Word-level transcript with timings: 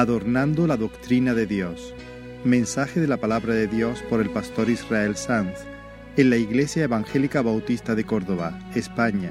Adornando 0.00 0.66
la 0.66 0.78
doctrina 0.78 1.34
de 1.34 1.44
Dios. 1.44 1.92
Mensaje 2.42 3.00
de 3.00 3.06
la 3.06 3.18
palabra 3.18 3.52
de 3.52 3.66
Dios 3.66 4.02
por 4.08 4.22
el 4.22 4.30
pastor 4.30 4.70
Israel 4.70 5.14
Sanz 5.14 5.58
en 6.16 6.30
la 6.30 6.38
Iglesia 6.38 6.84
Evangélica 6.84 7.42
Bautista 7.42 7.94
de 7.94 8.04
Córdoba, 8.04 8.58
España, 8.74 9.30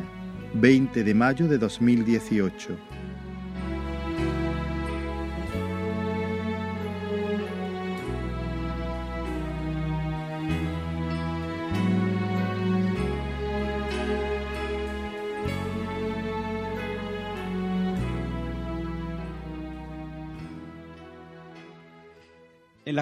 20 0.53 1.03
de 1.03 1.13
mayo 1.15 1.47
de 1.47 1.57
2018. 1.57 2.77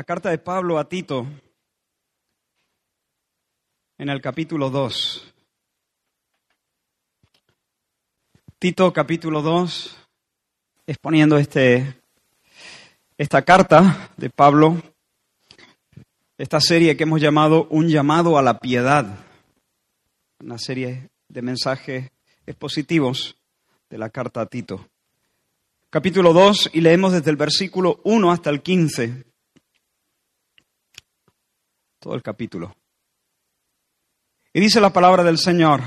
Carta 0.08 0.30
de 0.30 0.38
Pablo 0.38 0.80
a 0.80 0.88
Tito, 0.88 1.28
en 3.98 4.08
el 4.08 4.22
capítulo 4.22 4.70
2. 4.70 5.34
Tito 8.58 8.94
capítulo 8.94 9.42
2, 9.42 9.98
exponiendo 10.86 11.38
este, 11.38 12.00
esta 13.18 13.42
carta 13.42 14.12
de 14.16 14.30
Pablo, 14.30 14.82
esta 16.38 16.62
serie 16.62 16.96
que 16.96 17.04
hemos 17.04 17.20
llamado 17.20 17.68
Un 17.70 17.90
llamado 17.90 18.38
a 18.38 18.42
la 18.42 18.60
piedad, 18.62 19.26
una 20.40 20.58
serie 20.58 21.10
de 21.28 21.42
mensajes 21.42 22.12
expositivos 22.46 23.36
de 23.90 23.98
la 23.98 24.10
carta 24.10 24.40
a 24.40 24.46
Tito. 24.46 24.88
Capítulo 25.90 26.32
2 26.32 26.70
y 26.72 26.80
leemos 26.80 27.12
desde 27.12 27.30
el 27.30 27.36
versículo 27.36 28.00
1 28.06 28.32
hasta 28.32 28.50
el 28.50 28.62
15 28.62 29.27
todo 32.00 32.16
el 32.16 32.22
capítulo. 32.22 32.76
Y 34.54 34.60
dice 34.60 34.80
la 34.82 34.94
palabra 34.94 35.24
del 35.24 35.38
Señor, 35.38 35.82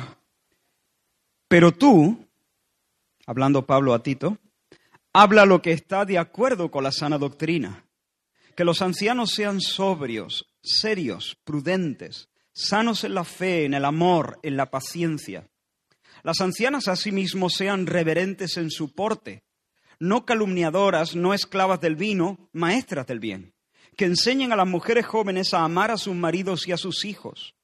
pero 1.49 1.73
tú, 1.73 2.29
hablando 3.27 3.67
Pablo 3.67 3.95
a 3.95 4.03
Tito, 4.03 4.39
habla 5.13 5.45
lo 5.45 5.61
que 5.63 5.73
está 5.73 6.05
de 6.05 6.19
acuerdo 6.19 6.71
con 6.71 6.85
la 6.85 6.93
sana 6.93 7.19
doctrina, 7.19 7.85
que 8.57 8.65
los 8.65 8.83
ancianos 8.83 9.31
sean 9.31 9.61
sobrios, 9.61 10.47
serios, 10.63 11.37
prudentes, 11.45 12.29
sanos 12.53 13.05
en 13.05 13.15
la 13.15 13.25
fe, 13.25 13.65
en 13.65 13.75
el 13.75 13.85
amor, 13.85 14.39
en 14.43 14.57
la 14.57 14.71
paciencia. 14.71 15.49
Las 16.23 16.41
ancianas 16.41 16.87
asimismo 16.87 17.49
sean 17.51 17.87
reverentes 17.87 18.57
en 18.57 18.71
su 18.71 18.95
porte, 18.95 19.43
no 19.99 20.25
calumniadoras, 20.25 21.17
no 21.17 21.35
esclavas 21.35 21.81
del 21.81 21.97
vino, 21.97 22.49
maestras 22.53 23.07
del 23.07 23.21
bien 23.21 23.55
que 23.97 24.05
enseñen 24.05 24.53
a 24.53 24.57
las 24.57 24.67
mujeres 24.67 25.07
jóvenes 25.07 25.55
a 25.55 25.65
amar 25.65 25.91
a 25.91 25.97
sus 25.97 26.15
maridos 26.15 26.67
y 26.67 26.73
a 26.73 26.77
sus 26.77 27.05
hijos, 27.05 27.55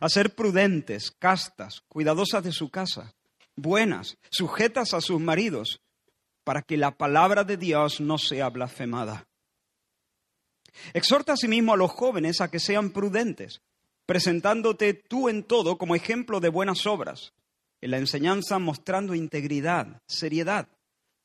a 0.00 0.08
ser 0.08 0.34
prudentes, 0.34 1.10
castas, 1.10 1.82
cuidadosas 1.88 2.44
de 2.44 2.52
su 2.52 2.70
casa, 2.70 3.14
buenas, 3.56 4.16
sujetas 4.30 4.94
a 4.94 5.00
sus 5.00 5.20
maridos, 5.20 5.80
para 6.44 6.62
que 6.62 6.76
la 6.76 6.96
palabra 6.96 7.44
de 7.44 7.56
Dios 7.56 8.00
no 8.00 8.18
sea 8.18 8.48
blasfemada. 8.48 9.26
Exhorta 10.94 11.34
asimismo 11.34 11.74
a 11.74 11.76
los 11.76 11.90
jóvenes 11.90 12.40
a 12.40 12.50
que 12.50 12.58
sean 12.58 12.90
prudentes, 12.90 13.60
presentándote 14.06 14.94
tú 14.94 15.28
en 15.28 15.44
todo 15.44 15.78
como 15.78 15.94
ejemplo 15.94 16.40
de 16.40 16.48
buenas 16.48 16.86
obras, 16.86 17.32
en 17.80 17.90
la 17.90 17.98
enseñanza 17.98 18.58
mostrando 18.58 19.14
integridad, 19.14 20.00
seriedad 20.06 20.68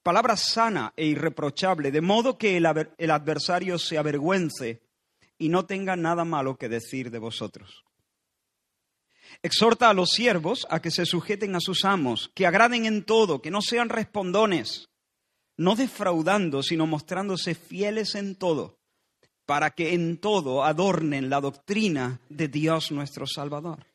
palabra 0.07 0.37
sana 0.37 0.93
e 0.95 1.05
irreprochable, 1.05 1.91
de 1.91 1.99
modo 1.99 2.37
que 2.37 2.55
el, 2.55 2.65
adversario 3.11 3.77
se 3.77 3.97
avergüence 3.97 4.81
y 5.37 5.49
no 5.49 5.65
tenga 5.65 5.97
nada 5.97 6.23
malo 6.23 6.57
que 6.57 6.69
decir 6.69 7.11
de 7.11 7.19
vosotros. 7.19 7.83
Exhorta 9.43 9.89
a 9.89 9.93
los 9.93 10.11
siervos 10.11 10.65
a 10.69 10.81
que 10.81 10.91
se 10.91 11.05
sujeten 11.05 11.57
a 11.57 11.59
sus 11.59 11.83
amos, 11.83 12.31
que 12.33 12.47
agraden 12.47 12.85
en 12.85 13.03
todo, 13.03 13.41
que 13.41 13.51
no 13.51 13.61
sean 13.61 13.89
respondones, 13.89 14.87
no 15.57 15.75
defraudando, 15.75 16.63
sino 16.63 16.87
mostrándose 16.87 17.53
fieles 17.53 18.15
en 18.15 18.37
todo, 18.37 18.79
para 19.45 19.71
que 19.71 19.93
en 19.93 20.19
todo 20.19 20.63
adornen 20.63 21.29
la 21.29 21.41
doctrina 21.41 22.21
de 22.29 22.47
Dios 22.47 22.93
nuestro 22.93 23.27
Salvador. 23.27 23.85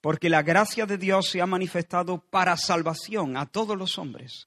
Porque 0.00 0.30
la 0.30 0.42
gracia 0.42 0.86
de 0.86 0.96
Dios 0.96 1.28
se 1.28 1.42
ha 1.42 1.46
manifestado 1.46 2.18
para 2.30 2.56
salvación 2.56 3.36
a 3.36 3.46
todos 3.46 3.76
los 3.76 3.98
hombres 3.98 4.46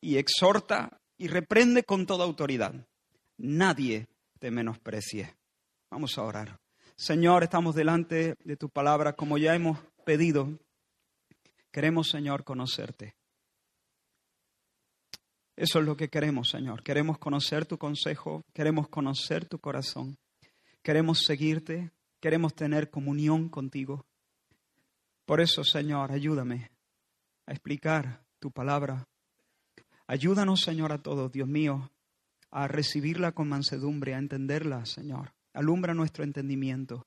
y 0.00 0.16
exhorta 0.16 1.00
y 1.16 1.28
reprende 1.28 1.84
con 1.84 2.06
toda 2.06 2.24
autoridad. 2.24 2.86
Nadie 3.36 4.08
te 4.38 4.50
menosprecie. 4.50 5.36
Vamos 5.90 6.16
a 6.18 6.22
orar. 6.22 6.60
Señor, 6.96 7.42
estamos 7.42 7.74
delante 7.74 8.36
de 8.44 8.56
tu 8.56 8.68
palabra 8.68 9.14
como 9.14 9.38
ya 9.38 9.54
hemos 9.54 9.78
pedido. 10.04 10.58
Queremos, 11.70 12.08
Señor, 12.08 12.44
conocerte. 12.44 13.16
Eso 15.56 15.80
es 15.80 15.84
lo 15.84 15.96
que 15.96 16.08
queremos, 16.08 16.48
Señor. 16.48 16.82
Queremos 16.82 17.18
conocer 17.18 17.66
tu 17.66 17.76
consejo, 17.76 18.44
queremos 18.54 18.88
conocer 18.88 19.44
tu 19.44 19.58
corazón, 19.58 20.16
queremos 20.82 21.24
seguirte, 21.24 21.90
queremos 22.18 22.54
tener 22.54 22.88
comunión 22.88 23.50
contigo. 23.50 24.06
Por 25.26 25.40
eso, 25.40 25.62
Señor, 25.62 26.12
ayúdame 26.12 26.70
a 27.46 27.52
explicar 27.52 28.24
tu 28.38 28.50
palabra 28.50 29.06
Ayúdanos, 30.10 30.62
Señor, 30.62 30.90
a 30.90 30.98
todos, 30.98 31.30
Dios 31.30 31.46
mío, 31.46 31.88
a 32.50 32.66
recibirla 32.66 33.30
con 33.30 33.48
mansedumbre, 33.48 34.12
a 34.12 34.18
entenderla, 34.18 34.84
Señor. 34.84 35.34
Alumbra 35.54 35.94
nuestro 35.94 36.24
entendimiento. 36.24 37.06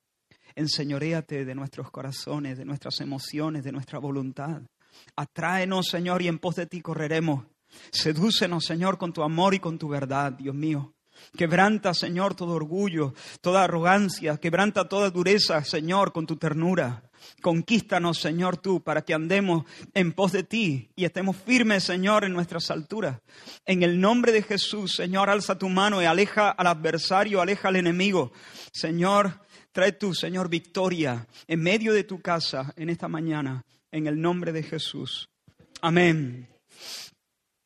Enseñoréate 0.55 1.43
de 1.43 1.53
nuestros 1.53 1.91
corazones, 1.91 2.57
de 2.57 2.63
nuestras 2.63 3.01
emociones, 3.01 3.65
de 3.65 3.73
nuestra 3.73 3.99
voluntad. 3.99 4.61
Atráenos, 5.17 5.87
Señor, 5.87 6.21
y 6.21 6.29
en 6.29 6.39
pos 6.39 6.55
de 6.55 6.65
ti 6.65 6.79
correremos. 6.79 7.45
Sedúcenos, 7.91 8.63
Señor, 8.63 8.97
con 8.97 9.11
tu 9.11 9.21
amor 9.21 9.53
y 9.53 9.59
con 9.59 9.77
tu 9.77 9.89
verdad, 9.89 10.31
Dios 10.31 10.55
mío. 10.55 10.93
Quebranta, 11.35 11.93
Señor, 11.93 12.35
todo 12.35 12.53
orgullo, 12.53 13.13
toda 13.41 13.65
arrogancia. 13.65 14.37
Quebranta 14.37 14.87
toda 14.87 15.09
dureza, 15.09 15.61
Señor, 15.65 16.13
con 16.13 16.25
tu 16.25 16.37
ternura. 16.37 17.03
Conquístanos, 17.41 18.19
Señor, 18.19 18.57
tú, 18.57 18.81
para 18.81 19.03
que 19.03 19.13
andemos 19.13 19.65
en 19.93 20.13
pos 20.13 20.31
de 20.31 20.43
ti 20.43 20.89
y 20.95 21.05
estemos 21.05 21.35
firmes, 21.37 21.83
Señor, 21.83 22.23
en 22.23 22.33
nuestras 22.33 22.71
alturas. 22.71 23.19
En 23.65 23.83
el 23.83 23.99
nombre 23.99 24.31
de 24.31 24.43
Jesús, 24.43 24.95
Señor, 24.95 25.29
alza 25.29 25.57
tu 25.57 25.69
mano 25.69 26.01
y 26.01 26.05
aleja 26.05 26.49
al 26.49 26.67
adversario, 26.67 27.41
aleja 27.41 27.67
al 27.67 27.75
enemigo. 27.75 28.31
Señor, 28.71 29.41
trae 29.71 29.91
tú, 29.91 30.13
Señor, 30.13 30.49
victoria 30.49 31.27
en 31.47 31.61
medio 31.61 31.93
de 31.93 32.03
tu 32.03 32.21
casa 32.21 32.73
en 32.75 32.89
esta 32.89 33.07
mañana, 33.07 33.65
en 33.91 34.07
el 34.07 34.21
nombre 34.21 34.51
de 34.51 34.63
Jesús. 34.63 35.29
Amén. 35.81 36.47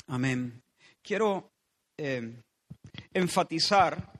Amén. 0.08 0.64
Quiero 1.04 1.52
eh, 1.98 2.34
enfatizar 3.14 4.12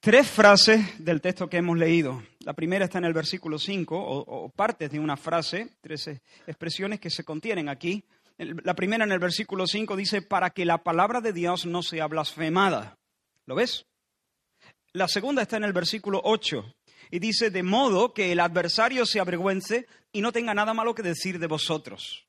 tres 0.00 0.28
frases 0.28 1.04
del 1.04 1.20
texto 1.20 1.48
que 1.48 1.58
hemos 1.58 1.76
leído. 1.76 2.22
La 2.48 2.54
primera 2.54 2.86
está 2.86 2.96
en 2.96 3.04
el 3.04 3.12
versículo 3.12 3.58
5, 3.58 3.94
o, 3.94 4.48
partes 4.48 4.90
de 4.90 4.98
una 4.98 5.18
frase, 5.18 5.76
tres 5.82 6.08
expresiones 6.46 6.98
que 6.98 7.10
se 7.10 7.22
contienen 7.22 7.68
aquí. 7.68 8.02
La 8.38 8.74
primera 8.74 9.04
en 9.04 9.12
el 9.12 9.18
versículo 9.18 9.66
5 9.66 9.94
dice, 9.96 10.22
para 10.22 10.48
que 10.48 10.64
la 10.64 10.82
palabra 10.82 11.20
de 11.20 11.34
Dios 11.34 11.66
no 11.66 11.82
sea 11.82 12.06
blasfemada. 12.06 12.96
¿Lo 13.44 13.54
ves? 13.54 13.84
La 14.94 15.08
segunda 15.08 15.42
está 15.42 15.58
en 15.58 15.64
el 15.64 15.74
versículo 15.74 16.22
8 16.24 16.74
y 17.10 17.18
dice, 17.18 17.50
de 17.50 17.62
modo 17.62 18.14
que 18.14 18.32
el 18.32 18.40
adversario 18.40 19.04
se 19.04 19.20
avergüence 19.20 19.86
y 20.10 20.22
no 20.22 20.32
tenga 20.32 20.54
nada 20.54 20.72
malo 20.72 20.94
que 20.94 21.02
decir 21.02 21.38
de 21.38 21.48
vosotros. 21.48 22.26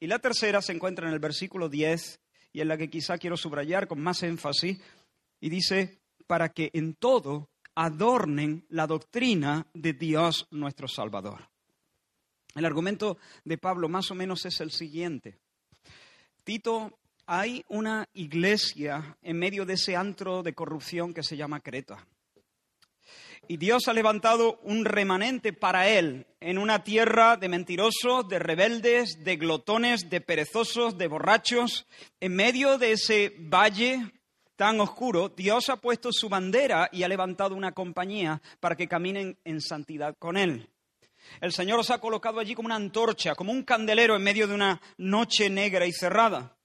Y 0.00 0.08
la 0.08 0.18
tercera 0.18 0.60
se 0.60 0.72
encuentra 0.72 1.06
en 1.06 1.14
el 1.14 1.20
versículo 1.20 1.68
10 1.68 2.20
y 2.52 2.62
en 2.62 2.66
la 2.66 2.76
que 2.76 2.90
quizá 2.90 3.16
quiero 3.16 3.36
subrayar 3.36 3.86
con 3.86 4.00
más 4.00 4.24
énfasis 4.24 4.80
y 5.38 5.50
dice, 5.50 6.00
para 6.26 6.48
que 6.48 6.70
en 6.72 6.94
todo 6.94 7.51
adornen 7.74 8.64
la 8.68 8.86
doctrina 8.86 9.66
de 9.74 9.92
Dios 9.92 10.46
nuestro 10.50 10.88
Salvador. 10.88 11.48
El 12.54 12.64
argumento 12.64 13.16
de 13.44 13.58
Pablo 13.58 13.88
más 13.88 14.10
o 14.10 14.14
menos 14.14 14.44
es 14.44 14.60
el 14.60 14.70
siguiente. 14.70 15.38
Tito 16.44 16.98
hay 17.26 17.64
una 17.68 18.08
iglesia 18.14 19.16
en 19.22 19.38
medio 19.38 19.64
de 19.64 19.74
ese 19.74 19.96
antro 19.96 20.42
de 20.42 20.54
corrupción 20.54 21.14
que 21.14 21.22
se 21.22 21.36
llama 21.36 21.60
Creta. 21.60 22.06
Y 23.48 23.56
Dios 23.56 23.88
ha 23.88 23.92
levantado 23.92 24.60
un 24.62 24.84
remanente 24.84 25.52
para 25.52 25.88
él 25.88 26.26
en 26.40 26.58
una 26.58 26.84
tierra 26.84 27.36
de 27.36 27.48
mentirosos, 27.48 28.28
de 28.28 28.38
rebeldes, 28.38 29.24
de 29.24 29.36
glotones, 29.36 30.08
de 30.08 30.20
perezosos, 30.20 30.96
de 30.96 31.08
borrachos. 31.08 31.86
En 32.20 32.36
medio 32.36 32.78
de 32.78 32.92
ese 32.92 33.34
valle 33.38 34.12
tan 34.62 34.80
oscuro, 34.80 35.28
Dios 35.28 35.70
ha 35.70 35.76
puesto 35.76 36.12
su 36.12 36.28
bandera 36.28 36.88
y 36.92 37.02
ha 37.02 37.08
levantado 37.08 37.56
una 37.56 37.72
compañía 37.72 38.40
para 38.60 38.76
que 38.76 38.86
caminen 38.86 39.36
en 39.42 39.60
santidad 39.60 40.14
con 40.16 40.36
él. 40.36 40.70
El 41.40 41.52
Señor 41.52 41.80
os 41.80 41.90
ha 41.90 41.98
colocado 41.98 42.38
allí 42.38 42.54
como 42.54 42.66
una 42.66 42.76
antorcha, 42.76 43.34
como 43.34 43.50
un 43.50 43.64
candelero 43.64 44.14
en 44.14 44.22
medio 44.22 44.46
de 44.46 44.54
una 44.54 44.80
noche 44.98 45.50
negra 45.50 45.84
y 45.84 45.90
cerrada. 45.90 46.56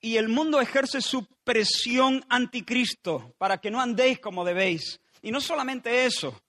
Y 0.00 0.18
el 0.18 0.28
mundo 0.28 0.60
ejerce 0.60 1.00
su 1.00 1.26
presión 1.42 2.24
anticristo 2.28 3.34
para 3.38 3.58
que 3.58 3.72
no 3.72 3.80
andéis 3.80 4.20
como 4.20 4.44
debéis. 4.44 5.00
Y 5.20 5.32
no 5.32 5.40
solamente 5.40 6.06
eso, 6.06 6.40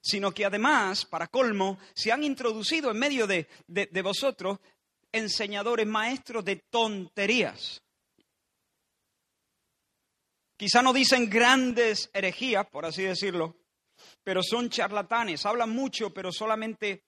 sino 0.00 0.32
que 0.32 0.44
además, 0.44 1.04
para 1.04 1.28
colmo, 1.28 1.78
se 1.94 2.10
han 2.10 2.24
introducido 2.24 2.90
en 2.90 2.98
medio 2.98 3.28
de, 3.28 3.46
de 3.68 4.02
vosotros 4.02 4.58
enseñadores 5.12 5.86
maestros 5.86 6.44
de 6.44 6.56
tonterías. 6.68 7.83
Quizá 10.64 10.80
no 10.80 10.94
dicen 10.94 11.28
grandes 11.28 12.08
herejías, 12.14 12.66
por 12.68 12.86
así 12.86 13.02
decirlo, 13.02 13.54
pero 14.22 14.42
son 14.42 14.70
charlatanes, 14.70 15.44
hablan 15.44 15.68
mucho, 15.68 16.14
pero 16.14 16.32
solamente 16.32 17.04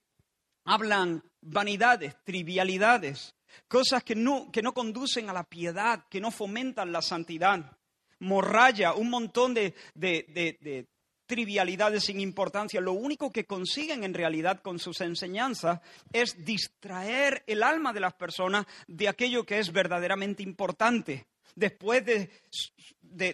hablan 0.66 1.24
vanidades, 1.40 2.22
trivialidades, 2.22 3.34
cosas 3.66 4.04
que 4.04 4.14
no, 4.14 4.52
que 4.52 4.60
no 4.60 4.74
conducen 4.74 5.30
a 5.30 5.32
la 5.32 5.44
piedad, 5.44 6.04
que 6.10 6.20
no 6.20 6.30
fomentan 6.30 6.92
la 6.92 7.00
santidad. 7.00 7.78
Morralla, 8.18 8.92
un 8.92 9.08
montón 9.08 9.54
de, 9.54 9.74
de 9.94 10.86
trivialidades 11.24 12.04
sin 12.04 12.20
importancia. 12.20 12.78
Lo 12.82 12.92
único 12.92 13.32
que 13.32 13.46
consiguen 13.46 14.04
en 14.04 14.12
realidad 14.12 14.60
con 14.60 14.78
sus 14.78 15.00
enseñanzas 15.00 15.80
es 16.12 16.44
distraer 16.44 17.42
el 17.46 17.62
alma 17.62 17.94
de 17.94 18.00
las 18.00 18.12
personas 18.12 18.66
de 18.86 19.08
aquello 19.08 19.46
que 19.46 19.58
es 19.58 19.72
verdaderamente 19.72 20.42
importante 20.42 21.26
después 21.56 22.04
de, 22.04 22.30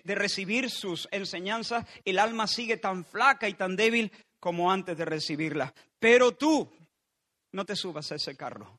recibir 0.04 0.70
sus 0.70 1.08
enseñanzas, 1.10 1.86
el 2.04 2.18
alma 2.18 2.46
sigue 2.46 2.76
tan 2.76 3.04
flaca 3.04 3.48
y 3.48 3.54
tan 3.54 3.76
débil 3.76 4.12
como 4.40 4.70
antes 4.70 4.96
de 4.96 5.04
recibirla. 5.04 5.72
Pero 5.98 6.32
tú, 6.32 6.68
no 7.52 7.64
te 7.64 7.76
subas 7.76 8.10
a 8.12 8.16
ese 8.16 8.36
carro. 8.36 8.78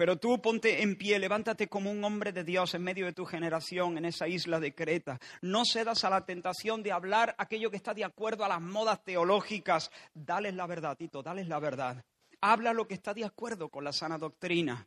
Pero 0.00 0.16
tú 0.16 0.40
ponte 0.40 0.82
en 0.82 0.96
pie, 0.96 1.18
levántate 1.18 1.68
como 1.68 1.90
un 1.90 2.02
hombre 2.04 2.32
de 2.32 2.42
Dios 2.42 2.72
en 2.72 2.82
medio 2.82 3.04
de 3.04 3.12
tu 3.12 3.26
generación 3.26 3.98
en 3.98 4.06
esa 4.06 4.26
isla 4.26 4.58
de 4.58 4.74
Creta. 4.74 5.18
No 5.42 5.66
cedas 5.66 6.04
a 6.04 6.08
la 6.08 6.24
tentación 6.24 6.82
de 6.82 6.90
hablar 6.90 7.34
aquello 7.36 7.70
que 7.70 7.76
está 7.76 7.92
de 7.92 8.04
acuerdo 8.04 8.42
a 8.42 8.48
las 8.48 8.62
modas 8.62 9.04
teológicas. 9.04 9.90
Dales 10.14 10.54
la 10.54 10.66
verdad, 10.66 10.96
Tito, 10.96 11.22
dales 11.22 11.48
la 11.48 11.58
verdad. 11.58 12.02
Habla 12.40 12.72
lo 12.72 12.88
que 12.88 12.94
está 12.94 13.12
de 13.12 13.26
acuerdo 13.26 13.68
con 13.68 13.84
la 13.84 13.92
sana 13.92 14.16
doctrina. 14.16 14.86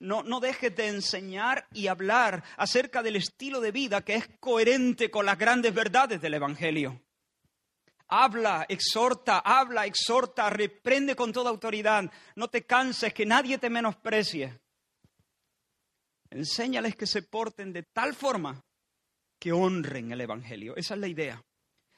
No, 0.00 0.40
dejes 0.40 0.74
de 0.76 0.88
enseñar 0.88 1.66
y 1.72 1.88
hablar 1.88 2.44
acerca 2.56 3.02
del 3.02 3.16
estilo 3.16 3.60
de 3.60 3.72
vida 3.72 4.04
que 4.04 4.14
es 4.14 4.28
coherente 4.38 5.10
con 5.10 5.26
las 5.26 5.36
grandes 5.36 5.74
verdades 5.74 6.20
del 6.20 6.34
Evangelio. 6.34 7.02
Habla, 8.06 8.64
exhorta, 8.68 9.40
habla, 9.40 9.86
exhorta, 9.86 10.48
reprende 10.50 11.16
con 11.16 11.32
toda 11.32 11.50
autoridad. 11.50 12.10
No 12.36 12.48
te 12.48 12.64
canses, 12.64 13.12
que 13.12 13.26
nadie 13.26 13.58
te 13.58 13.68
menosprecie. 13.68 14.60
Enséñales 16.30 16.94
que 16.94 17.06
se 17.06 17.22
porten 17.22 17.72
de 17.72 17.82
tal 17.82 18.14
forma 18.14 18.62
que 19.38 19.52
honren 19.52 20.12
el 20.12 20.20
Evangelio. 20.20 20.76
Esa 20.76 20.94
es 20.94 21.00
la 21.00 21.08
idea. 21.08 21.42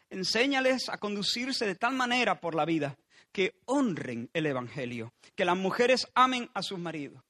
Enséñales 0.08 0.88
a 0.88 0.98
conducirse 0.98 1.66
de 1.66 1.76
tal 1.76 1.94
manera 1.94 2.40
por 2.40 2.54
la 2.54 2.64
vida 2.64 2.96
que 3.30 3.60
honren 3.66 4.28
el 4.32 4.46
Evangelio, 4.46 5.12
que 5.36 5.44
las 5.44 5.56
mujeres 5.56 6.08
amen 6.14 6.50
a 6.54 6.62
sus 6.62 6.78
maridos, 6.78 7.22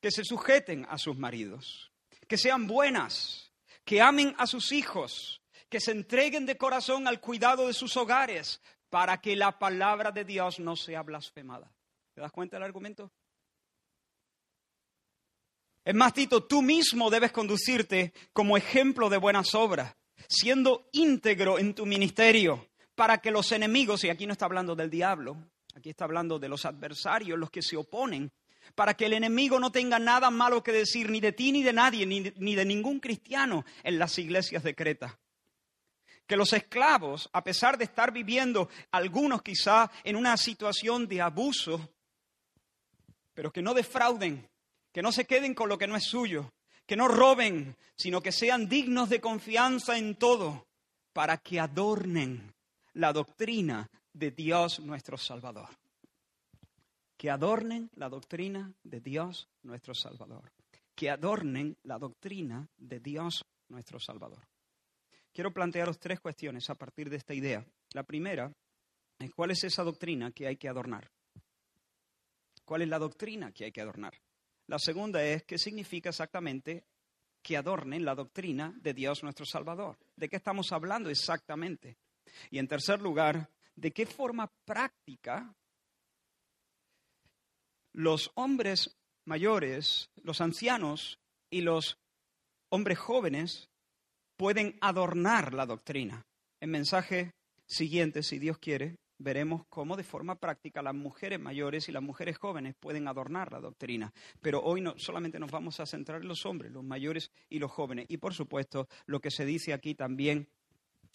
que 0.00 0.10
se 0.10 0.24
sujeten 0.24 0.86
a 0.88 0.98
sus 0.98 1.16
maridos, 1.18 1.92
que 2.28 2.38
sean 2.38 2.66
buenas, 2.66 3.52
que 3.84 4.00
amen 4.00 4.34
a 4.38 4.46
sus 4.46 4.72
hijos, 4.72 5.42
que 5.68 5.80
se 5.80 5.92
entreguen 5.92 6.46
de 6.46 6.56
corazón 6.56 7.08
al 7.08 7.20
cuidado 7.20 7.66
de 7.66 7.72
sus 7.72 7.96
hogares, 7.96 8.60
para 8.90 9.20
que 9.20 9.36
la 9.36 9.58
palabra 9.58 10.12
de 10.12 10.24
Dios 10.24 10.60
no 10.60 10.76
sea 10.76 11.02
blasfemada. 11.02 11.72
¿Te 12.14 12.20
das 12.20 12.32
cuenta 12.32 12.56
del 12.56 12.64
argumento? 12.64 13.10
Es 15.84 15.94
más, 15.94 16.14
Tito, 16.14 16.44
tú 16.44 16.62
mismo 16.62 17.10
debes 17.10 17.30
conducirte 17.30 18.12
como 18.32 18.56
ejemplo 18.56 19.08
de 19.08 19.18
buenas 19.18 19.54
obras, 19.54 19.94
siendo 20.28 20.88
íntegro 20.92 21.58
en 21.58 21.74
tu 21.74 21.86
ministerio, 21.86 22.68
para 22.94 23.18
que 23.18 23.30
los 23.30 23.52
enemigos, 23.52 24.02
y 24.02 24.08
aquí 24.08 24.26
no 24.26 24.32
está 24.32 24.46
hablando 24.46 24.74
del 24.74 24.90
diablo, 24.90 25.36
aquí 25.74 25.90
está 25.90 26.04
hablando 26.04 26.38
de 26.38 26.48
los 26.48 26.64
adversarios, 26.64 27.38
los 27.38 27.50
que 27.50 27.62
se 27.62 27.76
oponen 27.76 28.32
para 28.74 28.94
que 28.94 29.06
el 29.06 29.12
enemigo 29.12 29.58
no 29.60 29.70
tenga 29.70 29.98
nada 29.98 30.30
malo 30.30 30.62
que 30.62 30.72
decir 30.72 31.10
ni 31.10 31.20
de 31.20 31.32
ti 31.32 31.52
ni 31.52 31.62
de 31.62 31.72
nadie, 31.72 32.06
ni 32.06 32.54
de, 32.54 32.64
ningún 32.64 33.00
cristiano 33.00 33.64
en 33.82 33.98
las 33.98 34.18
iglesias 34.18 34.62
de 34.62 34.74
Creta. 34.74 35.18
Que 36.26 36.36
los 36.36 36.52
esclavos, 36.52 37.30
a 37.32 37.44
pesar 37.44 37.78
de 37.78 37.84
estar 37.84 38.12
viviendo 38.12 38.68
algunos 38.90 39.42
quizá 39.42 39.90
en 40.02 40.16
una 40.16 40.36
situación 40.36 41.06
de 41.06 41.22
abuso, 41.22 41.88
pero 43.32 43.52
que 43.52 43.62
no 43.62 43.74
defrauden, 43.74 44.48
que 44.92 45.02
no 45.02 45.12
se 45.12 45.24
queden 45.24 45.54
con 45.54 45.68
lo 45.68 45.78
que 45.78 45.86
no 45.86 45.96
es 45.96 46.04
suyo, 46.04 46.52
que 46.86 46.96
no 46.96 47.06
roben, 47.06 47.76
sino 47.94 48.20
que 48.20 48.32
sean 48.32 48.68
dignos 48.68 49.08
de 49.08 49.20
confianza 49.20 49.96
en 49.96 50.16
todo, 50.16 50.66
para 51.12 51.38
que 51.38 51.60
adornen 51.60 52.52
la 52.94 53.12
doctrina 53.12 53.88
de 54.12 54.30
Dios 54.30 54.80
nuestro 54.80 55.16
Salvador 55.16 55.68
que 57.16 57.30
adornen 57.30 57.90
la 57.94 58.08
doctrina 58.08 58.72
de 58.82 59.00
Dios 59.00 59.48
nuestro 59.62 59.94
Salvador. 59.94 60.52
Que 60.94 61.10
adornen 61.10 61.76
la 61.82 61.98
doctrina 61.98 62.68
de 62.76 63.00
Dios 63.00 63.44
nuestro 63.68 63.98
Salvador. 63.98 64.46
Quiero 65.32 65.52
plantearos 65.52 65.98
tres 65.98 66.20
cuestiones 66.20 66.68
a 66.70 66.74
partir 66.74 67.10
de 67.10 67.16
esta 67.16 67.34
idea. 67.34 67.66
La 67.92 68.02
primera 68.02 68.52
es 69.18 69.30
cuál 69.34 69.50
es 69.50 69.64
esa 69.64 69.82
doctrina 69.82 70.30
que 70.30 70.46
hay 70.46 70.56
que 70.56 70.68
adornar. 70.68 71.10
¿Cuál 72.64 72.82
es 72.82 72.88
la 72.88 72.98
doctrina 72.98 73.52
que 73.52 73.64
hay 73.66 73.72
que 73.72 73.80
adornar? 73.80 74.14
La 74.66 74.78
segunda 74.78 75.22
es 75.22 75.44
qué 75.44 75.58
significa 75.58 76.08
exactamente 76.08 76.84
que 77.42 77.56
adornen 77.56 78.04
la 78.04 78.14
doctrina 78.14 78.74
de 78.80 78.92
Dios 78.92 79.22
nuestro 79.22 79.46
Salvador. 79.46 79.98
¿De 80.16 80.28
qué 80.28 80.36
estamos 80.36 80.72
hablando 80.72 81.08
exactamente? 81.10 81.96
Y 82.50 82.58
en 82.58 82.66
tercer 82.66 83.00
lugar, 83.00 83.48
¿de 83.76 83.92
qué 83.92 84.04
forma 84.04 84.50
práctica 84.64 85.54
los 87.96 88.30
hombres 88.34 88.94
mayores, 89.24 90.10
los 90.22 90.42
ancianos 90.42 91.18
y 91.48 91.62
los 91.62 91.98
hombres 92.68 92.98
jóvenes 92.98 93.70
pueden 94.36 94.76
adornar 94.82 95.54
la 95.54 95.64
doctrina. 95.64 96.26
En 96.60 96.70
mensaje 96.70 97.32
siguiente, 97.64 98.22
si 98.22 98.38
Dios 98.38 98.58
quiere, 98.58 98.96
veremos 99.16 99.62
cómo 99.70 99.96
de 99.96 100.04
forma 100.04 100.38
práctica 100.38 100.82
las 100.82 100.94
mujeres 100.94 101.40
mayores 101.40 101.88
y 101.88 101.92
las 101.92 102.02
mujeres 102.02 102.36
jóvenes 102.36 102.74
pueden 102.78 103.08
adornar 103.08 103.50
la 103.50 103.60
doctrina. 103.60 104.12
Pero 104.42 104.62
hoy 104.62 104.82
no, 104.82 104.98
solamente 104.98 105.38
nos 105.38 105.50
vamos 105.50 105.80
a 105.80 105.86
centrar 105.86 106.20
en 106.20 106.28
los 106.28 106.44
hombres, 106.44 106.72
los 106.72 106.84
mayores 106.84 107.30
y 107.48 107.58
los 107.58 107.70
jóvenes. 107.70 108.04
Y 108.10 108.18
por 108.18 108.34
supuesto, 108.34 108.88
lo 109.06 109.20
que 109.20 109.30
se 109.30 109.46
dice 109.46 109.72
aquí 109.72 109.94
también 109.94 110.48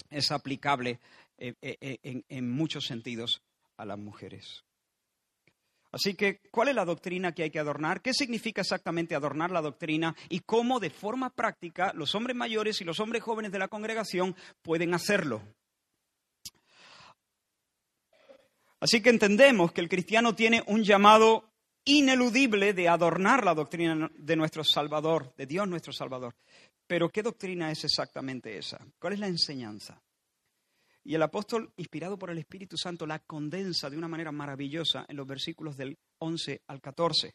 es 0.10 0.32
aplicable 0.32 1.00
eh, 1.38 1.54
eh, 1.62 1.78
eh, 2.02 2.24
en 2.28 2.50
muchos 2.50 2.88
sentidos 2.88 3.44
a 3.78 3.86
las 3.86 4.00
mujeres. 4.00 4.64
Así 5.92 6.14
que, 6.14 6.40
¿cuál 6.52 6.70
es 6.70 6.76
la 6.76 6.86
doctrina 6.86 7.34
que 7.34 7.44
hay 7.44 7.50
que 7.50 7.60
adornar? 7.60 8.02
¿Qué 8.02 8.14
significa 8.14 8.62
exactamente 8.62 9.14
adornar 9.14 9.52
la 9.52 9.62
doctrina? 9.62 10.16
Y 10.30 10.40
cómo 10.40 10.80
de 10.80 10.90
forma 10.90 11.30
práctica 11.30 11.92
los 11.94 12.16
hombres 12.16 12.36
mayores 12.36 12.80
y 12.80 12.86
los 12.86 13.00
hombres 13.00 13.22
jóvenes 13.24 13.52
de 13.52 13.60
la 13.60 13.68
congregación 13.68 14.36
pueden 14.62 14.94
hacerlo. 14.94 15.42
Así 18.80 19.02
que 19.02 19.10
entendemos 19.10 19.74
que 19.74 19.82
el 19.82 19.90
cristiano 19.90 20.34
tiene 20.34 20.64
un 20.66 20.84
llamado 20.84 21.52
ineludible 21.84 22.74
de 22.74 22.88
adornar 22.88 23.44
la 23.44 23.54
doctrina 23.54 24.10
de 24.16 24.36
nuestro 24.36 24.64
Salvador, 24.64 25.34
de 25.36 25.46
Dios 25.46 25.68
nuestro 25.68 25.92
Salvador. 25.92 26.36
Pero 26.88 27.10
¿qué 27.10 27.22
doctrina 27.22 27.72
es 27.72 27.84
exactamente 27.84 28.58
esa? 28.58 28.80
¿Cuál 28.98 29.14
es 29.14 29.20
la 29.20 29.28
enseñanza? 29.28 30.02
Y 31.04 31.16
el 31.16 31.24
apóstol, 31.24 31.74
inspirado 31.78 32.18
por 32.18 32.30
el 32.30 32.38
Espíritu 32.38 32.78
Santo, 32.78 33.08
la 33.08 33.20
condensa 33.20 33.90
de 33.90 33.98
una 33.98 34.08
manera 34.08 34.32
maravillosa 34.32 35.06
en 35.08 35.18
los 35.18 35.28
versículos 35.28 35.76
del 35.78 35.98
11 36.20 36.62
al 36.68 36.80
14. 36.80 37.34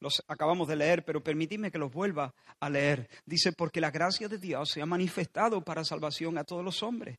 Los 0.00 0.22
acabamos 0.26 0.68
de 0.68 0.76
leer, 0.76 1.04
pero 1.04 1.22
permitidme 1.22 1.70
que 1.70 1.78
los 1.78 1.92
vuelva 1.92 2.34
a 2.60 2.68
leer. 2.68 3.08
Dice, 3.24 3.52
porque 3.52 3.80
la 3.80 3.90
gracia 3.90 4.28
de 4.28 4.38
Dios 4.38 4.70
se 4.70 4.82
ha 4.82 4.86
manifestado 4.86 5.62
para 5.62 5.84
salvación 5.84 6.36
a 6.36 6.44
todos 6.44 6.64
los 6.64 6.82
hombres. 6.82 7.18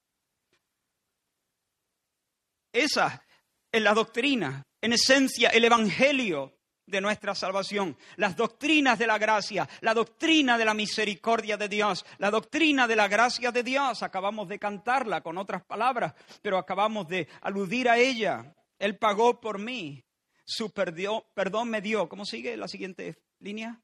Esa 2.71 3.23
es 3.71 3.81
la 3.81 3.93
doctrina, 3.93 4.65
en 4.81 4.93
esencia 4.93 5.49
el 5.49 5.65
Evangelio 5.65 6.57
de 6.85 7.01
nuestra 7.01 7.33
salvación, 7.35 7.97
las 8.17 8.35
doctrinas 8.35 8.99
de 8.99 9.07
la 9.07 9.17
gracia, 9.17 9.67
la 9.81 9.93
doctrina 9.93 10.57
de 10.57 10.65
la 10.65 10.73
misericordia 10.73 11.57
de 11.57 11.69
Dios, 11.69 12.05
la 12.17 12.29
doctrina 12.29 12.87
de 12.87 12.95
la 12.95 13.07
gracia 13.07 13.51
de 13.51 13.63
Dios. 13.63 14.03
Acabamos 14.03 14.47
de 14.47 14.59
cantarla 14.59 15.21
con 15.21 15.37
otras 15.37 15.63
palabras, 15.63 16.13
pero 16.41 16.57
acabamos 16.57 17.07
de 17.07 17.27
aludir 17.41 17.89
a 17.89 17.97
ella. 17.97 18.53
Él 18.77 18.97
pagó 18.97 19.39
por 19.39 19.59
mí, 19.59 20.03
su 20.43 20.71
perdón 20.71 21.69
me 21.69 21.81
dio. 21.81 22.09
¿Cómo 22.09 22.25
sigue 22.25 22.57
la 22.57 22.67
siguiente 22.67 23.17
línea? 23.39 23.79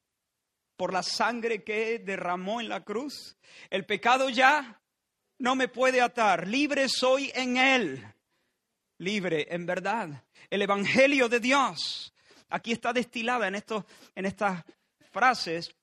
Por 0.76 0.92
la 0.92 1.02
sangre 1.02 1.64
que 1.64 1.98
derramó 1.98 2.60
en 2.60 2.68
la 2.68 2.84
cruz. 2.84 3.36
El 3.70 3.86
pecado 3.86 4.28
ya 4.28 4.82
no 5.38 5.56
me 5.56 5.68
puede 5.68 6.00
atar, 6.00 6.46
libre 6.46 6.88
soy 6.88 7.30
en 7.34 7.56
Él 7.56 8.14
libre 8.98 9.46
en 9.50 9.66
verdad. 9.66 10.24
El 10.50 10.62
Evangelio 10.62 11.28
de 11.28 11.40
Dios. 11.40 12.12
Aquí 12.50 12.72
está 12.72 12.92
destilada 12.92 13.48
en, 13.48 13.54
estos, 13.54 13.84
en 14.14 14.24
estas 14.24 14.64
frases, 15.10 15.74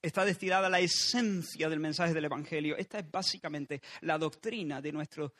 está 0.00 0.24
destilada 0.24 0.68
la 0.68 0.80
esencia 0.80 1.68
del 1.68 1.80
mensaje 1.80 2.14
del 2.14 2.24
Evangelio. 2.24 2.76
Esta 2.76 2.98
es 2.98 3.10
básicamente 3.10 3.82
la 4.00 4.18
doctrina 4.18 4.80
de, 4.80 4.92
nuestro, 4.92 5.34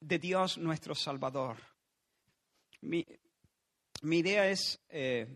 de 0.00 0.18
Dios 0.18 0.58
nuestro 0.58 0.94
Salvador. 0.94 1.56
Mi, 2.82 3.04
idea 4.02 4.48
es 4.48 4.80
eh, 4.88 5.26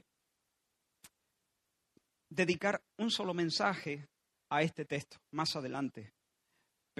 dedicar 2.29 2.81
un 2.99 3.11
solo 3.11 3.35
mensaje 3.35 4.09
a 4.51 4.63
este 4.63 4.85
texto 4.85 5.19
más 5.33 5.57
adelante 5.57 6.13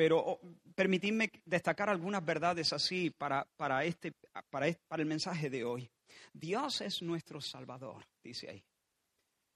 pero 0.01 0.19
oh, 0.19 0.41
permitidme 0.75 1.31
destacar 1.45 1.91
algunas 1.91 2.25
verdades 2.25 2.73
así 2.73 3.11
para, 3.11 3.47
para, 3.59 3.85
este, 3.85 4.15
para, 4.49 4.67
el 4.67 5.05
mensaje 5.05 5.51
de 5.51 5.63
hoy. 5.63 5.91
Dios 6.33 6.81
es 6.81 7.03
nuestro 7.03 7.39
Salvador, 7.43 8.03
dice 8.25 8.49
ahí. 8.49 8.65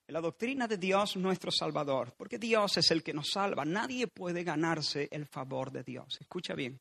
La 0.09 0.21
doctrina 0.21 0.67
de 0.67 0.77
Dios 0.77 1.17
nuestro 1.17 1.49
Salvador, 1.49 2.13
porque 2.15 2.37
Dios 2.37 2.77
es 2.77 2.91
el 2.91 3.01
que 3.01 3.11
nos 3.11 3.31
salva. 3.31 3.65
Nadie 3.65 4.05
puede 4.05 4.43
ganarse 4.43 5.07
el 5.09 5.25
favor 5.25 5.71
de 5.71 5.81
Dios. 5.81 6.15
Escucha 6.21 6.53
bien, 6.53 6.79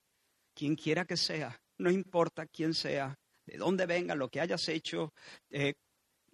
quien 0.55 0.77
quiera 0.77 1.07
que 1.07 1.17
sea, 1.17 1.59
no 1.79 1.91
importa 1.91 2.45
quién 2.45 2.75
sea, 2.75 3.19
de 3.47 3.57
dónde 3.57 3.87
venga, 3.87 4.15
lo 4.15 4.29
que 4.29 4.43
hayas 4.43 4.69
hecho, 4.69 5.15
eh, 5.49 5.73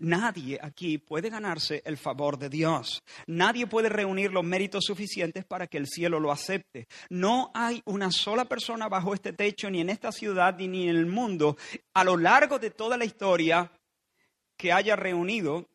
Nadie 0.01 0.59
aquí 0.63 0.97
puede 0.97 1.29
ganarse 1.29 1.83
el 1.85 1.99
favor 1.99 2.39
de 2.39 2.49
Dios. 2.49 3.03
Nadie 3.27 3.67
puede 3.67 3.91
reunir 3.91 4.33
los 4.33 4.43
méritos 4.43 4.85
suficientes 4.87 5.45
para 5.45 5.67
que 5.67 5.77
el 5.77 5.87
cielo 5.87 6.19
lo 6.19 6.33
acepte. 6.33 6.89
No 7.11 7.51
hay 7.55 7.83
una 7.85 8.11
sola 8.11 8.47
persona 8.47 8.89
bajo 8.89 9.13
este 9.13 9.35
techo, 9.35 9.69
ni 9.69 9.81
en 9.83 9.91
esta 9.91 10.11
ciudad, 10.11 10.57
ni 10.57 10.89
en 10.89 10.97
el 10.97 11.05
mundo, 11.05 11.59
a 11.93 12.03
lo 12.03 12.17
largo 12.17 12.59
de 12.59 12.71
toda 12.71 12.97
la 12.97 13.05
historia, 13.05 13.71
que 14.57 14.73
haya 14.73 14.97
reunido 14.97 15.69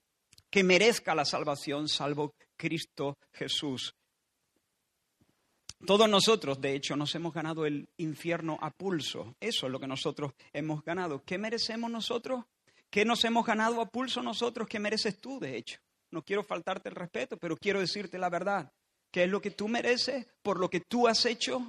que 0.49 0.63
merezca 0.63 1.13
la 1.13 1.25
salvación, 1.25 1.87
salvo 1.87 2.33
Cristo 2.57 3.19
Jesús. 3.31 3.93
Todos 5.85 6.09
nosotros, 6.09 6.59
de 6.59 6.73
hecho, 6.73 6.95
nos 6.95 7.13
hemos 7.13 7.31
ganado 7.31 7.67
el 7.67 7.87
infierno 7.97 8.57
a 8.59 8.71
pulso. 8.71 9.35
Eso 9.39 9.67
es 9.67 9.71
lo 9.71 9.79
que 9.79 9.87
nosotros 9.87 10.33
hemos 10.51 10.83
ganado. 10.83 11.23
¿Qué 11.23 11.37
merecemos 11.37 11.91
nosotros? 11.91 12.43
¿Qué 12.89 13.05
nos 13.05 13.23
hemos 13.25 13.45
ganado 13.45 13.81
a 13.81 13.89
pulso 13.89 14.21
nosotros 14.21 14.67
que 14.67 14.79
mereces 14.79 15.19
tú, 15.19 15.39
de 15.39 15.57
hecho? 15.57 15.79
No 16.11 16.23
quiero 16.23 16.43
faltarte 16.43 16.89
el 16.89 16.95
respeto, 16.95 17.37
pero 17.37 17.57
quiero 17.57 17.79
decirte 17.79 18.17
la 18.17 18.29
verdad. 18.29 18.71
¿Qué 19.11 19.23
es 19.23 19.29
lo 19.29 19.41
que 19.41 19.51
tú 19.51 19.67
mereces 19.67 20.25
por 20.41 20.59
lo 20.59 20.69
que 20.69 20.81
tú 20.81 21.07
has 21.07 21.25
hecho? 21.25 21.61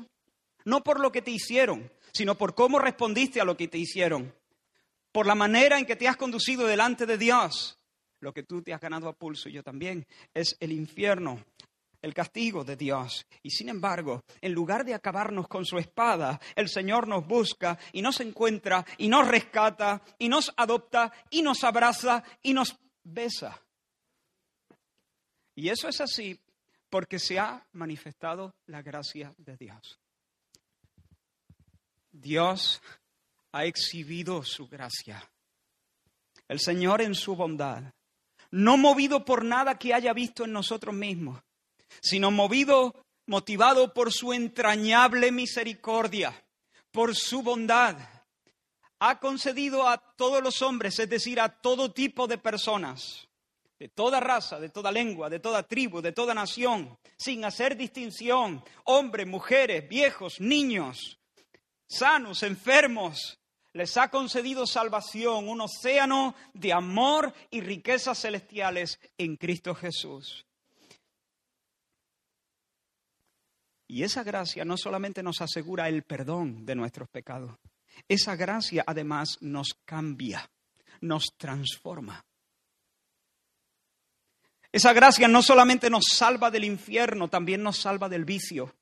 No 0.65 0.83
por 0.83 1.01
lo 1.01 1.13
que 1.13 1.23
te 1.23 1.31
hicieron, 1.31 1.91
sino 2.13 2.37
por 2.37 2.55
cómo 2.55 2.79
respondiste 2.79 3.41
a 3.41 3.45
lo 3.45 3.57
que 3.57 3.69
te 3.69 3.79
hicieron. 3.79 4.35
Por 5.13 5.27
la 5.27 5.35
manera 5.35 5.79
en 5.79 5.87
que 5.87 5.97
te 5.97 6.09
has 6.09 6.17
conducido 6.17 6.67
delante 6.67 7.07
de 7.07 7.19
Dios. 7.19 7.79
Lo 8.21 8.33
que 8.33 8.43
tú 8.43 8.63
te 8.63 8.73
has 8.73 8.81
ganado 8.81 9.09
a 9.09 9.13
pulso, 9.13 9.49
yo 9.49 9.63
también, 9.63 10.07
es 10.35 10.57
el 10.61 10.73
infierno 10.73 11.45
el 12.03 12.15
castigo 12.15 12.65
de 12.65 12.77
Dios. 12.77 13.27
Y 13.43 13.51
sin 13.51 13.69
embargo, 13.69 14.25
en 14.41 14.53
lugar 14.53 14.85
de 14.85 14.95
acabarnos 14.95 15.49
con 15.49 15.65
su 15.65 15.79
espada, 15.79 16.41
el 16.55 16.69
Señor 16.69 17.09
nos 17.09 17.27
busca 17.27 17.79
y 17.93 18.03
nos 18.03 18.21
encuentra 18.21 18.85
y 18.99 19.09
nos 19.09 19.27
rescata 19.27 20.03
y 20.19 20.29
nos 20.29 20.53
adopta 20.57 21.13
y 21.31 21.43
nos 21.43 21.65
abraza 21.65 22.23
y 22.43 22.53
nos 22.53 22.77
besa. 23.03 23.61
Y 25.55 25.69
eso 25.69 25.89
es 25.89 26.01
así 26.01 26.39
porque 26.91 27.19
se 27.19 27.39
ha 27.39 27.67
manifestado 27.73 28.55
la 28.67 28.83
gracia 28.83 29.35
de 29.39 29.57
Dios. 29.57 29.99
Dios 32.13 32.83
ha 33.53 33.65
exhibido 33.65 34.43
su 34.45 34.69
gracia. 34.69 35.31
El 36.49 36.61
Señor 36.61 37.03
en 37.03 37.15
su 37.15 37.35
bondad, 37.35 37.93
no 38.51 38.77
movido 38.77 39.25
por 39.25 39.45
nada 39.45 39.79
que 39.79 39.93
haya 39.93 40.13
visto 40.13 40.45
en 40.45 40.53
nosotros 40.53 40.95
mismos, 40.95 41.43
sino 42.01 42.31
movido, 42.31 42.95
motivado 43.27 43.93
por 43.93 44.13
su 44.13 44.33
entrañable 44.33 45.33
misericordia, 45.33 46.45
por 46.91 47.15
su 47.15 47.43
bondad. 47.43 47.97
Ha 48.99 49.21
concedido 49.21 49.89
a 49.89 49.99
todos 50.17 50.43
los 50.43 50.63
hombres, 50.63 50.99
es 50.99 51.09
decir, 51.09 51.41
a 51.41 51.49
todo 51.49 51.93
tipo 51.93 52.27
de 52.27 52.39
personas, 52.39 53.29
de 53.79 53.89
toda 53.89 54.21
raza, 54.21 54.59
de 54.59 54.71
toda 54.71 54.91
lengua, 54.91 55.29
de 55.29 55.41
toda 55.41 55.63
tribu, 55.63 56.01
de 56.01 56.13
toda 56.13 56.33
nación, 56.33 56.97
sin 57.19 57.45
hacer 57.45 57.77
distinción, 57.77 58.65
hombres, 58.85 59.27
mujeres, 59.27 59.87
viejos, 59.89 60.41
niños, 60.41 61.19
sanos, 61.87 62.43
enfermos, 62.43 63.39
les 63.75 63.99
ha 63.99 64.09
concedido 64.09 64.67
salvación, 64.67 65.51
un 65.51 65.61
océano 65.61 66.35
de 66.55 66.73
amor 66.73 67.35
y 67.51 67.61
riquezas 67.61 68.19
celestiales 68.19 68.99
en 69.19 69.37
Cristo 69.37 69.75
Jesús. 69.75 70.46
Y 73.89 74.03
esa 74.03 74.25
gracia 74.25 74.65
no 74.65 74.77
solamente 74.77 75.23
nos 75.23 75.41
asegura 75.41 75.89
el 75.89 76.03
perdón 76.03 76.67
de 76.67 76.75
nuestros 76.75 77.09
pecados, 77.09 77.57
esa 78.09 78.37
gracia 78.37 78.85
además 78.87 79.39
nos 79.41 79.75
cambia, 79.85 80.51
nos 81.01 81.37
transforma. 81.37 82.25
Esa 84.73 84.93
gracia 84.93 85.29
no 85.29 85.43
solamente 85.43 85.89
nos 85.89 86.05
salva 86.13 86.51
del 86.51 86.65
infierno, 86.65 87.29
también 87.29 87.63
nos 87.63 87.79
salva 87.79 88.09
del 88.09 88.25
vicio. 88.25 88.75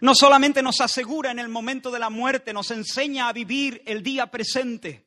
No 0.00 0.14
solamente 0.16 0.62
nos 0.62 0.80
asegura 0.80 1.30
en 1.30 1.38
el 1.38 1.48
momento 1.48 1.90
de 1.92 2.00
la 2.00 2.10
muerte, 2.10 2.52
nos 2.52 2.72
enseña 2.72 3.28
a 3.28 3.32
vivir 3.32 3.82
el 3.86 4.02
día 4.02 4.30
presente. 4.32 5.06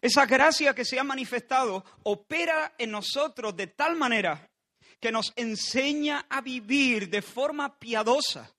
Esa 0.00 0.24
gracia 0.24 0.74
que 0.74 0.84
se 0.84 0.98
ha 0.98 1.04
manifestado 1.04 1.84
opera 2.04 2.74
en 2.78 2.90
nosotros 2.90 3.54
de 3.54 3.66
tal 3.66 3.96
manera 3.96 4.50
que 4.98 5.12
nos 5.12 5.32
enseña 5.36 6.26
a 6.28 6.40
vivir 6.40 7.10
de 7.10 7.22
forma 7.22 7.78
piadosa, 7.78 8.54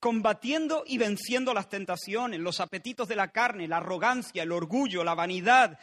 combatiendo 0.00 0.84
y 0.86 0.98
venciendo 0.98 1.52
las 1.52 1.68
tentaciones, 1.68 2.40
los 2.40 2.60
apetitos 2.60 3.08
de 3.08 3.16
la 3.16 3.28
carne, 3.28 3.68
la 3.68 3.78
arrogancia, 3.78 4.42
el 4.42 4.52
orgullo, 4.52 5.04
la 5.04 5.14
vanidad, 5.14 5.78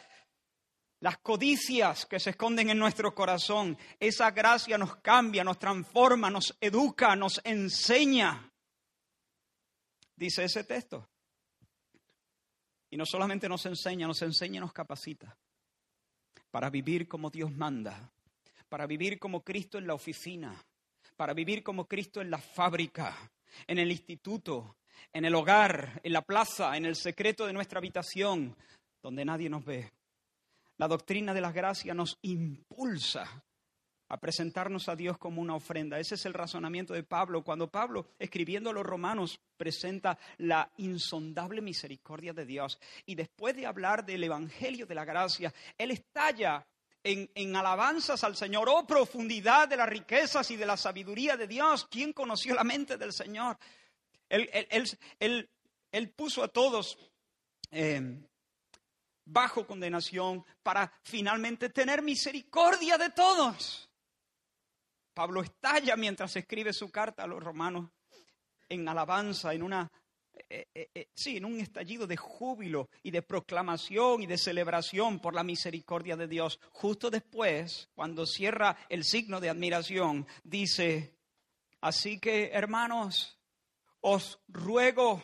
las 1.00 1.18
codicias 1.18 2.06
que 2.06 2.20
se 2.20 2.30
esconden 2.30 2.70
en 2.70 2.78
nuestro 2.78 3.14
corazón. 3.14 3.78
Esa 3.98 4.30
gracia 4.30 4.76
nos 4.78 4.96
cambia, 4.96 5.42
nos 5.42 5.58
transforma, 5.58 6.30
nos 6.30 6.56
educa, 6.60 7.16
nos 7.16 7.40
enseña. 7.44 8.52
Dice 10.16 10.44
ese 10.44 10.64
texto. 10.64 11.08
Y 12.90 12.96
no 12.96 13.06
solamente 13.06 13.48
nos 13.48 13.64
enseña, 13.66 14.06
nos 14.06 14.20
enseña 14.22 14.58
y 14.58 14.60
nos 14.60 14.72
capacita 14.72 15.36
para 16.50 16.70
vivir 16.70 17.06
como 17.06 17.30
Dios 17.30 17.52
manda, 17.52 18.10
para 18.68 18.86
vivir 18.86 19.18
como 19.18 19.42
Cristo 19.42 19.78
en 19.78 19.86
la 19.86 19.94
oficina, 19.94 20.54
para 21.16 21.32
vivir 21.32 21.62
como 21.62 21.86
Cristo 21.86 22.20
en 22.20 22.30
la 22.30 22.38
fábrica, 22.38 23.14
en 23.66 23.78
el 23.78 23.90
instituto, 23.90 24.76
en 25.12 25.24
el 25.24 25.34
hogar, 25.34 26.00
en 26.02 26.12
la 26.12 26.22
plaza, 26.22 26.76
en 26.76 26.84
el 26.84 26.96
secreto 26.96 27.46
de 27.46 27.52
nuestra 27.52 27.78
habitación, 27.78 28.56
donde 29.02 29.24
nadie 29.24 29.48
nos 29.48 29.64
ve. 29.64 29.92
La 30.76 30.88
doctrina 30.88 31.34
de 31.34 31.40
la 31.40 31.52
gracia 31.52 31.94
nos 31.94 32.18
impulsa 32.22 33.44
a 34.10 34.16
presentarnos 34.16 34.88
a 34.88 34.96
Dios 34.96 35.16
como 35.18 35.40
una 35.40 35.54
ofrenda. 35.54 35.98
Ese 35.98 36.16
es 36.16 36.26
el 36.26 36.34
razonamiento 36.34 36.92
de 36.92 37.04
Pablo. 37.04 37.44
Cuando 37.44 37.70
Pablo, 37.70 38.08
escribiendo 38.18 38.70
a 38.70 38.72
los 38.72 38.84
romanos, 38.84 39.40
presenta 39.56 40.18
la 40.38 40.68
insondable 40.78 41.60
misericordia 41.60 42.32
de 42.32 42.44
Dios. 42.44 42.80
Y 43.06 43.14
después 43.14 43.54
de 43.54 43.66
hablar 43.66 44.04
del 44.04 44.24
Evangelio 44.24 44.84
de 44.84 44.96
la 44.96 45.04
Gracia, 45.04 45.54
él 45.78 45.92
estalla 45.92 46.66
en, 47.04 47.54
alabanzas 47.54 48.24
al 48.24 48.34
Señor. 48.34 48.68
Oh, 48.68 48.84
profundidad 48.84 49.68
de 49.68 49.76
las 49.76 49.88
riquezas 49.88 50.50
y 50.50 50.56
de 50.56 50.66
la 50.66 50.76
sabiduría 50.76 51.36
de 51.36 51.46
Dios. 51.46 51.86
¿Quién 51.88 52.12
conoció 52.12 52.56
la 52.56 52.64
mente 52.64 52.98
del 52.98 53.12
Señor? 53.12 53.56
Él, 54.28 55.48
puso 56.16 56.42
a 56.42 56.48
todos 56.48 56.98
eh, 57.70 58.20
bajo 59.24 59.64
condenación 59.64 60.44
para 60.64 60.92
finalmente 61.04 61.68
tener 61.68 62.02
misericordia 62.02 62.98
de 62.98 63.10
todos. 63.10 63.89
Pablo 65.20 65.42
estalla 65.42 65.96
mientras 65.96 66.34
escribe 66.36 66.72
su 66.72 66.90
carta 66.90 67.24
a 67.24 67.26
los 67.26 67.44
romanos 67.44 67.90
en 68.70 68.88
alabanza, 68.88 69.52
en 69.52 69.62
una 69.62 69.92
eh, 70.48 70.66
eh, 70.74 70.88
eh, 70.94 71.08
sí, 71.14 71.36
en 71.36 71.44
un 71.44 71.60
estallido 71.60 72.06
de 72.06 72.16
júbilo 72.16 72.88
y 73.02 73.10
de 73.10 73.20
proclamación 73.20 74.22
y 74.22 74.26
de 74.26 74.38
celebración 74.38 75.18
por 75.18 75.34
la 75.34 75.44
misericordia 75.44 76.16
de 76.16 76.26
Dios. 76.26 76.58
Justo 76.70 77.10
después, 77.10 77.90
cuando 77.94 78.24
cierra 78.24 78.78
el 78.88 79.04
signo 79.04 79.40
de 79.40 79.50
admiración, 79.50 80.26
dice, 80.42 81.14
así 81.82 82.18
que 82.18 82.52
hermanos, 82.54 83.38
os 84.00 84.40
ruego 84.48 85.22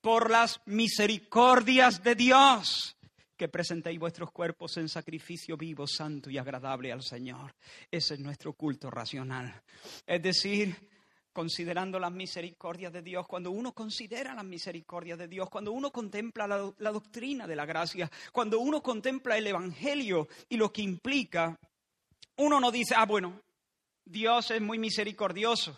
por 0.00 0.30
las 0.30 0.62
misericordias 0.64 2.02
de 2.02 2.14
Dios 2.14 2.96
que 3.42 3.48
presentéis 3.48 3.98
vuestros 3.98 4.30
cuerpos 4.30 4.76
en 4.76 4.88
sacrificio 4.88 5.56
vivo, 5.56 5.84
santo 5.84 6.30
y 6.30 6.38
agradable 6.38 6.92
al 6.92 7.02
Señor. 7.02 7.52
Ese 7.90 8.14
es 8.14 8.20
nuestro 8.20 8.52
culto 8.52 8.88
racional. 8.88 9.52
Es 10.06 10.22
decir, 10.22 10.76
considerando 11.32 11.98
las 11.98 12.12
misericordias 12.12 12.92
de 12.92 13.02
Dios, 13.02 13.26
cuando 13.26 13.50
uno 13.50 13.72
considera 13.72 14.32
las 14.32 14.44
misericordias 14.44 15.18
de 15.18 15.26
Dios, 15.26 15.50
cuando 15.50 15.72
uno 15.72 15.90
contempla 15.90 16.46
la, 16.46 16.92
doctrina 16.92 17.48
de 17.48 17.56
la 17.56 17.66
gracia, 17.66 18.08
cuando 18.30 18.60
uno 18.60 18.80
contempla 18.80 19.36
el 19.36 19.48
Evangelio 19.48 20.28
y 20.48 20.56
lo 20.56 20.72
que 20.72 20.82
implica, 20.82 21.58
uno 22.36 22.60
no 22.60 22.70
dice, 22.70 22.94
ah, 22.96 23.06
bueno, 23.06 23.40
Dios 24.04 24.52
es 24.52 24.60
muy 24.60 24.78
misericordioso, 24.78 25.76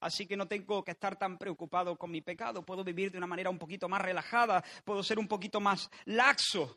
así 0.00 0.26
que 0.26 0.36
no 0.36 0.48
tengo 0.48 0.82
que 0.82 0.90
estar 0.90 1.16
tan 1.16 1.38
preocupado 1.38 1.96
con 1.96 2.10
mi 2.10 2.22
pecado, 2.22 2.66
puedo 2.66 2.82
vivir 2.82 3.12
de 3.12 3.18
una 3.18 3.28
manera 3.28 3.50
un 3.50 3.58
poquito 3.58 3.88
más 3.88 4.02
relajada, 4.02 4.64
puedo 4.84 5.04
ser 5.04 5.20
un 5.20 5.28
poquito 5.28 5.60
más 5.60 5.88
laxo. 6.06 6.76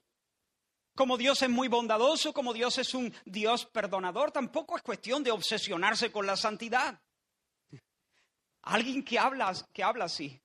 Como 0.95 1.17
Dios 1.17 1.41
es 1.41 1.49
muy 1.49 1.67
bondadoso, 1.67 2.33
como 2.33 2.53
Dios 2.53 2.77
es 2.77 2.93
un 2.93 3.13
Dios 3.25 3.65
perdonador, 3.65 4.31
tampoco 4.31 4.75
es 4.75 4.83
cuestión 4.83 5.23
de 5.23 5.31
obsesionarse 5.31 6.11
con 6.11 6.25
la 6.25 6.35
santidad. 6.35 7.01
Alguien 8.63 9.03
que 9.03 9.17
habla, 9.17 9.53
que 9.73 9.83
habla 9.83 10.05
así, 10.05 10.39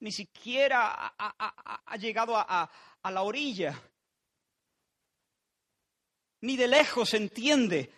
ni 0.00 0.12
siquiera 0.12 1.14
ha, 1.16 1.96
llegado 1.96 2.36
a, 2.36 2.70
a 3.02 3.10
la 3.10 3.22
orilla, 3.22 3.80
ni 6.42 6.56
de 6.56 6.68
lejos 6.68 7.14
entiende 7.14 7.90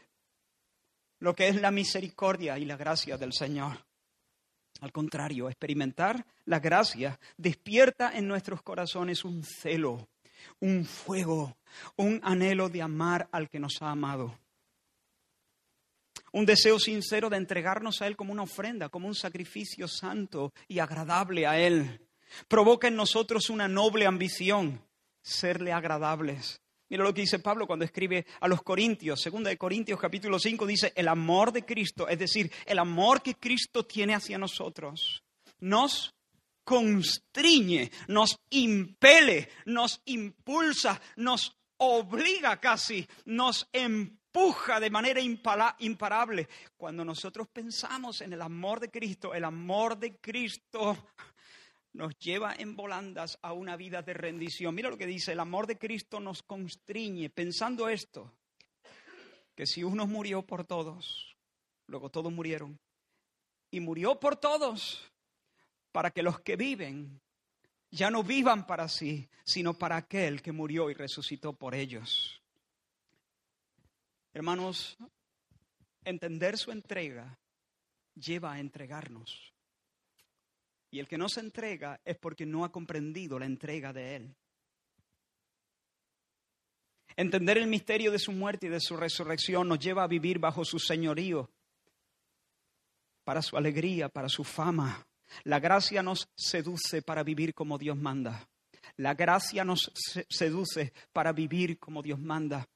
lo 1.21 1.35
que 1.35 1.49
es 1.49 1.57
la 1.57 1.71
misericordia 1.71 2.59
y 2.59 2.64
la 2.64 2.76
gracia 2.76 3.16
del 3.16 3.33
Señor. 3.33 3.85
Al 4.80 4.92
contrario, 4.92 5.49
experimentar 5.49 6.25
la 6.45 6.61
gracia 6.61 7.18
despierta 7.37 8.12
en 8.16 8.29
nuestros 8.29 8.62
corazones 8.62 9.24
un 9.24 9.42
celo 9.42 10.09
un 10.61 10.85
fuego, 10.85 11.57
un 11.96 12.20
anhelo 12.22 12.68
de 12.68 12.83
amar 12.83 13.29
al 13.33 13.48
que 13.48 13.59
nos 13.59 13.81
ha 13.83 13.90
amado. 13.90 14.38
Un 16.33 16.44
deseo 16.44 16.79
sincero 16.79 17.31
de 17.31 17.37
entregarnos 17.37 18.03
a 18.03 18.07
Él 18.07 18.16
como 18.16 18.33
una 18.33 18.42
ofrenda, 18.42 18.88
como 18.88 19.09
un 19.09 19.14
sacrificio 19.14 19.88
santo 19.88 20.53
y 20.66 20.79
agradable 20.79 21.46
a 21.46 21.59
Él. 21.59 22.07
Provoca 22.48 22.88
en 22.88 22.96
nosotros 22.96 23.48
una 23.48 23.68
noble 23.68 24.07
ambición, 24.07 24.83
serle 25.22 25.72
agradables. 25.72 26.61
Mira 26.90 27.05
lo 27.05 27.12
que 27.12 27.20
dice 27.20 27.38
Pablo 27.38 27.66
cuando 27.66 27.85
escribe 27.85 28.27
a 28.40 28.48
los 28.48 28.62
Corintios, 28.62 29.20
segunda 29.20 29.51
de 29.51 29.59
Corintios 29.59 30.01
capítulo 30.01 30.38
5 30.38 30.66
dice, 30.66 30.92
el 30.96 31.09
amor 31.09 31.53
de 31.53 31.64
Cristo, 31.64 32.09
es 32.09 32.18
decir, 32.18 32.51
el 32.64 32.79
amor 32.79 33.22
que 33.22 33.35
Cristo 33.35 33.85
tiene 33.85 34.14
hacia 34.14 34.38
nosotros, 34.38 35.22
nos 35.61 36.14
constriñe, 36.68 37.90
nos 38.09 38.38
impele, 38.50 39.48
nos 39.64 40.02
impulsa, 40.04 41.00
nos 41.16 41.57
obliga 41.78 42.61
casi, 42.61 43.09
nos 43.24 43.66
empuja 43.72 44.78
de 44.78 44.90
manera 44.90 45.18
imparable. 45.22 46.46
Cuando 46.76 47.07
nosotros 47.07 47.48
pensamos 47.48 48.20
en 48.20 48.35
el 48.35 48.42
amor 48.42 48.81
de 48.81 48.90
Cristo, 48.90 49.33
el 49.33 49.44
amor 49.44 49.98
de 49.98 50.18
Cristo 50.18 51.09
nos 51.94 52.18
lleva 52.18 52.54
en 52.54 52.76
volandas 52.76 53.38
a 53.40 53.54
una 53.54 53.74
vida 53.74 54.02
de 54.02 54.12
rendición. 54.12 54.74
Mira 54.74 54.90
lo 54.90 54.98
que 54.98 55.07
dice, 55.07 55.33
el 55.33 55.40
amor 55.40 55.66
de 55.66 55.78
Cristo 55.78 56.20
nos 56.20 56.42
constriñe, 56.42 57.31
pensando 57.31 57.88
esto, 57.88 58.31
que 59.54 59.64
si 59.64 59.83
uno 59.83 60.07
murió 60.07 60.42
por 60.42 60.64
todos, 60.64 61.35
luego 61.87 62.11
todos 62.11 62.31
murieron, 62.31 62.78
y 63.70 63.81
murió 63.81 64.20
por 64.20 64.37
todos, 64.37 65.11
para 65.99 66.13
que 66.13 66.23
los 66.23 66.39
que 66.43 66.55
viven 66.55 67.21
ya 67.91 68.09
no 68.09 68.23
vivan 68.23 68.69
para 68.69 68.89
sí, 68.89 69.29
sino 69.43 69.75
para 69.75 69.97
aquel 69.97 70.43
que 70.43 70.53
murió 70.53 70.91
y 70.91 70.95
resucitó 70.95 71.55
por 71.55 71.75
ellos. 71.75 72.41
Hermanos, 74.33 74.97
entender 76.05 76.57
su 76.57 76.71
entrega 76.71 77.37
lleva 78.15 78.53
a 78.53 78.61
entregarnos. 78.61 79.53
Y 80.93 81.01
el 81.01 81.09
que 81.09 81.19
no 81.19 81.29
se 81.29 81.41
entrega 81.41 82.01
es 82.05 82.17
porque 82.17 82.47
no 82.47 82.65
ha 82.65 82.71
comprendido 82.71 83.37
la 83.37 83.47
entrega 83.47 83.93
de 83.93 84.15
Él. 84.15 84.37
Entender 87.17 87.59
el 87.59 87.67
misterio 87.67 88.13
de 88.13 88.21
su 88.21 88.31
muerte 88.31 88.69
y 88.69 88.71
de 88.71 88.79
su 88.79 88.97
resurrección 88.97 89.67
nos 89.67 89.81
lleva 89.81 90.05
a 90.05 90.07
vivir 90.07 90.39
bajo 90.39 90.65
su 90.65 90.79
señorío, 90.79 91.51
para 93.25 93.43
su 93.43 93.57
alegría, 93.57 94.09
para 94.09 94.29
su 94.29 94.45
fama, 94.45 95.08
la 95.45 95.61
gracia 95.61 96.03
nos 96.03 96.29
seduce 96.35 97.03
para 97.03 97.23
vivir 97.23 97.55
como 97.55 97.79
Dios 97.79 97.97
manda. 97.97 98.49
La 98.97 99.14
gracia 99.14 99.64
nos 99.64 99.93
seduce 100.29 100.93
para 101.12 101.33
vivir 101.33 101.79
como 101.79 102.03
Dios 102.03 102.19
manda. 102.19 102.69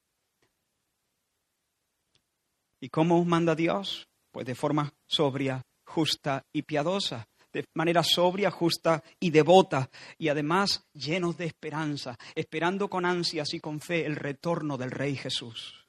¿Y 2.80 2.88
cómo 2.88 3.24
manda 3.24 3.54
Dios? 3.54 4.08
Pues 4.30 4.46
de 4.46 4.54
forma 4.54 4.92
sobria, 5.06 5.62
justa 5.84 6.44
y 6.52 6.62
piadosa. 6.62 7.28
De 7.52 7.64
manera 7.74 8.02
sobria, 8.02 8.50
justa 8.50 9.02
y 9.20 9.30
devota. 9.30 9.90
Y 10.16 10.28
además 10.28 10.84
llenos 10.94 11.36
de 11.36 11.46
esperanza, 11.46 12.16
esperando 12.34 12.88
con 12.88 13.04
ansias 13.04 13.52
y 13.52 13.60
con 13.60 13.80
fe 13.80 14.06
el 14.06 14.16
retorno 14.16 14.78
del 14.78 14.90
Rey 14.90 15.16
Jesús. 15.16 15.86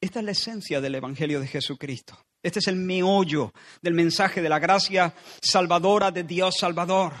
Esta 0.00 0.18
es 0.18 0.24
la 0.24 0.32
esencia 0.32 0.80
del 0.80 0.96
Evangelio 0.96 1.40
de 1.40 1.46
Jesucristo. 1.46 2.25
Este 2.46 2.60
es 2.60 2.68
el 2.68 2.76
meollo 2.76 3.52
del 3.82 3.94
mensaje 3.94 4.40
de 4.40 4.48
la 4.48 4.60
gracia 4.60 5.12
salvadora 5.42 6.12
de 6.12 6.22
Dios 6.22 6.54
Salvador. 6.60 7.12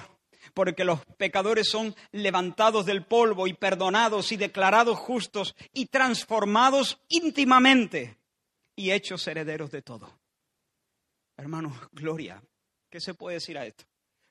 Porque 0.54 0.84
los 0.84 1.04
pecadores 1.16 1.68
son 1.68 1.96
levantados 2.12 2.86
del 2.86 3.04
polvo 3.04 3.48
y 3.48 3.54
perdonados 3.54 4.30
y 4.30 4.36
declarados 4.36 4.96
justos 5.00 5.56
y 5.72 5.86
transformados 5.86 7.00
íntimamente 7.08 8.18
y 8.76 8.92
hechos 8.92 9.26
herederos 9.26 9.72
de 9.72 9.82
todo. 9.82 10.16
Hermanos, 11.36 11.76
gloria. 11.90 12.40
¿Qué 12.88 13.00
se 13.00 13.14
puede 13.14 13.38
decir 13.38 13.58
a 13.58 13.66
esto? 13.66 13.82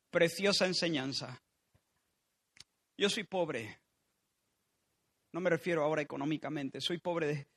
Preciosa 0.09 0.65
enseñanza. 0.65 1.41
Yo 2.97 3.09
soy 3.09 3.25
pobre. 3.25 3.79
No 5.33 5.41
me 5.41 5.49
refiero 5.49 5.83
ahora 5.83 6.01
económicamente. 6.01 6.79
Soy 6.79 6.99
pobre 6.99 7.27
de, 7.27 7.47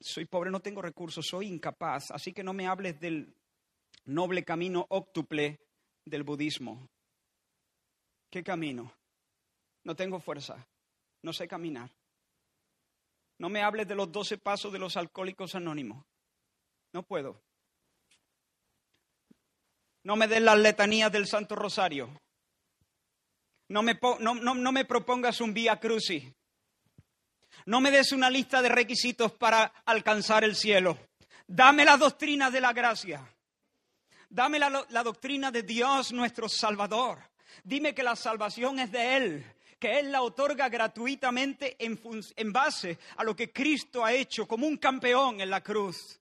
soy 0.00 0.24
pobre, 0.24 0.50
no 0.50 0.60
tengo 0.60 0.80
recursos, 0.82 1.26
soy 1.26 1.46
incapaz, 1.46 2.10
así 2.10 2.32
que 2.32 2.42
no 2.42 2.52
me 2.52 2.66
hables 2.66 2.98
del 2.98 3.34
noble 4.04 4.44
camino 4.44 4.86
óctuple 4.88 5.60
del 6.04 6.22
budismo. 6.22 6.88
¿Qué 8.30 8.42
camino? 8.42 8.92
No 9.84 9.94
tengo 9.94 10.20
fuerza, 10.20 10.66
no 11.22 11.32
sé 11.32 11.46
caminar. 11.46 11.90
No 13.38 13.48
me 13.48 13.62
hables 13.62 13.88
de 13.88 13.94
los 13.94 14.10
doce 14.10 14.38
pasos 14.38 14.72
de 14.72 14.78
los 14.78 14.96
alcohólicos 14.96 15.54
anónimos. 15.54 16.04
No 16.92 17.02
puedo. 17.02 17.40
No 20.04 20.16
me 20.16 20.28
des 20.28 20.42
las 20.42 20.58
letanías 20.58 21.12
del 21.12 21.26
Santo 21.26 21.54
Rosario. 21.54 22.10
No 23.68 23.82
me, 23.82 23.98
no, 24.20 24.34
no 24.34 24.72
me 24.72 24.84
propongas 24.84 25.40
un 25.40 25.54
vía 25.54 25.78
crucis. 25.78 26.32
No 27.66 27.80
me 27.80 27.90
des 27.90 28.12
una 28.12 28.30
lista 28.30 28.62
de 28.62 28.68
requisitos 28.68 29.32
para 29.32 29.72
alcanzar 29.84 30.44
el 30.44 30.56
cielo. 30.56 30.98
Dame 31.46 31.84
la 31.84 31.96
doctrina 31.96 32.50
de 32.50 32.60
la 32.60 32.72
gracia. 32.72 33.26
Dame 34.28 34.60
la, 34.60 35.02
doctrina 35.02 35.50
de 35.50 35.64
Dios 35.64 36.12
nuestro 36.12 36.48
Salvador. 36.48 37.18
Dime 37.64 37.92
que 37.92 38.04
la 38.04 38.14
salvación 38.14 38.78
es 38.78 38.92
de 38.92 39.16
Él, 39.16 39.44
que 39.80 39.98
Él 39.98 40.12
la 40.12 40.22
otorga 40.22 40.68
gratuitamente 40.68 41.76
en, 41.80 42.52
base 42.52 42.96
a 43.16 43.24
lo 43.24 43.34
que 43.34 43.52
Cristo 43.52 44.04
ha 44.04 44.12
hecho 44.12 44.46
como 44.46 44.68
un 44.68 44.76
campeón 44.76 45.40
en 45.40 45.50
la 45.50 45.60
cruz. 45.60 46.20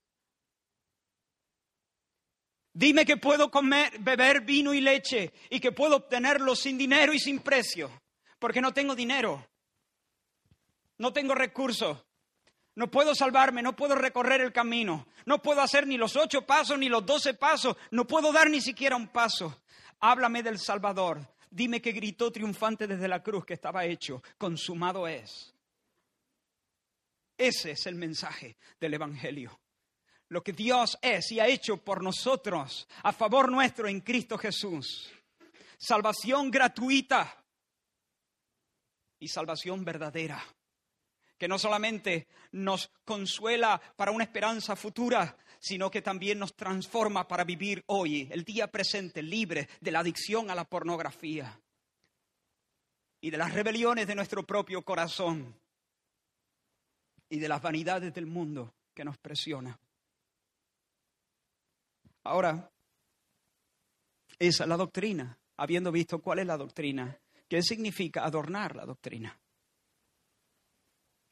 Dime 2.74 3.06
que 3.06 3.18
puedo 3.18 3.52
comer, 3.52 4.00
beber 4.00 4.42
vino 4.42 4.74
y 4.74 4.82
leche 4.82 5.32
y 5.52 5.60
que 5.60 5.72
puedo 5.72 5.98
obtenerlo 5.98 6.56
sin 6.56 6.76
dinero 6.76 7.14
y 7.14 7.20
sin 7.20 7.40
precio, 7.40 7.92
porque 8.40 8.62
no 8.62 8.74
tengo 8.74 8.96
dinero, 8.96 9.46
no 11.00 11.12
tengo 11.12 11.34
recursos, 11.34 11.98
no 12.76 12.90
puedo 12.90 13.16
salvarme, 13.16 13.62
no 13.62 13.76
puedo 13.76 13.96
recorrer 13.96 14.42
el 14.42 14.54
camino, 14.54 15.08
no 15.26 15.42
puedo 15.42 15.62
hacer 15.62 15.88
ni 15.88 15.98
los 15.98 16.16
ocho 16.16 16.46
pasos 16.46 16.78
ni 16.78 16.88
los 16.88 17.06
doce 17.06 17.34
pasos, 17.34 17.76
no 17.92 18.06
puedo 18.06 18.32
dar 18.32 18.50
ni 18.50 18.62
siquiera 18.62 18.96
un 18.96 19.08
paso. 19.08 19.64
Háblame 20.00 20.44
del 20.44 20.60
Salvador, 20.60 21.28
dime 21.50 21.82
que 21.82 21.92
gritó 21.92 22.32
triunfante 22.32 22.88
desde 22.88 23.08
la 23.08 23.22
cruz 23.22 23.46
que 23.46 23.56
estaba 23.56 23.86
hecho, 23.86 24.24
consumado 24.38 25.08
es. 25.08 25.54
Ese 27.38 27.72
es 27.72 27.86
el 27.86 27.96
mensaje 27.96 28.58
del 28.80 28.94
Evangelio. 28.94 29.60
Lo 30.28 30.44
que 30.44 30.54
Dios 30.54 30.98
es 31.02 31.32
y 31.32 31.40
ha 31.40 31.48
hecho 31.48 31.78
por 31.78 32.04
nosotros 32.04 32.88
a 33.04 33.12
favor 33.12 33.52
nuestro 33.52 33.88
en 33.88 34.02
Cristo 34.02 34.38
Jesús. 34.38 35.10
Salvación 35.78 36.52
gratuita 36.52 37.44
y 39.20 39.28
salvación 39.28 39.84
verdadera, 39.84 40.42
que 41.40 41.48
no 41.48 41.58
solamente 41.58 42.28
nos 42.52 42.92
consuela 43.06 43.82
para 43.96 44.12
una 44.12 44.26
esperanza 44.26 44.76
futura, 44.76 45.38
sino 45.58 45.90
que 45.90 46.02
también 46.02 46.38
nos 46.38 46.54
transforma 46.54 47.28
para 47.28 47.46
vivir 47.46 47.84
hoy, 47.88 48.28
el 48.30 48.44
día 48.44 48.68
presente, 48.68 49.24
libre 49.24 49.70
de 49.80 49.92
la 49.92 50.02
adicción 50.02 50.52
a 50.52 50.56
la 50.56 50.66
pornografía 50.66 51.60
y 53.22 53.30
de 53.30 53.38
las 53.38 53.54
rebeliones 53.54 54.06
de 54.06 54.16
nuestro 54.16 54.46
propio 54.46 54.84
corazón 54.84 55.56
y 57.30 57.40
de 57.40 57.48
las 57.48 57.62
vanidades 57.62 58.14
del 58.14 58.26
mundo 58.26 58.74
que 58.94 59.06
nos 59.06 59.18
presiona. 59.18 59.80
Ahora, 62.26 62.70
esa 64.38 64.64
es 64.64 64.70
la 64.70 64.78
doctrina, 64.78 65.38
habiendo 65.56 65.92
visto 65.92 66.20
cuál 66.20 66.40
es 66.40 66.48
la 66.48 66.58
doctrina. 66.58 67.18
¿Qué 67.48 67.64
significa 67.64 68.26
adornar 68.26 68.76
la 68.76 68.86
doctrina? 68.86 69.40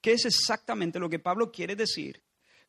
¿Qué 0.02 0.14
es 0.14 0.26
exactamente 0.26 1.00
lo 1.00 1.10
que 1.10 1.20
Pablo 1.20 1.52
quiere 1.52 1.76
decir 1.76 2.22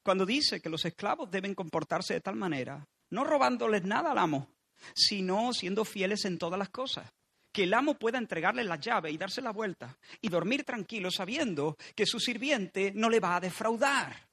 cuando 0.03 0.25
dice 0.25 0.61
que 0.61 0.71
los 0.71 0.85
esclavos 0.85 1.31
deben 1.31 1.55
comportarse 1.55 2.15
de 2.15 2.21
tal 2.21 2.37
manera, 2.37 2.87
no 3.11 3.25
robándoles 3.25 3.85
nada 3.85 4.13
al 4.13 4.19
amo, 4.19 4.49
sino 4.95 5.53
siendo 5.53 5.85
fieles 5.85 6.25
en 6.25 6.39
todas 6.39 6.59
las 6.59 6.71
cosas? 6.71 7.11
Que 7.53 7.65
el 7.65 7.75
amo 7.75 7.95
pueda 7.95 8.19
entregarle 8.19 8.65
la 8.65 8.77
llave 8.77 9.11
y 9.11 9.19
darse 9.19 9.43
la 9.43 9.53
vuelta 9.53 9.99
y 10.21 10.29
dormir 10.29 10.65
tranquilo 10.65 11.11
sabiendo 11.11 11.77
que 11.95 12.07
su 12.07 12.21
sirviente 12.21 12.93
no 12.95 13.11
le 13.11 13.21
va 13.21 13.37
a 13.37 13.41
defraudar. 13.41 14.29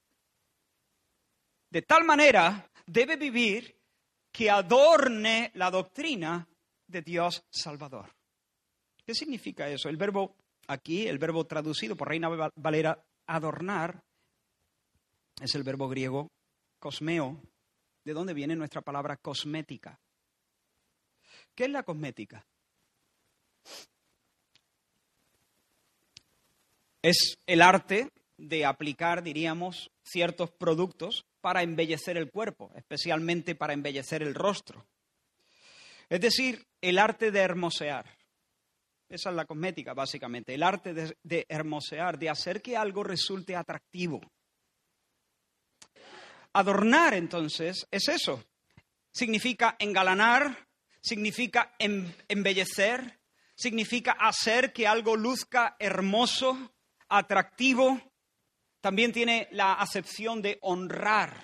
De 1.70 1.82
tal 1.82 2.04
manera 2.04 2.70
debe 2.86 3.16
vivir 3.16 3.76
que 4.30 4.50
adorne 4.50 5.50
la 5.54 5.70
doctrina 5.70 6.46
de 6.86 7.02
Dios 7.02 7.44
Salvador. 7.50 8.14
¿Qué 9.04 9.14
significa 9.14 9.68
eso? 9.68 9.88
El 9.88 9.96
verbo 9.96 10.36
aquí, 10.68 11.06
el 11.06 11.18
verbo 11.18 11.44
traducido 11.46 11.96
por 11.96 12.08
Reina 12.08 12.28
Valera, 12.56 13.04
adornar, 13.26 14.02
es 15.40 15.54
el 15.54 15.62
verbo 15.62 15.88
griego 15.88 16.28
cosmeo, 16.78 17.40
de 18.04 18.12
dónde 18.12 18.34
viene 18.34 18.54
nuestra 18.54 18.80
palabra 18.80 19.16
cosmética. 19.16 19.98
¿Qué 21.54 21.64
es 21.64 21.70
la 21.70 21.82
cosmética? 21.82 22.46
Es 27.02 27.38
el 27.46 27.62
arte 27.62 28.10
de 28.36 28.64
aplicar, 28.64 29.22
diríamos, 29.22 29.90
ciertos 30.04 30.50
productos 30.50 31.24
para 31.40 31.62
embellecer 31.62 32.16
el 32.16 32.30
cuerpo, 32.30 32.70
especialmente 32.74 33.54
para 33.54 33.72
embellecer 33.72 34.22
el 34.22 34.34
rostro. 34.34 34.86
Es 36.08 36.20
decir, 36.20 36.66
el 36.80 36.98
arte 36.98 37.30
de 37.30 37.40
hermosear. 37.40 38.15
Esa 39.08 39.30
es 39.30 39.36
la 39.36 39.44
cosmética, 39.44 39.94
básicamente. 39.94 40.54
El 40.54 40.62
arte 40.62 40.92
de, 40.94 41.46
hermosear, 41.48 42.18
de 42.18 42.28
hacer 42.28 42.60
que 42.60 42.76
algo 42.76 43.04
resulte 43.04 43.54
atractivo. 43.54 44.20
Adornar, 46.52 47.14
entonces, 47.14 47.86
es 47.90 48.08
eso. 48.08 48.44
Significa 49.12 49.76
engalanar, 49.78 50.66
significa 51.00 51.74
em, 51.78 52.12
embellecer, 52.28 53.20
significa 53.54 54.12
hacer 54.12 54.72
que 54.72 54.86
algo 54.86 55.16
luzca 55.16 55.76
hermoso, 55.78 56.72
atractivo, 57.08 58.00
también 58.80 59.12
tiene 59.12 59.48
la 59.52 59.74
acepción 59.74 60.42
de 60.42 60.58
honrar, 60.62 61.42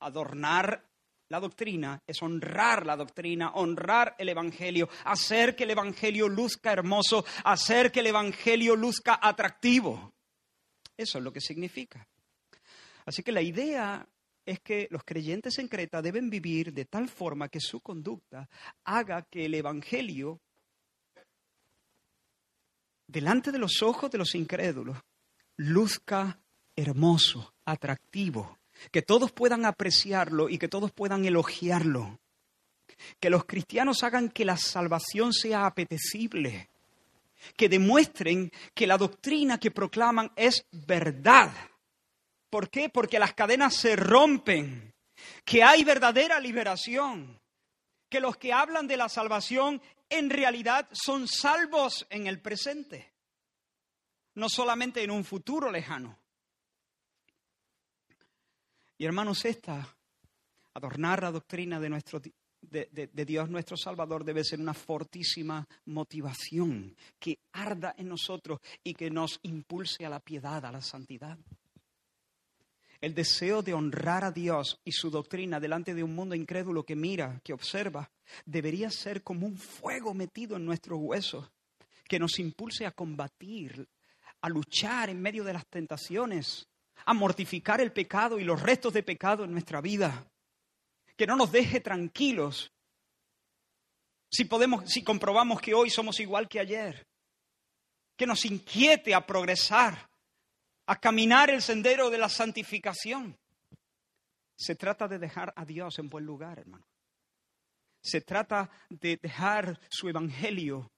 adornar 0.00 0.86
la 1.28 1.40
doctrina, 1.40 2.02
es 2.06 2.22
honrar 2.22 2.86
la 2.86 2.96
doctrina, 2.96 3.52
honrar 3.54 4.14
el 4.18 4.28
Evangelio, 4.28 4.88
hacer 5.04 5.56
que 5.56 5.64
el 5.64 5.70
Evangelio 5.70 6.28
luzca 6.28 6.72
hermoso, 6.72 7.24
hacer 7.44 7.90
que 7.90 8.00
el 8.00 8.08
Evangelio 8.08 8.76
luzca 8.76 9.18
atractivo. 9.20 10.12
Eso 10.96 11.18
es 11.18 11.24
lo 11.24 11.32
que 11.32 11.40
significa. 11.40 12.06
Así 13.06 13.22
que 13.22 13.32
la 13.32 13.42
idea 13.42 14.06
es 14.46 14.60
que 14.60 14.88
los 14.90 15.04
creyentes 15.04 15.58
en 15.58 15.68
Creta 15.68 16.02
deben 16.02 16.28
vivir 16.28 16.72
de 16.72 16.84
tal 16.84 17.08
forma 17.08 17.48
que 17.48 17.60
su 17.60 17.80
conducta 17.80 18.48
haga 18.84 19.22
que 19.22 19.46
el 19.46 19.54
Evangelio, 19.54 20.40
delante 23.06 23.50
de 23.50 23.58
los 23.58 23.82
ojos 23.82 24.10
de 24.10 24.18
los 24.18 24.34
incrédulos, 24.34 24.98
luzca 25.56 26.38
hermoso, 26.76 27.54
atractivo, 27.64 28.58
que 28.90 29.02
todos 29.02 29.32
puedan 29.32 29.64
apreciarlo 29.64 30.48
y 30.48 30.58
que 30.58 30.68
todos 30.68 30.92
puedan 30.92 31.24
elogiarlo. 31.24 32.18
Que 33.20 33.30
los 33.30 33.44
cristianos 33.44 34.02
hagan 34.02 34.28
que 34.28 34.44
la 34.44 34.56
salvación 34.56 35.32
sea 35.32 35.66
apetecible, 35.66 36.68
que 37.56 37.68
demuestren 37.68 38.50
que 38.74 38.86
la 38.86 38.96
doctrina 38.96 39.58
que 39.58 39.70
proclaman 39.70 40.32
es 40.36 40.66
verdad. 40.70 41.52
¿Por 42.50 42.70
qué? 42.70 42.88
Porque 42.88 43.18
las 43.18 43.34
cadenas 43.34 43.74
se 43.74 43.96
rompen, 43.96 44.94
que 45.44 45.62
hay 45.62 45.84
verdadera 45.84 46.38
liberación, 46.40 47.40
que 48.08 48.20
los 48.20 48.36
que 48.36 48.52
hablan 48.52 48.86
de 48.86 48.96
la 48.96 49.08
salvación 49.08 49.82
en 50.08 50.30
realidad 50.30 50.88
son 50.92 51.26
salvos 51.26 52.06
en 52.10 52.26
el 52.26 52.40
presente, 52.40 53.12
no 54.34 54.48
solamente 54.48 55.02
en 55.02 55.10
un 55.10 55.24
futuro 55.24 55.70
lejano. 55.70 56.18
Y 58.96 59.04
hermanos, 59.04 59.44
esta, 59.44 59.96
adornar 60.74 61.22
la 61.22 61.32
doctrina 61.32 61.80
de, 61.80 61.88
nuestro, 61.88 62.20
de, 62.60 63.24
Dios 63.26 63.50
nuestro 63.50 63.76
Salvador 63.76 64.24
debe 64.24 64.44
ser 64.44 64.60
una 64.60 64.74
fortísima 64.74 65.66
motivación 65.86 66.94
que 67.18 67.38
arda 67.52 67.94
en 67.98 68.08
nosotros 68.08 68.60
y 68.82 68.94
que 68.94 69.10
nos 69.10 69.40
impulse 69.42 70.06
a 70.06 70.10
la 70.10 70.20
piedad, 70.20 70.64
a 70.64 70.72
la 70.72 70.80
santidad. 70.80 71.38
El 73.00 73.14
deseo 73.14 73.62
de 73.62 73.74
honrar 73.74 74.24
a 74.24 74.30
Dios 74.30 74.80
y 74.84 74.92
su 74.92 75.10
doctrina 75.10 75.60
delante 75.60 75.92
de 75.92 76.02
un 76.02 76.14
mundo 76.14 76.34
incrédulo 76.34 76.84
que 76.84 76.96
mira, 76.96 77.40
que 77.44 77.52
observa, 77.52 78.10
debería 78.46 78.90
ser 78.90 79.22
como 79.22 79.46
un 79.46 79.58
fuego 79.58 80.14
metido 80.14 80.56
en 80.56 80.64
nuestros 80.64 80.98
huesos, 81.02 81.50
que 82.08 82.18
nos 82.18 82.38
impulse 82.38 82.86
a 82.86 82.92
combatir, 82.92 83.88
a 84.40 84.48
luchar 84.48 85.10
en 85.10 85.20
medio 85.20 85.44
de 85.44 85.52
las 85.52 85.66
tentaciones, 85.66 86.66
a 87.06 87.14
mortificar 87.14 87.80
el 87.80 87.92
pecado 87.92 88.38
y 88.38 88.44
los 88.44 88.60
restos 88.62 88.92
de 88.92 89.02
pecado 89.02 89.44
en 89.44 89.52
nuestra 89.52 89.80
vida. 89.80 90.26
Que 91.16 91.26
no 91.26 91.36
nos 91.36 91.52
deje 91.52 91.80
tranquilos 91.80 92.72
si 94.30 94.44
podemos, 94.46 94.90
si 94.90 95.04
comprobamos 95.04 95.60
que 95.60 95.74
hoy 95.74 95.90
somos 95.90 96.18
igual 96.18 96.48
que 96.48 96.58
ayer. 96.58 97.06
Que 98.16 98.26
nos 98.26 98.44
inquiete 98.44 99.14
a 99.14 99.24
progresar, 99.24 100.10
a 100.86 100.96
caminar 100.96 101.50
el 101.50 101.62
sendero 101.62 102.10
de 102.10 102.18
la 102.18 102.28
santificación. 102.28 103.38
Se 104.56 104.74
trata 104.74 105.06
de 105.06 105.18
dejar 105.18 105.52
a 105.54 105.64
Dios 105.64 105.98
en 106.00 106.08
buen 106.08 106.24
lugar, 106.24 106.58
hermano. 106.58 106.86
Se 108.00 108.20
trata 108.20 108.70
de 108.88 109.18
dejar 109.22 109.80
su 109.88 110.08
evangelio 110.08 110.90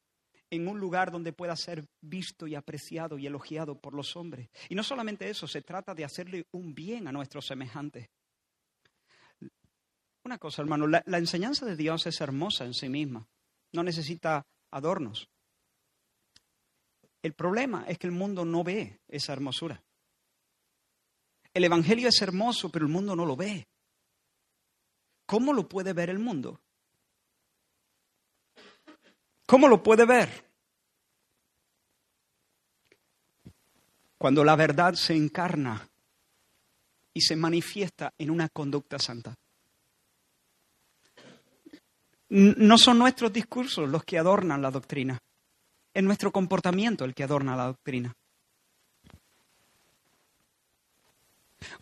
en 0.51 0.69
un 0.69 0.79
lugar 0.79 1.11
donde 1.11 1.33
pueda 1.33 1.57
ser 1.57 1.85
visto 2.01 2.47
y 2.47 2.55
apreciado 2.55 3.19
y 3.19 3.27
elogiado 3.27 3.81
por 3.81 3.95
los 3.95 4.17
hombres. 4.17 4.49
Y 4.69 4.75
no 4.75 4.83
solamente 4.83 5.29
eso, 5.29 5.47
se 5.47 5.63
trata 5.63 5.95
de 5.95 6.05
hacerle 6.05 6.47
un 6.53 6.75
bien 6.75 7.09
a 7.09 7.13
nuestros 7.13 7.47
semejantes. 7.47 8.09
Una 10.25 10.39
cosa, 10.39 10.63
hermano, 10.63 10.87
la, 10.87 11.03
enseñanza 11.07 11.67
de 11.67 11.77
Dios 11.77 12.07
es 12.07 12.21
hermosa 12.21 12.65
en 12.65 12.75
sí 12.75 12.89
misma, 12.89 13.29
no 13.73 13.83
necesita 13.83 14.45
adornos. 14.73 15.29
El 17.23 17.35
problema 17.35 17.85
es 17.89 17.99
que 17.99 18.07
el 18.07 18.13
mundo 18.13 18.45
no 18.45 18.65
ve 18.65 19.01
esa 19.09 19.33
hermosura. 19.33 19.83
El 21.55 21.65
Evangelio 21.65 22.09
es 22.09 22.21
hermoso, 22.23 22.71
pero 22.71 22.85
el 22.85 22.93
mundo 22.93 23.17
no 23.17 23.25
lo 23.25 23.37
ve. 23.37 23.69
¿Cómo 25.27 25.53
lo 25.53 25.69
puede 25.69 25.93
ver 25.93 26.11
el 26.11 26.19
mundo? 26.19 26.61
¿Cómo 29.47 29.69
lo 29.69 29.83
puede 29.83 30.05
ver? 30.05 30.45
Cuando 34.19 34.45
la 34.45 34.57
verdad 34.57 34.95
se 34.95 35.15
encarna 35.15 35.89
y 37.15 37.21
se 37.21 37.37
manifiesta 37.37 38.13
en 38.19 38.31
una 38.31 38.49
conducta 38.49 38.99
santa. 38.99 39.35
No 42.29 42.77
son 42.77 42.99
nuestros 42.99 43.33
discursos 43.33 43.89
los 43.89 44.05
que 44.05 44.19
adornan 44.19 44.61
la 44.61 44.73
doctrina, 44.73 45.23
es 45.95 46.03
nuestro 46.03 46.33
comportamiento 46.33 47.05
el 47.05 47.15
que 47.15 47.23
adorna 47.23 47.57
la 47.57 47.67
doctrina. 47.67 48.15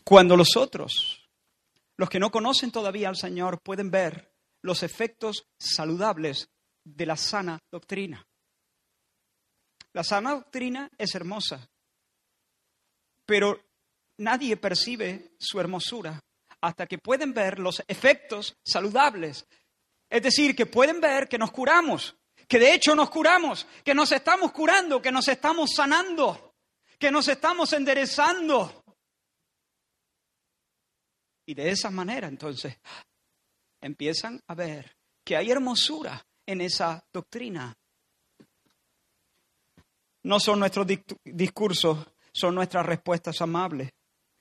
Cuando 0.05 0.37
los 0.37 0.57
otros, 0.57 1.27
los 1.97 2.09
que 2.11 2.21
no 2.21 2.31
conocen 2.31 2.71
todavía 2.71 3.09
al 3.09 3.17
Señor, 3.17 3.61
pueden 3.61 3.91
ver 3.91 4.31
los 4.61 4.83
efectos 4.83 5.47
saludables 5.59 6.51
de 6.85 7.07
la 7.07 7.17
sana 7.17 7.59
doctrina. 7.71 8.25
La 9.93 10.05
sana 10.05 10.33
doctrina 10.33 10.91
es 10.99 11.15
hermosa, 11.15 11.69
pero 13.25 13.61
nadie 14.19 14.57
percibe 14.57 15.35
su 15.39 15.61
hermosura 15.61 16.21
hasta 16.61 16.87
que 16.87 16.99
pueden 16.99 17.33
ver 17.33 17.59
los 17.59 17.83
efectos 17.87 18.57
saludables. 18.65 19.47
Es 20.11 20.23
decir, 20.23 20.55
que 20.57 20.67
pueden 20.67 21.01
ver 21.01 21.29
que 21.29 21.39
nos 21.39 21.51
curamos, 21.51 22.17
que 22.49 22.59
de 22.59 22.75
hecho 22.75 22.95
nos 22.95 23.11
curamos, 23.11 23.67
que 23.85 23.95
nos 23.95 24.13
estamos 24.13 24.53
curando, 24.53 25.01
que 25.01 25.13
nos 25.13 25.29
estamos 25.29 25.71
sanando, 25.75 26.55
que 26.99 27.11
nos 27.11 27.29
estamos 27.29 27.73
enderezando. 27.73 28.85
Y 31.47 31.55
de 31.55 31.71
esa 31.71 31.91
manera 31.91 32.27
entonces 32.29 32.79
empiezan 33.81 34.41
a 34.47 34.55
ver 34.55 34.97
que 35.25 35.37
hay 35.37 35.51
hermosura 35.51 36.25
en 36.47 36.61
esa 36.61 37.05
doctrina. 37.13 37.77
No 40.23 40.41
son 40.41 40.61
nuestros 40.61 40.87
discursos, 41.25 42.07
son 42.33 42.55
nuestras 42.55 42.87
respuestas 42.87 43.41
amables. 43.41 43.91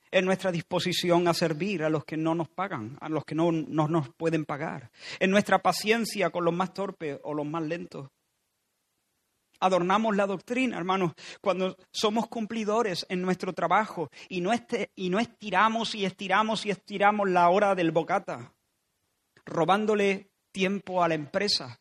Es 0.09 0.23
nuestra 0.23 0.51
disposición 0.51 1.27
a 1.27 1.33
servir 1.33 1.83
a 1.83 1.89
los 1.89 2.05
que 2.05 2.17
no 2.17 2.35
nos 2.35 2.47
pagan, 2.47 2.97
a 3.01 3.09
los 3.09 3.25
que 3.25 3.35
no, 3.35 3.51
no 3.51 3.87
nos 3.87 4.09
pueden 4.15 4.45
pagar. 4.45 4.91
Es 5.19 5.27
nuestra 5.27 5.59
paciencia 5.59 6.29
con 6.29 6.45
los 6.45 6.53
más 6.53 6.73
torpes 6.73 7.19
o 7.23 7.33
los 7.33 7.45
más 7.45 7.63
lentos 7.63 8.09
adornamos 9.63 10.15
la 10.15 10.27
doctrina, 10.27 10.77
hermanos, 10.77 11.13
cuando 11.41 11.77
somos 11.91 12.27
cumplidores 12.27 13.05
en 13.09 13.21
nuestro 13.21 13.53
trabajo 13.53 14.09
y 14.27 14.41
no, 14.41 14.51
y 14.95 15.09
no 15.09 15.19
estiramos 15.19 15.95
y 15.95 16.05
estiramos 16.05 16.65
y 16.65 16.71
estiramos 16.71 17.29
la 17.29 17.49
hora 17.49 17.73
del 17.73 17.91
bocata, 17.91 18.53
robándole 19.45 20.31
tiempo 20.51 21.01
a 21.01 21.07
la 21.07 21.15
empresa, 21.15 21.79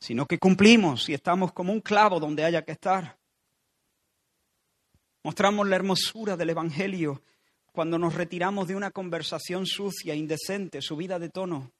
sino 0.00 0.26
que 0.26 0.38
cumplimos 0.38 1.08
y 1.08 1.14
estamos 1.14 1.52
como 1.52 1.72
un 1.72 1.80
clavo 1.80 2.18
donde 2.18 2.44
haya 2.44 2.64
que 2.64 2.72
estar. 2.72 3.18
Mostramos 5.22 5.68
la 5.68 5.76
hermosura 5.76 6.36
del 6.36 6.50
Evangelio 6.50 7.22
cuando 7.72 7.98
nos 7.98 8.14
retiramos 8.14 8.66
de 8.66 8.74
una 8.74 8.90
conversación 8.90 9.66
sucia, 9.66 10.14
indecente, 10.14 10.82
subida 10.82 11.18
de 11.18 11.28
tono 11.28 11.70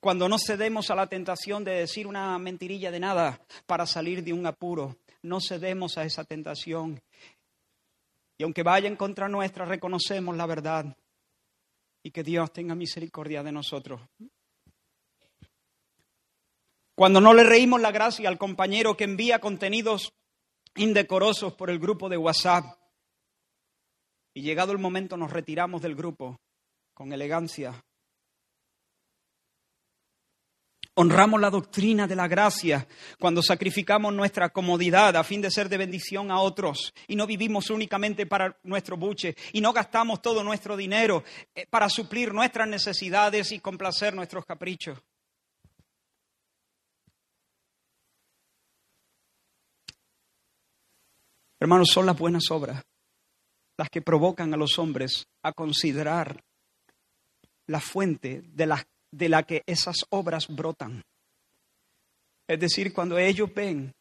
cuando 0.00 0.30
no 0.30 0.38
cedemos 0.38 0.90
a 0.90 0.94
la 0.94 1.08
tentación 1.08 1.62
de 1.62 1.72
decir 1.72 2.06
una 2.06 2.38
mentirilla 2.38 2.90
de 2.90 3.00
nada 3.00 3.40
para 3.66 3.86
salir 3.86 4.24
de 4.24 4.32
un 4.32 4.46
apuro, 4.46 4.96
no 5.22 5.40
cedemos 5.40 5.98
a 5.98 6.04
esa 6.04 6.24
tentación. 6.24 7.02
Y 8.38 8.44
aunque 8.44 8.62
vaya 8.62 8.88
en 8.88 8.96
contra 8.96 9.28
nuestra, 9.28 9.66
reconocemos 9.66 10.34
la 10.36 10.46
verdad 10.46 10.96
y 12.02 12.10
que 12.10 12.22
Dios 12.22 12.50
tenga 12.50 12.74
misericordia 12.74 13.42
de 13.42 13.52
nosotros. 13.52 14.00
Cuando 17.00 17.22
no 17.22 17.32
le 17.32 17.44
reímos 17.44 17.80
la 17.80 17.92
gracia 17.92 18.28
al 18.28 18.36
compañero 18.36 18.94
que 18.94 19.04
envía 19.04 19.38
contenidos 19.38 20.12
indecorosos 20.74 21.54
por 21.54 21.70
el 21.70 21.78
grupo 21.78 22.10
de 22.10 22.18
WhatsApp. 22.18 22.76
Y 24.34 24.42
llegado 24.42 24.72
el 24.72 24.78
momento 24.78 25.16
nos 25.16 25.32
retiramos 25.32 25.80
del 25.80 25.94
grupo 25.94 26.36
con 26.92 27.10
elegancia, 27.14 27.82
Honramos 30.92 31.40
la 31.40 31.48
doctrina 31.48 32.06
de 32.06 32.16
la 32.16 32.28
gracia 32.28 32.86
cuando 33.18 33.42
sacrificamos 33.42 34.12
nuestra 34.12 34.50
comodidad 34.50 35.16
a 35.16 35.24
fin 35.24 35.40
de 35.40 35.50
ser 35.50 35.70
de 35.70 35.78
bendición 35.78 36.30
a 36.30 36.40
otros. 36.40 36.92
Y 37.08 37.16
no 37.16 37.26
vivimos 37.26 37.70
únicamente 37.70 38.26
para 38.26 38.58
nuestro 38.64 38.98
buche 38.98 39.34
y 39.54 39.62
no 39.62 39.72
gastamos 39.72 40.20
todo 40.20 40.44
nuestro 40.44 40.76
dinero 40.76 41.24
eh, 41.54 41.64
para 41.70 41.88
suplir 41.88 42.34
nuestras 42.34 42.68
necesidades 42.68 43.52
y 43.52 43.60
complacer 43.60 44.14
nuestros 44.14 44.44
caprichos. 44.44 44.98
Hermanos, 51.60 51.88
son 51.92 52.06
las 52.06 52.18
buenas 52.18 52.50
obras 52.50 52.82
las 53.76 53.88
que 53.88 54.02
provocan 54.02 54.52
a 54.52 54.56
los 54.56 54.78
hombres 54.78 55.26
a 55.42 55.52
considerar 55.52 56.42
la 57.66 57.80
fuente 57.80 58.42
de 58.42 58.66
las 58.66 58.84
de 59.12 59.28
la 59.28 59.42
que 59.42 59.62
esas 59.66 59.96
obras 60.10 60.46
brotan. 60.48 61.02
Es 62.48 62.60
decir, 62.60 62.92
cuando 62.92 63.18
ellos 63.18 63.52
ven, 63.54 63.92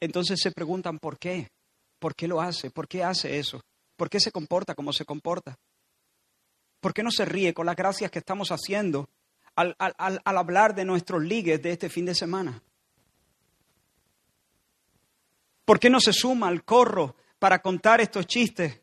entonces 0.00 0.40
se 0.40 0.50
preguntan 0.50 0.98
por 0.98 1.18
qué, 1.18 1.48
por 1.98 2.14
qué 2.14 2.28
lo 2.28 2.40
hace, 2.40 2.70
por 2.70 2.88
qué 2.88 3.02
hace 3.02 3.38
eso, 3.38 3.60
por 3.96 4.08
qué 4.08 4.20
se 4.20 4.32
comporta 4.32 4.74
como 4.74 4.92
se 4.92 5.04
comporta, 5.04 5.56
por 6.80 6.94
qué 6.94 7.02
no 7.02 7.10
se 7.10 7.24
ríe 7.24 7.54
con 7.54 7.66
las 7.66 7.76
gracias 7.76 8.10
que 8.10 8.18
estamos 8.18 8.50
haciendo 8.50 9.08
al, 9.54 9.74
al 9.78 10.36
hablar 10.36 10.74
de 10.74 10.84
nuestros 10.84 11.22
ligues 11.22 11.62
de 11.62 11.72
este 11.72 11.88
fin 11.88 12.04
de 12.04 12.14
semana. 12.14 12.62
¿Por 15.66 15.80
qué 15.80 15.90
no 15.90 16.00
se 16.00 16.12
suma 16.12 16.46
al 16.46 16.64
corro 16.64 17.16
para 17.40 17.60
contar 17.60 18.00
estos 18.00 18.26
chistes? 18.26 18.80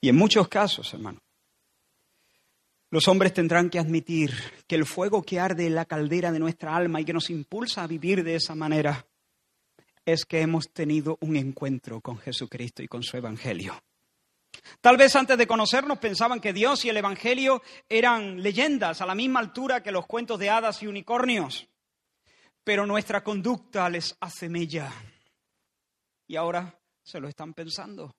Y 0.00 0.08
en 0.08 0.16
muchos 0.16 0.48
casos, 0.48 0.92
hermano, 0.92 1.20
los 2.90 3.06
hombres 3.08 3.32
tendrán 3.32 3.70
que 3.70 3.78
admitir 3.78 4.34
que 4.66 4.74
el 4.74 4.86
fuego 4.86 5.22
que 5.22 5.38
arde 5.40 5.66
en 5.66 5.76
la 5.76 5.84
caldera 5.84 6.32
de 6.32 6.40
nuestra 6.40 6.76
alma 6.76 7.00
y 7.00 7.04
que 7.04 7.12
nos 7.12 7.30
impulsa 7.30 7.84
a 7.84 7.86
vivir 7.86 8.24
de 8.24 8.34
esa 8.34 8.56
manera 8.56 9.06
es 10.04 10.24
que 10.24 10.40
hemos 10.40 10.72
tenido 10.72 11.16
un 11.20 11.36
encuentro 11.36 12.00
con 12.00 12.18
Jesucristo 12.18 12.82
y 12.82 12.88
con 12.88 13.04
su 13.04 13.16
Evangelio. 13.16 13.80
Tal 14.80 14.96
vez 14.96 15.14
antes 15.14 15.38
de 15.38 15.46
conocernos 15.46 15.98
pensaban 15.98 16.40
que 16.40 16.52
Dios 16.52 16.84
y 16.84 16.88
el 16.88 16.96
Evangelio 16.96 17.62
eran 17.88 18.42
leyendas 18.42 19.00
a 19.00 19.06
la 19.06 19.14
misma 19.14 19.40
altura 19.40 19.82
que 19.82 19.92
los 19.92 20.06
cuentos 20.06 20.38
de 20.38 20.50
hadas 20.50 20.82
y 20.82 20.86
unicornios, 20.86 21.68
pero 22.64 22.86
nuestra 22.86 23.22
conducta 23.22 23.88
les 23.88 24.16
hace 24.20 24.48
mella. 24.48 24.90
Y 26.26 26.36
ahora 26.36 26.76
se 27.02 27.20
lo 27.20 27.28
están 27.28 27.54
pensando 27.54 28.14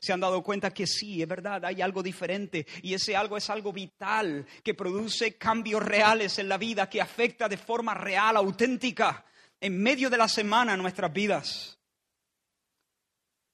se 0.00 0.12
han 0.12 0.20
dado 0.20 0.42
cuenta 0.42 0.72
que 0.72 0.86
sí, 0.86 1.22
es 1.22 1.28
verdad, 1.28 1.64
hay 1.64 1.80
algo 1.82 2.02
diferente 2.02 2.66
y 2.82 2.94
ese 2.94 3.16
algo 3.16 3.36
es 3.36 3.48
algo 3.50 3.72
vital 3.72 4.46
que 4.62 4.74
produce 4.74 5.36
cambios 5.36 5.82
reales 5.82 6.38
en 6.38 6.48
la 6.48 6.58
vida, 6.58 6.88
que 6.88 7.00
afecta 7.00 7.48
de 7.48 7.56
forma 7.56 7.94
real, 7.94 8.36
auténtica, 8.36 9.24
en 9.60 9.80
medio 9.82 10.10
de 10.10 10.18
la 10.18 10.28
semana 10.28 10.76
nuestras 10.76 11.12
vidas. 11.12 11.78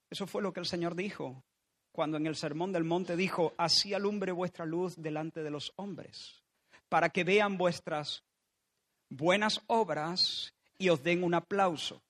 Eso 0.09 0.27
fue 0.27 0.41
lo 0.41 0.53
que 0.53 0.59
el 0.59 0.65
Señor 0.65 0.95
dijo 0.95 1.43
cuando 1.91 2.17
en 2.17 2.27
el 2.27 2.35
Sermón 2.35 2.73
del 2.73 2.83
Monte 2.83 3.15
dijo, 3.15 3.53
así 3.57 3.93
alumbre 3.93 4.33
vuestra 4.33 4.65
luz 4.65 4.95
delante 4.97 5.43
de 5.43 5.49
los 5.49 5.71
hombres, 5.77 6.43
para 6.89 7.09
que 7.09 7.23
vean 7.23 7.57
vuestras 7.57 8.25
buenas 9.15 9.61
obras 9.67 10.53
y 10.77 10.89
os 10.89 11.03
den 11.03 11.23
un 11.23 11.33
aplauso. 11.33 12.01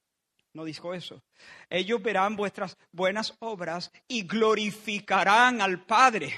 No 0.53 0.63
dijo 0.63 0.93
eso. 0.93 1.21
Ellos 1.69 2.01
verán 2.01 2.35
vuestras 2.35 2.77
buenas 2.91 3.33
obras 3.39 3.91
y 4.07 4.23
glorificarán 4.23 5.61
al 5.61 5.85
Padre. 5.85 6.33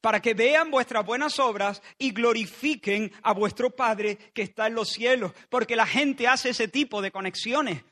Para 0.00 0.20
que 0.20 0.32
vean 0.32 0.70
vuestras 0.70 1.04
buenas 1.04 1.38
obras 1.38 1.82
y 1.98 2.12
glorifiquen 2.12 3.12
a 3.22 3.34
vuestro 3.34 3.68
Padre 3.68 4.16
que 4.32 4.42
está 4.42 4.66
en 4.66 4.74
los 4.74 4.88
cielos. 4.88 5.32
Porque 5.50 5.76
la 5.76 5.86
gente 5.86 6.26
hace 6.26 6.50
ese 6.50 6.68
tipo 6.68 7.02
de 7.02 7.10
conexiones. 7.10 7.84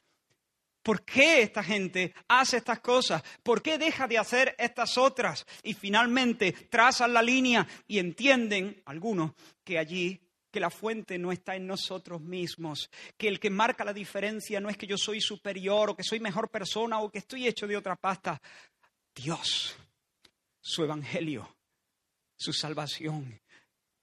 ¿Por 0.83 1.05
qué 1.05 1.43
esta 1.43 1.63
gente 1.63 2.15
hace 2.29 2.57
estas 2.57 2.81
cosas? 2.81 3.23
¿Por 3.43 3.61
qué 3.61 3.77
deja 3.77 4.09
de 4.09 4.17
hacer 4.17 4.55
estas 4.59 4.97
otras? 4.97 5.45
Y 5.63 5.75
finalmente 5.75 6.53
trazan 6.53 7.13
la 7.13 7.21
línea 7.21 7.69
y 7.87 7.99
entienden, 7.99 8.81
algunos, 8.87 9.33
que 9.65 9.79
allí 9.79 10.19
que 10.51 10.61
la 10.61 10.71
fuente 10.71 11.19
no 11.19 11.33
está 11.33 11.57
en 11.57 11.67
nosotros 11.67 12.21
mismos, 12.21 12.91
que 13.17 13.29
el 13.29 13.39
que 13.39 13.51
marca 13.51 13.85
la 13.85 13.93
diferencia 13.93 14.61
no 14.61 14.69
es 14.69 14.77
que 14.77 14.87
yo 14.87 14.97
soy 14.97 15.21
superior 15.21 15.91
o 15.91 15.97
que 15.97 16.03
soy 16.03 16.21
mejor 16.21 16.51
persona 16.51 17.01
o 17.01 17.11
que 17.11 17.19
estoy 17.19 17.47
hecho 17.47 17.67
de 17.67 17.77
otra 17.77 17.97
pasta. 17.97 18.41
Dios, 19.15 19.77
su 20.61 20.85
evangelio, 20.85 21.57
su 22.37 22.53
salvación. 22.53 23.41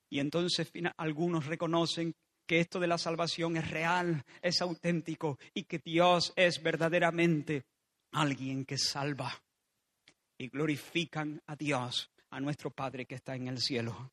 Y 0.09 0.19
entonces 0.19 0.71
algunos 0.97 1.45
reconocen 1.45 2.15
que 2.45 2.59
esto 2.59 2.79
de 2.79 2.87
la 2.87 2.97
salvación 2.97 3.57
es 3.57 3.69
real, 3.69 4.23
es 4.41 4.61
auténtico 4.61 5.39
y 5.53 5.63
que 5.63 5.79
Dios 5.79 6.31
es 6.35 6.61
verdaderamente 6.61 7.65
alguien 8.11 8.65
que 8.65 8.77
salva. 8.77 9.41
Y 10.37 10.49
glorifican 10.49 11.41
a 11.47 11.55
Dios, 11.55 12.11
a 12.29 12.39
nuestro 12.39 12.69
Padre 12.69 13.05
que 13.05 13.15
está 13.15 13.35
en 13.35 13.47
el 13.47 13.59
cielo. 13.59 14.11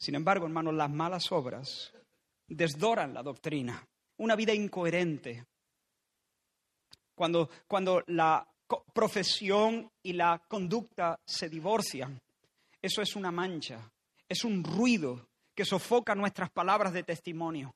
Sin 0.00 0.14
embargo, 0.14 0.46
hermanos, 0.46 0.74
las 0.74 0.90
malas 0.90 1.30
obras 1.30 1.92
desdoran 2.48 3.12
la 3.12 3.22
doctrina, 3.22 3.86
una 4.16 4.34
vida 4.34 4.54
incoherente. 4.54 5.44
Cuando, 7.14 7.50
cuando 7.68 8.02
la 8.06 8.46
profesión 8.94 9.90
y 10.02 10.14
la 10.14 10.42
conducta 10.48 11.20
se 11.26 11.50
divorcian, 11.50 12.18
eso 12.80 13.02
es 13.02 13.14
una 13.14 13.30
mancha, 13.30 13.92
es 14.26 14.42
un 14.42 14.64
ruido 14.64 15.28
que 15.54 15.66
sofoca 15.66 16.14
nuestras 16.14 16.50
palabras 16.50 16.94
de 16.94 17.02
testimonio. 17.02 17.74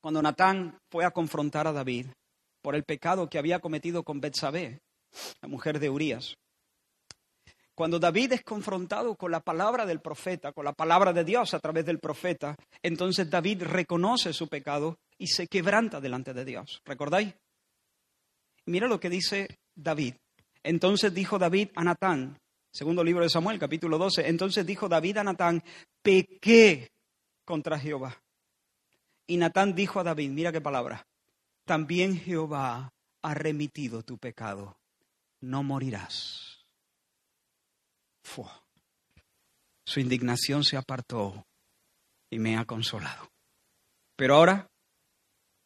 Cuando 0.00 0.22
Natán 0.22 0.78
fue 0.88 1.04
a 1.04 1.10
confrontar 1.10 1.66
a 1.66 1.72
David 1.72 2.06
por 2.62 2.76
el 2.76 2.84
pecado 2.84 3.28
que 3.28 3.38
había 3.38 3.58
cometido 3.58 4.04
con 4.04 4.20
Betsabé, 4.20 4.78
la 5.42 5.48
mujer 5.48 5.80
de 5.80 5.90
Urías, 5.90 6.36
cuando 7.80 7.98
David 7.98 8.34
es 8.34 8.42
confrontado 8.42 9.14
con 9.14 9.30
la 9.30 9.40
palabra 9.40 9.86
del 9.86 10.00
profeta, 10.00 10.52
con 10.52 10.66
la 10.66 10.74
palabra 10.74 11.14
de 11.14 11.24
Dios 11.24 11.54
a 11.54 11.60
través 11.60 11.86
del 11.86 11.98
profeta, 11.98 12.54
entonces 12.82 13.30
David 13.30 13.62
reconoce 13.62 14.34
su 14.34 14.48
pecado 14.48 14.98
y 15.16 15.28
se 15.28 15.46
quebranta 15.46 15.98
delante 15.98 16.34
de 16.34 16.44
Dios. 16.44 16.82
¿Recordáis? 16.84 17.32
Mira 18.66 18.86
lo 18.86 19.00
que 19.00 19.08
dice 19.08 19.60
David. 19.74 20.12
Entonces 20.62 21.14
dijo 21.14 21.38
David 21.38 21.70
a 21.74 21.82
Natán, 21.82 22.38
segundo 22.70 23.02
libro 23.02 23.22
de 23.22 23.30
Samuel, 23.30 23.58
capítulo 23.58 23.96
12, 23.96 24.28
entonces 24.28 24.66
dijo 24.66 24.86
David 24.86 25.16
a 25.16 25.24
Natán, 25.24 25.64
pequé 26.02 26.90
contra 27.46 27.78
Jehová. 27.78 28.14
Y 29.26 29.38
Natán 29.38 29.74
dijo 29.74 30.00
a 30.00 30.04
David, 30.04 30.28
mira 30.28 30.52
qué 30.52 30.60
palabra, 30.60 31.06
también 31.64 32.18
Jehová 32.18 32.92
ha 33.22 33.34
remitido 33.34 34.02
tu 34.02 34.18
pecado, 34.18 34.76
no 35.40 35.62
morirás. 35.62 36.59
Su 39.84 40.00
indignación 40.00 40.64
se 40.64 40.76
apartó 40.76 41.46
y 42.30 42.38
me 42.38 42.56
ha 42.56 42.64
consolado. 42.64 43.30
Pero 44.16 44.36
ahora, 44.36 44.70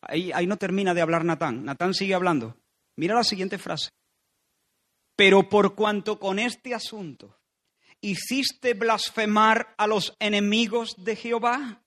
ahí, 0.00 0.46
no 0.46 0.56
termina 0.56 0.94
de 0.94 1.02
hablar 1.02 1.24
Natán. 1.24 1.64
Natán 1.64 1.94
sigue 1.94 2.14
hablando. 2.14 2.56
Mira 2.96 3.14
la 3.14 3.24
siguiente 3.24 3.58
frase. 3.58 3.90
Pero 5.16 5.48
por 5.48 5.74
cuanto 5.74 6.18
con 6.18 6.38
este 6.38 6.74
asunto 6.74 7.38
hiciste 8.00 8.74
blasfemar 8.74 9.74
a 9.78 9.86
los 9.86 10.14
enemigos 10.18 10.94
de 10.98 11.16
Jehová, 11.16 11.82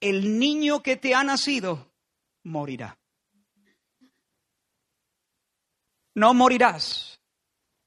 el 0.00 0.38
niño 0.38 0.82
que 0.82 0.96
te 0.96 1.14
ha 1.14 1.24
nacido 1.24 1.92
morirá. 2.42 2.98
No 6.14 6.34
morirás. 6.34 7.20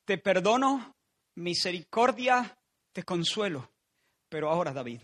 Te 0.05 0.17
perdono 0.17 0.92
misericordia, 1.35 2.57
te 2.91 3.03
consuelo. 3.03 3.69
Pero 4.29 4.49
ahora, 4.49 4.73
David, 4.73 5.01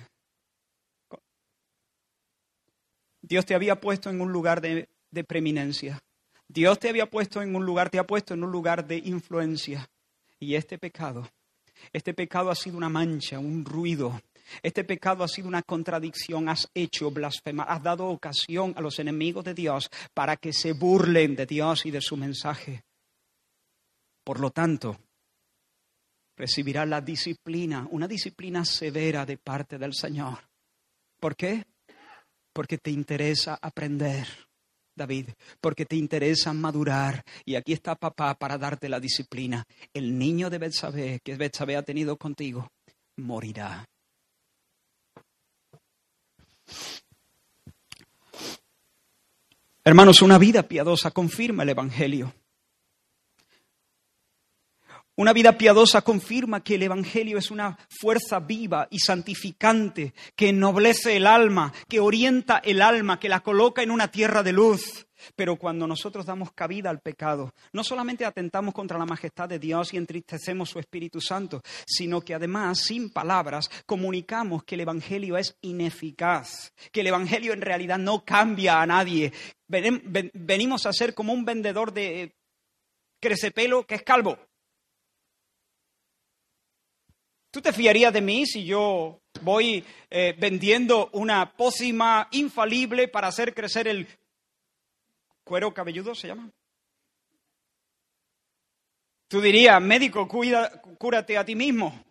Dios 3.21 3.45
te 3.45 3.53
había 3.53 3.79
puesto 3.79 4.09
en 4.09 4.21
un 4.21 4.31
lugar 4.31 4.61
de, 4.61 4.89
preeminencia. 5.27 6.01
Dios 6.47 6.79
te 6.79 6.89
había 6.89 7.09
puesto 7.09 7.41
en 7.41 7.55
un 7.55 7.65
lugar, 7.65 7.89
te 7.89 7.99
ha 7.99 8.07
puesto 8.07 8.33
en 8.33 8.43
un 8.43 8.51
lugar 8.51 8.87
de 8.87 8.97
influencia. 8.97 9.89
Y 10.39 10.55
este 10.55 10.77
pecado, 10.77 11.29
este 11.93 12.13
pecado 12.13 12.49
ha 12.49 12.55
sido 12.55 12.77
una 12.77 12.89
mancha, 12.89 13.37
un 13.37 13.65
ruido. 13.65 14.21
Este 14.63 14.83
pecado 14.83 15.23
ha 15.23 15.27
sido 15.27 15.47
una 15.47 15.61
contradicción. 15.61 16.49
Has 16.49 16.69
hecho 16.73 17.11
blasfema, 17.11 17.63
has 17.63 17.83
dado 17.83 18.07
ocasión 18.07 18.73
a 18.77 18.81
los 18.81 18.97
enemigos 18.99 19.43
de 19.43 19.53
Dios 19.53 19.91
para 20.13 20.37
que 20.37 20.53
se 20.53 20.73
burlen 20.73 21.35
de 21.35 21.45
Dios 21.45 21.85
y 21.85 21.91
de 21.91 22.01
su 22.01 22.17
mensaje. 22.17 22.83
Por 24.23 24.39
lo 24.39 24.49
tanto, 24.49 24.97
recibirá 26.39 26.85
la 26.85 27.01
disciplina, 27.01 27.85
una 27.91 28.07
disciplina 28.07 28.63
severa 28.63 29.25
de 29.25 29.37
parte 29.37 29.77
del 29.77 29.93
Señor. 29.93 30.39
¿Por 31.19 31.35
qué? 31.35 31.65
Porque 32.53 32.77
te 32.77 32.91
interesa 32.91 33.59
aprender, 33.61 34.25
David, 34.95 35.31
porque 35.59 35.85
te 35.85 35.97
interesa 35.97 36.53
madurar. 36.53 37.25
Y 37.43 37.55
aquí 37.55 37.73
está 37.73 37.93
papá 37.95 38.35
para 38.35 38.57
darte 38.57 38.87
la 38.87 39.01
disciplina. 39.01 39.65
El 39.93 40.17
niño 40.17 40.49
de 40.49 40.59
Betsabé, 40.59 41.19
que 41.21 41.35
Betsabé 41.35 41.75
ha 41.75 41.83
tenido 41.83 42.15
contigo, 42.15 42.71
morirá. 43.17 43.85
Hermanos, 49.83 50.21
una 50.21 50.37
vida 50.37 50.63
piadosa 50.63 51.11
confirma 51.11 51.63
el 51.63 51.69
Evangelio. 51.69 52.33
Una 55.19 55.33
vida 55.33 55.57
piadosa 55.57 56.01
confirma 56.01 56.63
que 56.63 56.75
el 56.75 56.83
Evangelio 56.83 57.37
es 57.37 57.51
una 57.51 57.77
fuerza 57.89 58.39
viva 58.39 58.87
y 58.89 58.99
santificante 58.99 60.13
que 60.33 60.47
ennoblece 60.47 61.17
el 61.17 61.27
alma, 61.27 61.73
que 61.89 61.99
orienta 61.99 62.59
el 62.63 62.81
alma, 62.81 63.19
que 63.19 63.27
la 63.27 63.41
coloca 63.41 63.83
en 63.83 63.91
una 63.91 64.09
tierra 64.09 64.43
de 64.43 64.53
luz. 64.53 65.07
Pero 65.35 65.57
cuando 65.57 65.85
nosotros 65.87 66.25
damos 66.25 66.53
cabida 66.53 66.89
al 66.89 67.01
pecado, 67.01 67.53
no 67.73 67.83
solamente 67.83 68.23
atentamos 68.23 68.73
contra 68.73 68.97
la 68.97 69.05
majestad 69.05 69.49
de 69.49 69.59
Dios 69.59 69.93
y 69.93 69.97
entristecemos 69.97 70.69
su 70.69 70.79
Espíritu 70.79 71.19
Santo, 71.19 71.61
sino 71.85 72.21
que 72.21 72.33
además, 72.33 72.79
sin 72.79 73.09
palabras, 73.09 73.69
comunicamos 73.85 74.63
que 74.63 74.75
el 74.75 74.81
Evangelio 74.81 75.37
es 75.37 75.53
ineficaz, 75.59 76.71
que 76.93 77.01
el 77.01 77.07
Evangelio 77.07 77.51
en 77.51 77.59
realidad 77.59 77.97
no 77.97 78.23
cambia 78.23 78.81
a 78.81 78.85
nadie. 78.85 79.33
Venimos 79.67 80.85
a 80.85 80.93
ser 80.93 81.13
como 81.13 81.33
un 81.33 81.43
vendedor 81.43 81.91
de 81.91 82.37
crecepelo 83.19 83.85
que 83.85 83.95
es 83.95 84.03
calvo. 84.03 84.37
¿Tú 87.51 87.61
te 87.61 87.73
fiarías 87.73 88.13
de 88.13 88.21
mí 88.21 88.45
si 88.45 88.63
yo 88.63 89.21
voy 89.41 89.83
eh, 90.09 90.35
vendiendo 90.37 91.09
una 91.13 91.55
pócima 91.55 92.27
infalible 92.31 93.07
para 93.07 93.27
hacer 93.27 93.55
crecer 93.55 93.87
el 93.87 94.07
cuero 95.43 95.73
cabelludo, 95.73 96.13
se 96.13 96.27
llama? 96.27 96.51
Tú 99.27 99.41
dirías, 99.41 99.81
médico, 99.81 100.27
cuida, 100.27 100.81
cúrate 100.97 101.37
a 101.37 101.45
ti 101.45 101.55
mismo. 101.55 102.03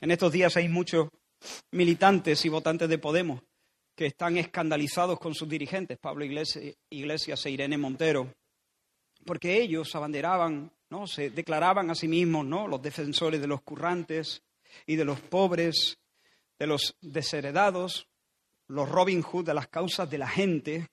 En 0.00 0.10
estos 0.10 0.30
días 0.30 0.56
hay 0.56 0.68
muchos 0.68 1.08
militantes 1.70 2.44
y 2.44 2.48
votantes 2.50 2.88
de 2.88 2.98
Podemos 2.98 3.42
que 3.94 4.06
están 4.06 4.36
escandalizados 4.36 5.18
con 5.18 5.34
sus 5.34 5.48
dirigentes, 5.48 5.98
Pablo 5.98 6.24
Iglesias 6.24 7.46
e 7.46 7.50
Irene 7.50 7.78
Montero, 7.78 8.30
porque 9.24 9.62
ellos 9.62 9.94
abanderaban 9.94 10.70
¿no? 10.90 11.06
Se 11.06 11.30
declaraban 11.30 11.90
a 11.90 11.94
sí 11.94 12.08
mismos, 12.08 12.46
¿no? 12.46 12.68
Los 12.68 12.82
defensores 12.82 13.40
de 13.40 13.46
los 13.46 13.62
currantes 13.62 14.42
y 14.86 14.96
de 14.96 15.04
los 15.04 15.20
pobres, 15.20 15.98
de 16.58 16.66
los 16.66 16.96
desheredados, 17.00 18.08
los 18.68 18.88
Robin 18.88 19.22
Hood 19.22 19.46
de 19.46 19.54
las 19.54 19.68
causas 19.68 20.10
de 20.10 20.18
la 20.18 20.28
gente, 20.28 20.88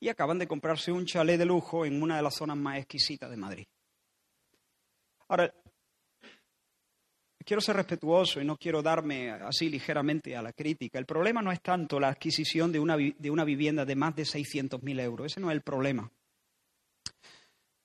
y 0.00 0.08
acaban 0.08 0.38
de 0.38 0.48
comprarse 0.48 0.90
un 0.90 1.06
chalet 1.06 1.38
de 1.38 1.44
lujo 1.44 1.86
en 1.86 2.02
una 2.02 2.16
de 2.16 2.22
las 2.22 2.34
zonas 2.34 2.56
más 2.56 2.78
exquisitas 2.78 3.30
de 3.30 3.36
Madrid. 3.36 3.66
Ahora, 5.28 5.54
quiero 7.44 7.60
ser 7.60 7.76
respetuoso 7.76 8.40
y 8.40 8.44
no 8.44 8.56
quiero 8.56 8.82
darme 8.82 9.30
así 9.30 9.68
ligeramente 9.68 10.36
a 10.36 10.42
la 10.42 10.52
crítica. 10.52 10.98
El 10.98 11.06
problema 11.06 11.40
no 11.40 11.52
es 11.52 11.60
tanto 11.60 12.00
la 12.00 12.08
adquisición 12.08 12.72
de 12.72 12.80
una, 12.80 12.96
de 12.96 13.30
una 13.30 13.44
vivienda 13.44 13.84
de 13.84 13.96
más 13.96 14.16
de 14.16 14.24
600.000 14.24 15.00
euros, 15.00 15.26
ese 15.26 15.40
no 15.40 15.50
es 15.50 15.54
el 15.54 15.62
problema. 15.62 16.10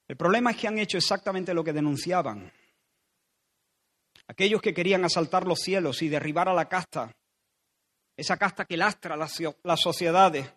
El 0.08 0.16
problema 0.16 0.52
es 0.52 0.58
que 0.58 0.68
han 0.68 0.80
hecho 0.80 0.98
exactamente 0.98 1.54
lo 1.54 1.64
que 1.64 1.74
denunciaban. 1.74 2.52
Aquellos 4.28 4.62
que 4.62 4.74
querían 4.74 5.04
asaltar 5.04 5.46
los 5.46 5.60
cielos 5.60 6.02
y 6.02 6.10
derribar 6.10 6.48
a 6.48 6.54
la 6.54 6.68
casta, 6.70 7.14
esa 8.16 8.38
casta 8.38 8.66
que 8.66 8.78
lastra 8.78 9.18
las, 9.18 9.80
sociedades. 9.80 10.50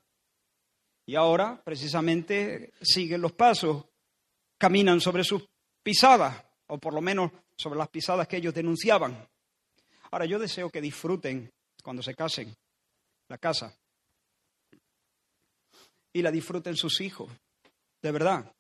Y 1.06 1.16
ahora, 1.16 1.60
precisamente, 1.64 2.72
siguen 2.80 3.20
los 3.20 3.32
pasos, 3.32 3.84
caminan 4.56 5.00
sobre 5.00 5.24
sus 5.24 5.48
pisadas, 5.82 6.44
o 6.68 6.78
por 6.78 6.94
lo 6.94 7.00
menos 7.00 7.32
sobre 7.56 7.78
las 7.78 7.88
pisadas 7.88 8.28
que 8.28 8.36
ellos 8.36 8.54
denunciaban. 8.54 9.28
Ahora, 10.12 10.26
yo 10.26 10.38
deseo 10.38 10.70
que 10.70 10.80
disfruten, 10.80 11.52
cuando 11.82 12.02
se 12.02 12.14
casen, 12.14 12.54
la 13.28 13.38
casa. 13.38 13.76
Y 16.12 16.22
la 16.22 16.30
disfruten 16.30 16.76
sus 16.76 17.00
hijos, 17.00 17.30
de 18.02 18.12
verdad 18.12 18.52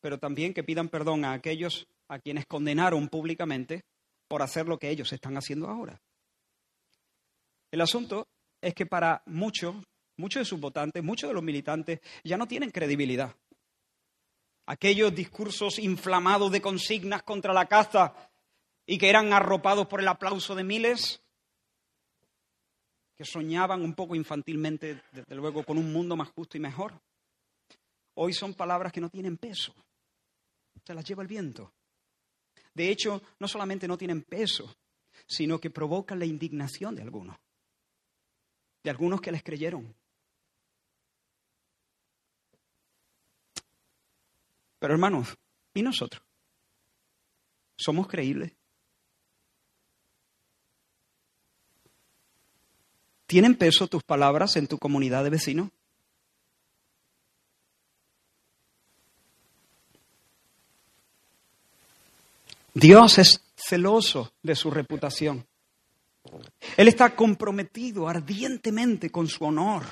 pero 0.00 0.18
también 0.18 0.54
que 0.54 0.64
pidan 0.64 0.88
perdón 0.88 1.24
a 1.24 1.32
aquellos 1.32 1.86
a 2.08 2.18
quienes 2.18 2.46
condenaron 2.46 3.08
públicamente 3.08 3.84
por 4.26 4.42
hacer 4.42 4.66
lo 4.66 4.78
que 4.78 4.90
ellos 4.90 5.12
están 5.12 5.36
haciendo 5.36 5.68
ahora. 5.68 6.00
El 7.70 7.80
asunto 7.80 8.28
es 8.60 8.74
que 8.74 8.86
para 8.86 9.22
muchos, 9.26 9.76
muchos 10.16 10.40
de 10.40 10.44
sus 10.44 10.60
votantes, 10.60 11.04
muchos 11.04 11.30
de 11.30 11.34
los 11.34 11.42
militantes 11.42 12.00
ya 12.24 12.36
no 12.36 12.48
tienen 12.48 12.70
credibilidad. 12.70 13.34
Aquellos 14.66 15.14
discursos 15.14 15.78
inflamados 15.78 16.50
de 16.52 16.60
consignas 16.60 17.22
contra 17.22 17.52
la 17.52 17.66
caza 17.66 18.14
y 18.86 18.98
que 18.98 19.08
eran 19.08 19.32
arropados 19.32 19.86
por 19.86 20.00
el 20.00 20.08
aplauso 20.08 20.54
de 20.54 20.64
miles, 20.64 21.22
que 23.16 23.24
soñaban 23.24 23.82
un 23.82 23.94
poco 23.94 24.14
infantilmente, 24.14 25.02
desde 25.12 25.34
luego, 25.34 25.64
con 25.64 25.76
un 25.76 25.92
mundo 25.92 26.16
más 26.16 26.30
justo 26.30 26.56
y 26.56 26.60
mejor. 26.60 27.00
Hoy 28.14 28.32
son 28.32 28.54
palabras 28.54 28.92
que 28.92 29.00
no 29.00 29.10
tienen 29.10 29.36
peso 29.36 29.74
se 30.90 30.94
las 30.94 31.04
lleva 31.04 31.22
el 31.22 31.28
viento. 31.28 31.72
De 32.74 32.90
hecho, 32.90 33.22
no 33.38 33.46
solamente 33.46 33.86
no 33.86 33.96
tienen 33.96 34.22
peso, 34.22 34.76
sino 35.24 35.60
que 35.60 35.70
provoca 35.70 36.16
la 36.16 36.26
indignación 36.26 36.96
de 36.96 37.02
algunos, 37.02 37.36
de 38.82 38.90
algunos 38.90 39.20
que 39.20 39.30
les 39.30 39.44
creyeron. 39.44 39.94
Pero 44.80 44.94
hermanos, 44.94 45.38
¿y 45.74 45.82
nosotros? 45.82 46.24
¿Somos 47.76 48.08
creíbles? 48.08 48.52
¿Tienen 53.26 53.54
peso 53.54 53.86
tus 53.86 54.02
palabras 54.02 54.56
en 54.56 54.66
tu 54.66 54.76
comunidad 54.76 55.22
de 55.22 55.30
vecinos? 55.30 55.70
Dios 62.80 63.18
es 63.18 63.44
celoso 63.54 64.32
de 64.42 64.56
su 64.56 64.70
reputación. 64.70 65.46
Él 66.78 66.88
está 66.88 67.14
comprometido 67.14 68.08
ardientemente 68.08 69.10
con 69.10 69.28
su 69.28 69.44
honor. 69.44 69.84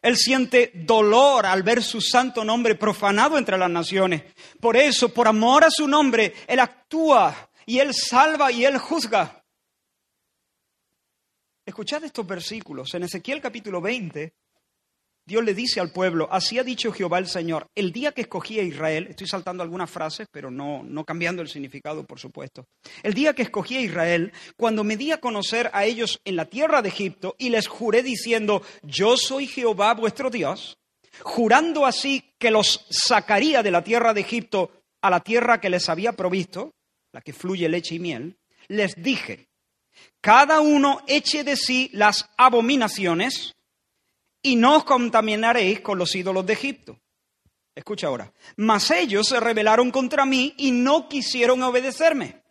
Él 0.00 0.16
siente 0.16 0.70
dolor 0.72 1.44
al 1.44 1.64
ver 1.64 1.82
su 1.82 2.00
santo 2.00 2.44
nombre 2.44 2.76
profanado 2.76 3.36
entre 3.36 3.58
las 3.58 3.68
naciones. 3.68 4.22
Por 4.60 4.76
eso, 4.76 5.12
por 5.12 5.26
amor 5.26 5.64
a 5.64 5.70
su 5.70 5.88
nombre, 5.88 6.34
Él 6.46 6.60
actúa 6.60 7.50
y 7.66 7.80
Él 7.80 7.92
salva 7.92 8.52
y 8.52 8.64
Él 8.64 8.78
juzga. 8.78 9.44
Escuchad 11.64 12.04
estos 12.04 12.24
versículos. 12.24 12.94
En 12.94 13.02
Ezequiel 13.02 13.40
capítulo 13.40 13.80
20, 13.80 14.32
Dios 15.26 15.44
le 15.44 15.54
dice 15.54 15.80
al 15.80 15.90
pueblo, 15.90 16.28
así 16.30 16.56
ha 16.56 16.62
dicho 16.62 16.92
Jehová 16.92 17.18
el 17.18 17.26
Señor, 17.26 17.66
el 17.74 17.90
día 17.90 18.12
que 18.12 18.20
escogí 18.20 18.60
a 18.60 18.62
Israel, 18.62 19.08
estoy 19.10 19.26
saltando 19.26 19.64
algunas 19.64 19.90
frases, 19.90 20.28
pero 20.30 20.52
no, 20.52 20.84
no 20.84 21.04
cambiando 21.04 21.42
el 21.42 21.48
significado, 21.48 22.06
por 22.06 22.20
supuesto, 22.20 22.64
el 23.02 23.12
día 23.12 23.34
que 23.34 23.42
escogí 23.42 23.76
a 23.76 23.80
Israel, 23.80 24.32
cuando 24.56 24.84
me 24.84 24.96
di 24.96 25.10
a 25.10 25.18
conocer 25.18 25.68
a 25.72 25.84
ellos 25.84 26.20
en 26.24 26.36
la 26.36 26.44
tierra 26.44 26.80
de 26.80 26.90
Egipto 26.90 27.34
y 27.38 27.48
les 27.48 27.66
juré 27.66 28.04
diciendo, 28.04 28.62
yo 28.82 29.16
soy 29.16 29.48
Jehová 29.48 29.94
vuestro 29.94 30.30
Dios, 30.30 30.78
jurando 31.22 31.86
así 31.86 32.32
que 32.38 32.52
los 32.52 32.86
sacaría 32.88 33.64
de 33.64 33.72
la 33.72 33.82
tierra 33.82 34.14
de 34.14 34.20
Egipto 34.20 34.70
a 35.02 35.10
la 35.10 35.20
tierra 35.20 35.60
que 35.60 35.70
les 35.70 35.88
había 35.88 36.12
provisto, 36.12 36.72
la 37.12 37.20
que 37.20 37.32
fluye 37.32 37.68
leche 37.68 37.96
y 37.96 37.98
miel, 37.98 38.36
les 38.68 38.94
dije, 39.02 39.48
cada 40.20 40.60
uno 40.60 41.02
eche 41.08 41.42
de 41.42 41.56
sí 41.56 41.90
las 41.92 42.28
abominaciones, 42.36 43.55
y 44.46 44.54
no 44.54 44.76
os 44.76 44.84
contaminaréis 44.84 45.80
con 45.80 45.98
los 45.98 46.14
ídolos 46.14 46.46
de 46.46 46.52
Egipto. 46.52 47.00
Escucha 47.74 48.06
ahora. 48.06 48.32
Mas 48.56 48.92
ellos 48.92 49.26
se 49.26 49.40
rebelaron 49.40 49.90
contra 49.90 50.24
mí 50.24 50.54
y 50.56 50.70
no 50.70 51.08
quisieron 51.08 51.64
obedecerme. 51.64 52.44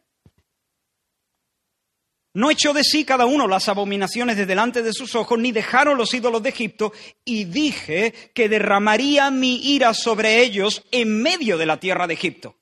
No 2.33 2.51
echó 2.51 2.73
de 2.73 2.83
sí 2.83 3.05
cada 3.05 3.25
uno 3.25 3.47
las 3.47 3.69
abominaciones 3.69 4.35
de 4.35 4.45
delante 4.45 4.83
de 4.83 4.91
sus 4.91 5.15
ojos, 5.15 5.39
ni 5.39 5.53
dejaron 5.53 5.97
los 5.97 6.13
ídolos 6.13 6.43
de 6.43 6.49
Egipto, 6.49 6.91
y 7.23 7.45
dije 7.45 8.11
que 8.33 8.49
derramaría 8.49 9.31
mi 9.31 9.73
ira 9.73 9.93
sobre 9.93 10.41
ellos 10.41 10.83
en 10.91 11.21
medio 11.21 11.57
de 11.57 11.65
la 11.65 11.79
tierra 11.79 12.07
de 12.07 12.13
Egipto. 12.15 12.57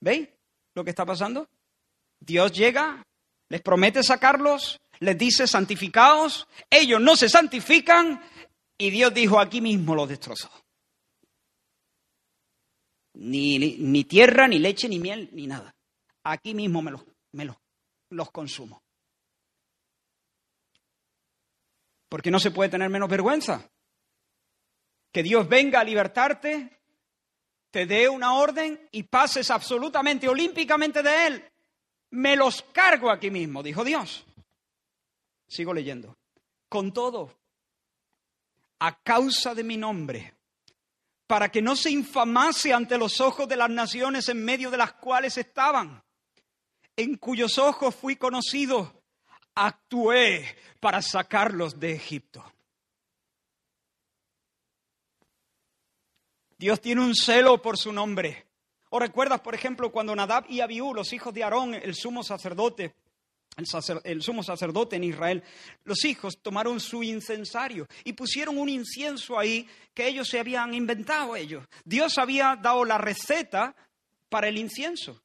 ¿Veis 0.00 0.26
lo 0.74 0.84
que 0.84 0.90
está 0.90 1.04
pasando? 1.04 1.50
Dios 2.18 2.50
llega, 2.52 3.06
les 3.50 3.60
promete 3.60 4.02
sacarlos, 4.02 4.80
les 5.02 5.18
dice, 5.18 5.48
santificaos, 5.48 6.46
ellos 6.70 7.00
no 7.00 7.16
se 7.16 7.28
santifican 7.28 8.22
y 8.78 8.90
Dios 8.90 9.12
dijo, 9.12 9.40
aquí 9.40 9.60
mismo 9.60 9.96
los 9.96 10.08
destrozó. 10.08 10.48
Ni, 13.14 13.58
ni, 13.58 14.04
tierra, 14.04 14.46
ni 14.46 14.60
leche, 14.60 14.88
ni 14.88 15.00
miel, 15.00 15.28
ni 15.32 15.48
nada. 15.48 15.74
Aquí 16.22 16.54
mismo 16.54 16.82
me 16.82 16.92
los, 16.92 17.04
me 17.32 17.44
los, 17.44 17.56
los 18.10 18.30
consumo. 18.30 18.80
Porque 22.08 22.30
no 22.30 22.38
se 22.38 22.52
puede 22.52 22.70
tener 22.70 22.88
menos 22.88 23.10
vergüenza. 23.10 23.68
Que 25.10 25.24
Dios 25.24 25.48
venga 25.48 25.80
a 25.80 25.84
libertarte, 25.84 26.80
te 27.72 27.86
dé 27.86 28.08
una 28.08 28.34
orden 28.34 28.88
y 28.92 29.02
pases 29.02 29.50
absolutamente, 29.50 30.28
olímpicamente 30.28 31.02
de 31.02 31.26
Él. 31.26 31.44
Me 32.10 32.36
los 32.36 32.62
cargo 32.62 33.10
aquí 33.10 33.30
mismo, 33.32 33.64
dijo 33.64 33.82
Dios. 33.82 34.24
Sigo 35.52 35.74
leyendo. 35.74 36.16
Con 36.66 36.94
todo, 36.94 37.38
a 38.78 39.02
causa 39.02 39.54
de 39.54 39.62
mi 39.62 39.76
nombre, 39.76 40.32
para 41.26 41.50
que 41.50 41.60
no 41.60 41.76
se 41.76 41.90
infamase 41.90 42.72
ante 42.72 42.96
los 42.96 43.20
ojos 43.20 43.46
de 43.46 43.56
las 43.56 43.68
naciones 43.68 44.30
en 44.30 44.42
medio 44.42 44.70
de 44.70 44.78
las 44.78 44.94
cuales 44.94 45.36
estaban, 45.36 46.02
en 46.96 47.16
cuyos 47.16 47.58
ojos 47.58 47.94
fui 47.94 48.16
conocido, 48.16 49.02
actué 49.54 50.56
para 50.80 51.02
sacarlos 51.02 51.78
de 51.78 51.92
Egipto. 51.92 52.42
Dios 56.56 56.80
tiene 56.80 57.02
un 57.02 57.14
celo 57.14 57.60
por 57.60 57.76
su 57.76 57.92
nombre. 57.92 58.46
¿O 58.88 58.98
recuerdas, 58.98 59.40
por 59.40 59.54
ejemplo, 59.54 59.92
cuando 59.92 60.16
Nadab 60.16 60.46
y 60.48 60.60
Abiú, 60.60 60.94
los 60.94 61.12
hijos 61.12 61.34
de 61.34 61.44
Aarón, 61.44 61.74
el 61.74 61.94
sumo 61.94 62.22
sacerdote, 62.22 62.94
el, 63.56 64.22
sumo 64.22 64.42
sacerdote 64.42 64.96
en 64.96 65.04
Israel, 65.04 65.42
los 65.84 66.04
hijos 66.04 66.38
tomaron 66.40 66.80
su 66.80 67.02
incensario 67.02 67.86
y 68.04 68.14
pusieron 68.14 68.56
un 68.56 68.68
incienso 68.68 69.38
ahí 69.38 69.68
que 69.92 70.08
ellos 70.08 70.28
se 70.28 70.38
habían 70.38 70.72
inventado 70.72 71.36
ellos. 71.36 71.64
Dios 71.84 72.16
había 72.18 72.56
dado 72.56 72.84
la 72.84 72.98
receta 72.98 73.74
para 74.28 74.48
el 74.48 74.56
incienso. 74.56 75.22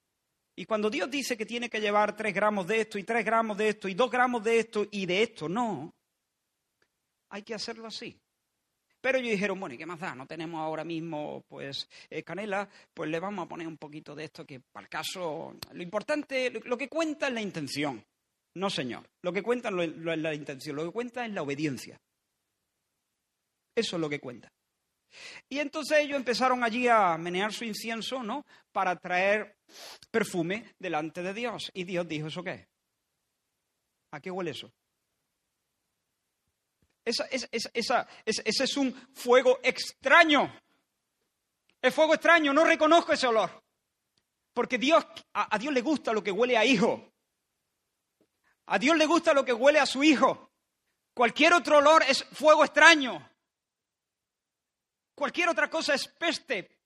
Y 0.55 0.65
cuando 0.65 0.89
Dios 0.89 1.09
dice 1.09 1.37
que 1.37 1.45
tiene 1.45 1.69
que 1.69 1.79
llevar 1.79 2.15
tres 2.15 2.33
gramos 2.33 2.67
de 2.67 2.81
esto 2.81 2.97
y 2.97 3.03
tres 3.03 3.23
gramos 3.23 3.57
de 3.57 3.69
esto 3.69 3.87
y 3.87 3.93
dos 3.93 4.11
gramos 4.11 4.43
de 4.43 4.59
esto 4.59 4.85
y 4.91 5.05
de 5.05 5.23
esto, 5.23 5.47
no, 5.47 5.93
hay 7.29 7.43
que 7.43 7.53
hacerlo 7.53 7.87
así. 7.87 8.19
Pero 8.99 9.19
ellos 9.19 9.31
dijeron, 9.31 9.59
bueno, 9.59 9.75
¿y 9.75 9.77
qué 9.77 9.85
más 9.85 9.99
da? 9.99 10.15
No 10.15 10.25
tenemos 10.25 10.59
ahora 10.59 10.83
mismo, 10.83 11.45
pues, 11.47 11.87
eh, 12.09 12.23
canela, 12.23 12.67
pues 12.93 13.09
le 13.09 13.19
vamos 13.19 13.45
a 13.45 13.47
poner 13.47 13.67
un 13.67 13.77
poquito 13.77 14.15
de 14.15 14.25
esto 14.25 14.45
que, 14.45 14.59
para 14.59 14.85
el 14.85 14.89
caso, 14.89 15.55
lo 15.71 15.83
importante, 15.83 16.51
lo 16.65 16.77
que 16.77 16.89
cuenta 16.89 17.27
es 17.27 17.33
la 17.33 17.41
intención. 17.41 18.03
No, 18.57 18.71
Señor. 18.71 19.07
Lo 19.21 19.31
que 19.31 19.43
cuenta 19.43 19.69
no 19.69 19.83
es 19.83 20.19
la 20.19 20.33
intención, 20.33 20.75
lo 20.75 20.85
que 20.85 20.91
cuenta 20.91 21.25
es 21.25 21.31
la 21.31 21.43
obediencia. 21.43 21.99
Eso 23.75 23.95
es 23.97 24.01
lo 24.01 24.09
que 24.09 24.19
cuenta. 24.19 24.51
Y 25.47 25.59
entonces 25.59 25.99
ellos 25.99 26.17
empezaron 26.17 26.63
allí 26.63 26.87
a 26.87 27.17
menear 27.17 27.53
su 27.53 27.65
incienso, 27.65 28.23
¿no? 28.23 28.45
Para 28.71 28.95
traer 28.95 29.57
perfume 30.09 30.73
delante 30.79 31.21
de 31.21 31.35
Dios. 31.35 31.69
Y 31.75 31.83
Dios 31.83 32.07
dijo, 32.07 32.27
¿eso 32.27 32.43
qué? 32.43 32.67
¿A 34.11 34.19
qué 34.19 34.31
huele 34.31 34.51
eso? 34.51 34.71
Esa, 37.05 37.27
ese 38.25 38.63
es 38.63 38.77
un 38.77 38.91
fuego 39.13 39.59
extraño. 39.61 40.51
Es 41.79 41.93
fuego 41.93 42.15
extraño, 42.15 42.53
no 42.53 42.65
reconozco 42.65 43.13
ese 43.13 43.27
olor. 43.27 43.63
Porque 44.51 44.79
Dios, 44.79 45.05
a 45.33 45.59
Dios 45.59 45.71
le 45.71 45.81
gusta 45.81 46.11
lo 46.11 46.23
que 46.23 46.31
huele 46.31 46.57
a 46.57 46.65
hijo. 46.65 47.13
A 48.67 48.79
Dios 48.79 48.97
le 48.97 49.05
gusta 49.05 49.33
lo 49.33 49.43
que 49.43 49.53
huele 49.53 49.79
a 49.79 49.85
su 49.85 50.03
hijo. 50.03 50.51
Cualquier 51.13 51.53
otro 51.53 51.77
olor 51.77 52.03
es 52.03 52.23
fuego 52.23 52.63
extraño. 52.63 53.29
Cualquier 55.15 55.49
otra 55.49 55.69
cosa 55.69 55.93
es 55.93 56.07
peste. 56.07 56.77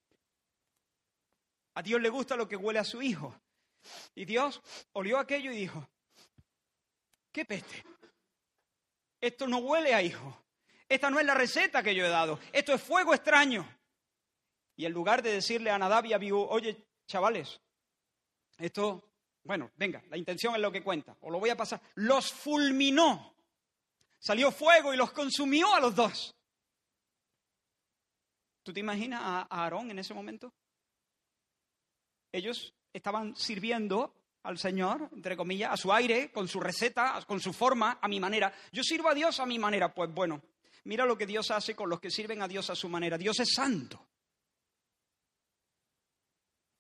A 1.76 1.82
Dios 1.82 2.02
le 2.02 2.10
gusta 2.10 2.36
lo 2.36 2.48
que 2.48 2.56
huele 2.56 2.80
a 2.80 2.84
su 2.84 3.02
hijo. 3.02 3.36
Y 4.16 4.26
Dios 4.26 4.62
olió 4.94 5.18
aquello 5.18 5.52
y 5.52 5.58
dijo, 5.58 5.90
¿qué 7.32 7.46
peste? 7.46 7.84
Esto 9.20 9.48
no 9.48 9.58
huele 9.58 9.94
a 9.94 10.02
hijo. 10.02 10.46
Esta 10.88 11.10
no 11.10 11.20
es 11.20 11.26
la 11.26 11.34
receta 11.34 11.82
que 11.82 11.96
yo 11.96 12.06
he 12.06 12.10
dado. 12.10 12.40
Esto 12.52 12.74
es 12.74 12.82
fuego 12.82 13.14
extraño. 13.14 13.68
Y 14.76 14.86
en 14.86 14.94
lugar 14.94 15.22
de 15.22 15.32
decirle 15.32 15.72
a 15.72 15.78
Nadab 15.78 16.06
y 16.06 16.14
a 16.14 16.18
Abiú, 16.18 16.40
oye, 16.40 16.86
chavales, 17.08 17.60
esto 18.58 19.11
bueno, 19.44 19.72
venga, 19.76 20.04
la 20.10 20.18
intención 20.18 20.56
es 20.56 20.62
lo 20.62 20.72
que 20.72 20.84
cuenta, 20.84 21.16
o 21.22 21.30
lo 21.30 21.40
voy 21.40 21.50
a 21.50 21.58
pasar. 21.58 21.82
Los 21.96 22.32
fulminó. 22.32 23.34
Salió 24.20 24.52
fuego 24.52 24.94
y 24.94 24.98
los 24.98 25.12
consumió 25.12 25.74
a 25.74 25.80
los 25.80 25.96
dos. 25.96 26.36
¿Tú 28.64 28.72
te 28.72 28.80
imaginas 28.80 29.22
a 29.24 29.48
Aarón 29.50 29.90
en 29.90 29.98
ese 29.98 30.14
momento? 30.14 30.54
Ellos 32.32 32.74
estaban 32.94 33.36
sirviendo 33.36 34.14
al 34.44 34.60
Señor, 34.60 35.10
entre 35.12 35.36
comillas, 35.36 35.72
a 35.72 35.78
su 35.78 35.92
aire, 35.92 36.32
con 36.32 36.48
su 36.48 36.60
receta, 36.60 37.20
con 37.26 37.40
su 37.40 37.52
forma, 37.54 37.98
a 38.00 38.08
mi 38.08 38.20
manera. 38.20 38.54
Yo 38.72 38.84
sirvo 38.84 39.10
a 39.10 39.16
Dios 39.16 39.40
a 39.40 39.46
mi 39.48 39.58
manera. 39.58 39.94
Pues 39.94 40.14
bueno, 40.14 40.42
mira 40.84 41.06
lo 41.06 41.18
que 41.18 41.26
Dios 41.26 41.50
hace 41.50 41.76
con 41.76 41.90
los 41.90 42.00
que 42.00 42.12
sirven 42.12 42.44
a 42.44 42.48
Dios 42.48 42.70
a 42.70 42.76
su 42.76 42.90
manera. 42.90 43.18
Dios 43.18 43.40
es 43.40 43.54
santo. 43.56 44.08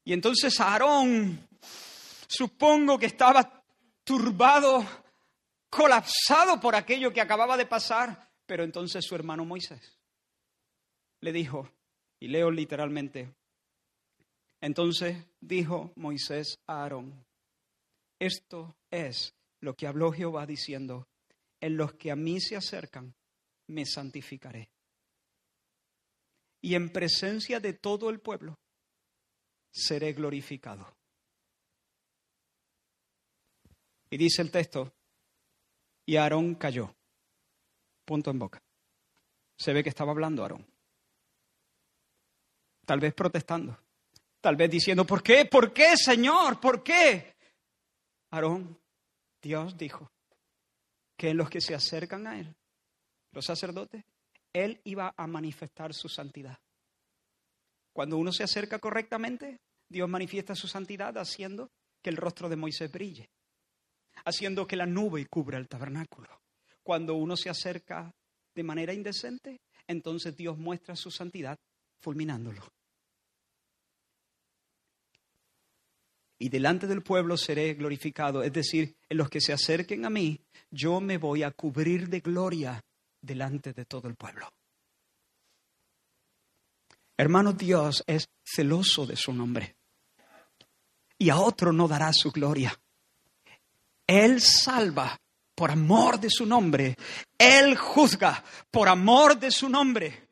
Y 0.03 0.14
entonces 0.14 0.59
Aarón 0.59 1.47
Supongo 2.32 2.97
que 2.97 3.07
estaba 3.07 3.61
turbado, 4.05 4.86
colapsado 5.69 6.61
por 6.61 6.75
aquello 6.75 7.11
que 7.11 7.19
acababa 7.19 7.57
de 7.57 7.65
pasar, 7.65 8.32
pero 8.45 8.63
entonces 8.63 9.03
su 9.03 9.15
hermano 9.15 9.43
Moisés 9.43 9.99
le 11.19 11.34
dijo, 11.34 11.69
y 12.21 12.29
leo 12.29 12.49
literalmente, 12.49 13.36
entonces 14.61 15.17
dijo 15.41 15.91
Moisés 15.97 16.57
a 16.67 16.84
Aarón, 16.84 17.25
Esto 18.17 18.77
es 18.89 19.36
lo 19.59 19.75
que 19.75 19.88
habló 19.88 20.13
Jehová 20.13 20.45
diciendo, 20.45 21.09
en 21.59 21.75
los 21.75 21.95
que 21.95 22.11
a 22.11 22.15
mí 22.15 22.39
se 22.39 22.55
acercan, 22.55 23.13
me 23.67 23.86
santificaré. 23.86 24.71
Y 26.61 26.75
en 26.75 26.93
presencia 26.93 27.59
de 27.59 27.73
todo 27.73 28.09
el 28.09 28.21
pueblo, 28.21 28.57
seré 29.69 30.13
glorificado. 30.13 31.01
Y 34.12 34.18
dice 34.18 34.41
el 34.41 34.51
texto, 34.51 34.93
y 36.05 36.18
Aarón 36.18 36.55
cayó. 36.55 36.93
Punto 38.05 38.30
en 38.30 38.39
boca. 38.39 38.62
Se 39.57 39.72
ve 39.72 39.82
que 39.82 39.89
estaba 39.89 40.12
hablando 40.12 40.43
Aarón. 40.43 40.68
Tal 42.86 42.99
vez 42.99 43.14
protestando. 43.14 43.80
Tal 44.41 44.57
vez 44.57 44.70
diciendo, 44.70 45.05
¿por 45.05 45.24
qué? 45.24 45.45
¿Por 45.45 45.72
qué, 45.72 45.95
Señor? 45.95 46.59
¿Por 46.59 46.84
qué? 46.84 47.36
Aarón, 48.32 48.78
Dios 49.41 49.78
dijo 49.78 50.12
que 51.16 51.30
en 51.30 51.38
los 51.38 51.49
que 51.49 51.62
se 51.62 51.74
acercan 51.74 52.28
a 52.28 52.38
Él, 52.38 52.53
los 53.32 53.45
sacerdotes, 53.45 54.03
Él 54.51 54.82
iba 54.84 55.14
a 55.16 55.28
manifestar 55.28 55.93
su 55.93 56.09
santidad. 56.09 56.59
Cuando 57.93 58.18
uno 58.18 58.34
se 58.34 58.43
acerca 58.43 58.80
correctamente, 58.80 59.62
Dios 59.88 60.09
manifiesta 60.09 60.55
su 60.55 60.68
santidad 60.68 61.18
haciendo 61.18 61.72
que 62.01 62.09
el 62.09 62.18
rostro 62.18 62.49
de 62.49 62.55
Moisés 62.57 62.91
brille, 62.91 63.30
haciendo 64.26 64.67
que 64.67 64.76
la 64.76 64.86
nube 64.86 65.26
cubra 65.28 65.57
el 65.57 65.67
tabernáculo. 65.67 66.41
Cuando 66.84 67.15
uno 67.15 67.38
se 67.38 67.49
acerca 67.49 68.13
de 68.55 68.63
manera 68.63 68.93
indecente, 68.93 69.61
entonces 69.88 70.36
Dios 70.36 70.57
muestra 70.57 70.95
su 70.95 71.11
santidad 71.11 71.57
fulminándolo. 71.99 72.61
Y 76.39 76.49
delante 76.49 76.88
del 76.88 77.03
pueblo 77.03 77.38
seré 77.38 77.76
glorificado, 77.76 78.41
es 78.41 78.51
decir, 78.51 78.95
en 79.07 79.17
los 79.17 79.30
que 79.30 79.41
se 79.41 79.53
acerquen 79.53 80.05
a 80.05 80.09
mí, 80.09 80.39
yo 80.72 80.99
me 80.99 81.19
voy 81.19 81.43
a 81.43 81.51
cubrir 81.51 82.09
de 82.09 82.19
gloria 82.19 82.84
delante 83.22 83.74
de 83.74 83.86
todo 83.86 84.07
el 84.07 84.15
pueblo. 84.15 84.49
Hermano, 87.15 87.53
Dios 87.53 88.03
es 88.07 88.28
celoso 88.43 89.05
de 89.05 89.15
su 89.15 89.32
nombre 89.32 89.76
y 91.19 91.30
a 91.30 91.38
otro 91.38 91.72
no 91.72 91.88
dará 91.88 92.11
su 92.13 92.32
gloria. 92.32 92.76
Él 94.08 94.41
salva 94.41 95.20
por 95.56 95.72
amor 95.72 96.20
de 96.20 96.30
su 96.30 96.45
nombre. 96.45 96.95
Él 97.38 97.78
juzga 97.78 98.43
por 98.70 98.88
amor 98.88 99.39
de 99.39 99.52
su 99.52 99.70
nombre. 99.70 100.28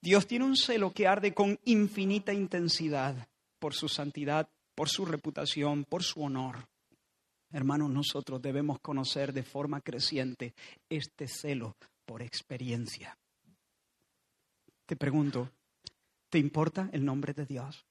Dios 0.00 0.26
tiene 0.26 0.44
un 0.44 0.56
celo 0.56 0.92
que 0.92 1.06
arde 1.06 1.32
con 1.32 1.58
infinita 1.64 2.34
intensidad 2.34 3.26
por 3.58 3.72
su 3.72 3.88
santidad, 3.88 4.46
por 4.74 4.90
su 4.90 5.06
reputación, 5.06 5.84
por 5.84 6.02
su 6.02 6.22
honor. 6.22 6.68
Hermanos, 7.50 7.88
nosotros 7.88 8.42
debemos 8.42 8.80
conocer 8.80 9.32
de 9.32 9.42
forma 9.42 9.80
creciente 9.80 10.52
este 10.90 11.26
celo 11.26 11.76
por 12.04 12.20
experiencia. 12.20 13.16
Te 14.84 14.96
pregunto, 14.96 15.48
¿te 16.28 16.38
importa 16.38 16.90
el 16.92 17.04
nombre 17.04 17.32
de 17.32 17.46
Dios? 17.46 17.86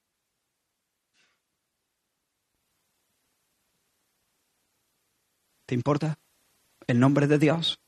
¿Te 5.74 5.76
importa 5.76 6.19
el 6.86 6.99
nombre 6.99 7.26
de 7.26 7.39
Dios? 7.39 7.80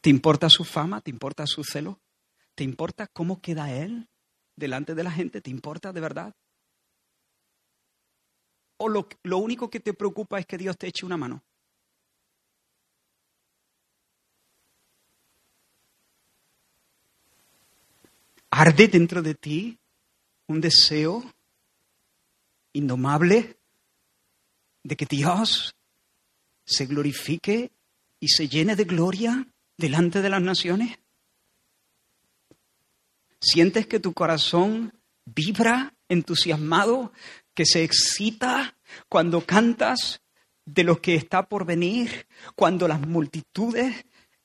¿Te 0.00 0.10
importa 0.10 0.48
su 0.48 0.62
fama? 0.62 1.00
¿Te 1.00 1.10
importa 1.10 1.44
su 1.44 1.64
celo? 1.64 1.98
¿Te 2.54 2.62
importa 2.62 3.08
cómo 3.08 3.40
queda 3.40 3.72
Él 3.72 4.08
delante 4.54 4.94
de 4.94 5.02
la 5.02 5.10
gente? 5.10 5.40
¿Te 5.40 5.50
importa 5.50 5.92
de 5.92 6.00
verdad? 6.00 6.36
¿O 8.76 8.88
lo, 8.88 9.08
lo 9.24 9.38
único 9.38 9.70
que 9.70 9.80
te 9.80 9.92
preocupa 9.92 10.38
es 10.38 10.46
que 10.46 10.56
Dios 10.56 10.78
te 10.78 10.86
eche 10.86 11.04
una 11.04 11.16
mano? 11.16 11.42
¿Arde 18.50 18.86
dentro 18.86 19.20
de 19.20 19.34
ti 19.34 19.80
un 20.46 20.60
deseo 20.60 21.24
indomable 22.72 23.58
de 24.84 24.96
que 24.96 25.06
Dios 25.06 25.74
se 26.64 26.86
glorifique 26.86 27.72
y 28.20 28.28
se 28.28 28.48
llene 28.48 28.76
de 28.76 28.84
gloria 28.84 29.48
delante 29.76 30.22
de 30.22 30.30
las 30.30 30.42
naciones? 30.42 30.98
¿Sientes 33.40 33.86
que 33.86 33.98
tu 33.98 34.12
corazón 34.12 34.92
vibra 35.24 35.94
entusiasmado, 36.08 37.12
que 37.54 37.66
se 37.66 37.82
excita 37.82 38.76
cuando 39.08 39.44
cantas 39.44 40.22
de 40.64 40.84
lo 40.84 41.00
que 41.00 41.16
está 41.16 41.48
por 41.48 41.66
venir, 41.66 42.26
cuando 42.54 42.86
las 42.86 43.00
multitudes 43.00 44.04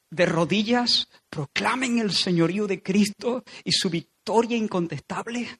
de 0.09 0.25
rodillas 0.25 1.09
proclamen 1.29 1.99
el 1.99 2.11
señorío 2.11 2.65
de 2.65 2.81
Cristo 2.81 3.43
y 3.63 3.71
su 3.71 3.89
victoria 3.89 4.57
incontestable? 4.57 5.59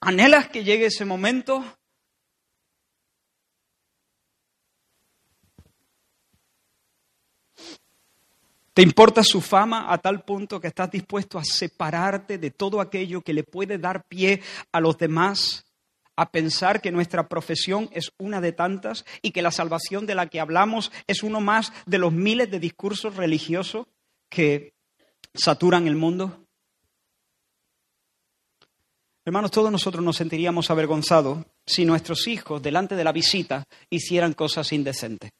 ¿Anhelas 0.00 0.48
que 0.48 0.64
llegue 0.64 0.86
ese 0.86 1.04
momento? 1.04 1.78
¿Te 8.74 8.80
importa 8.80 9.22
su 9.22 9.42
fama 9.42 9.92
a 9.92 9.98
tal 9.98 10.24
punto 10.24 10.58
que 10.58 10.68
estás 10.68 10.90
dispuesto 10.90 11.38
a 11.38 11.44
separarte 11.44 12.38
de 12.38 12.50
todo 12.50 12.80
aquello 12.80 13.20
que 13.20 13.34
le 13.34 13.44
puede 13.44 13.76
dar 13.76 14.04
pie 14.06 14.40
a 14.72 14.80
los 14.80 14.96
demás, 14.96 15.66
a 16.16 16.30
pensar 16.30 16.80
que 16.80 16.90
nuestra 16.90 17.28
profesión 17.28 17.90
es 17.92 18.12
una 18.18 18.40
de 18.40 18.52
tantas 18.52 19.04
y 19.20 19.32
que 19.32 19.42
la 19.42 19.50
salvación 19.50 20.06
de 20.06 20.14
la 20.14 20.28
que 20.28 20.40
hablamos 20.40 20.90
es 21.06 21.22
uno 21.22 21.42
más 21.42 21.70
de 21.84 21.98
los 21.98 22.14
miles 22.14 22.50
de 22.50 22.60
discursos 22.60 23.16
religiosos 23.16 23.86
que 24.30 24.72
saturan 25.34 25.86
el 25.86 25.96
mundo? 25.96 26.46
Hermanos, 29.26 29.50
todos 29.50 29.70
nosotros 29.70 30.02
nos 30.02 30.16
sentiríamos 30.16 30.70
avergonzados 30.70 31.44
si 31.66 31.84
nuestros 31.84 32.26
hijos 32.26 32.62
delante 32.62 32.96
de 32.96 33.04
la 33.04 33.12
visita 33.12 33.64
hicieran 33.90 34.32
cosas 34.32 34.72
indecentes 34.72 35.30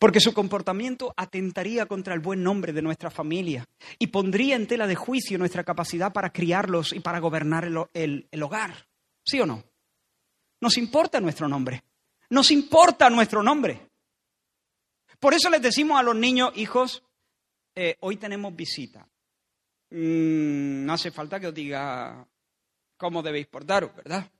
porque 0.00 0.18
su 0.18 0.32
comportamiento 0.32 1.12
atentaría 1.14 1.84
contra 1.84 2.14
el 2.14 2.20
buen 2.20 2.42
nombre 2.42 2.72
de 2.72 2.80
nuestra 2.80 3.10
familia 3.10 3.68
y 3.98 4.06
pondría 4.06 4.56
en 4.56 4.66
tela 4.66 4.86
de 4.86 4.94
juicio 4.94 5.36
nuestra 5.36 5.62
capacidad 5.62 6.10
para 6.10 6.32
criarlos 6.32 6.94
y 6.94 7.00
para 7.00 7.18
gobernar 7.18 7.68
el, 7.92 8.42
hogar. 8.42 8.88
¿Sí 9.22 9.38
o 9.40 9.46
no? 9.46 9.62
Nos 10.62 10.78
importa 10.78 11.20
nuestro 11.20 11.48
nombre. 11.48 11.84
Nos 12.30 12.50
importa 12.50 13.10
nuestro 13.10 13.42
nombre. 13.42 13.90
Por 15.18 15.34
eso 15.34 15.50
les 15.50 15.60
decimos 15.60 16.00
a 16.00 16.02
los 16.02 16.16
niños, 16.16 16.52
hijos, 16.56 17.02
eh, 17.74 17.98
hoy 18.00 18.16
tenemos 18.16 18.56
visita. 18.56 19.06
Mm, 19.90 20.86
no 20.86 20.94
hace 20.94 21.10
falta 21.10 21.38
que 21.38 21.48
os 21.48 21.54
diga 21.54 22.26
cómo 22.96 23.22
debéis 23.22 23.48
portaros, 23.48 23.94
¿verdad? 23.94 24.30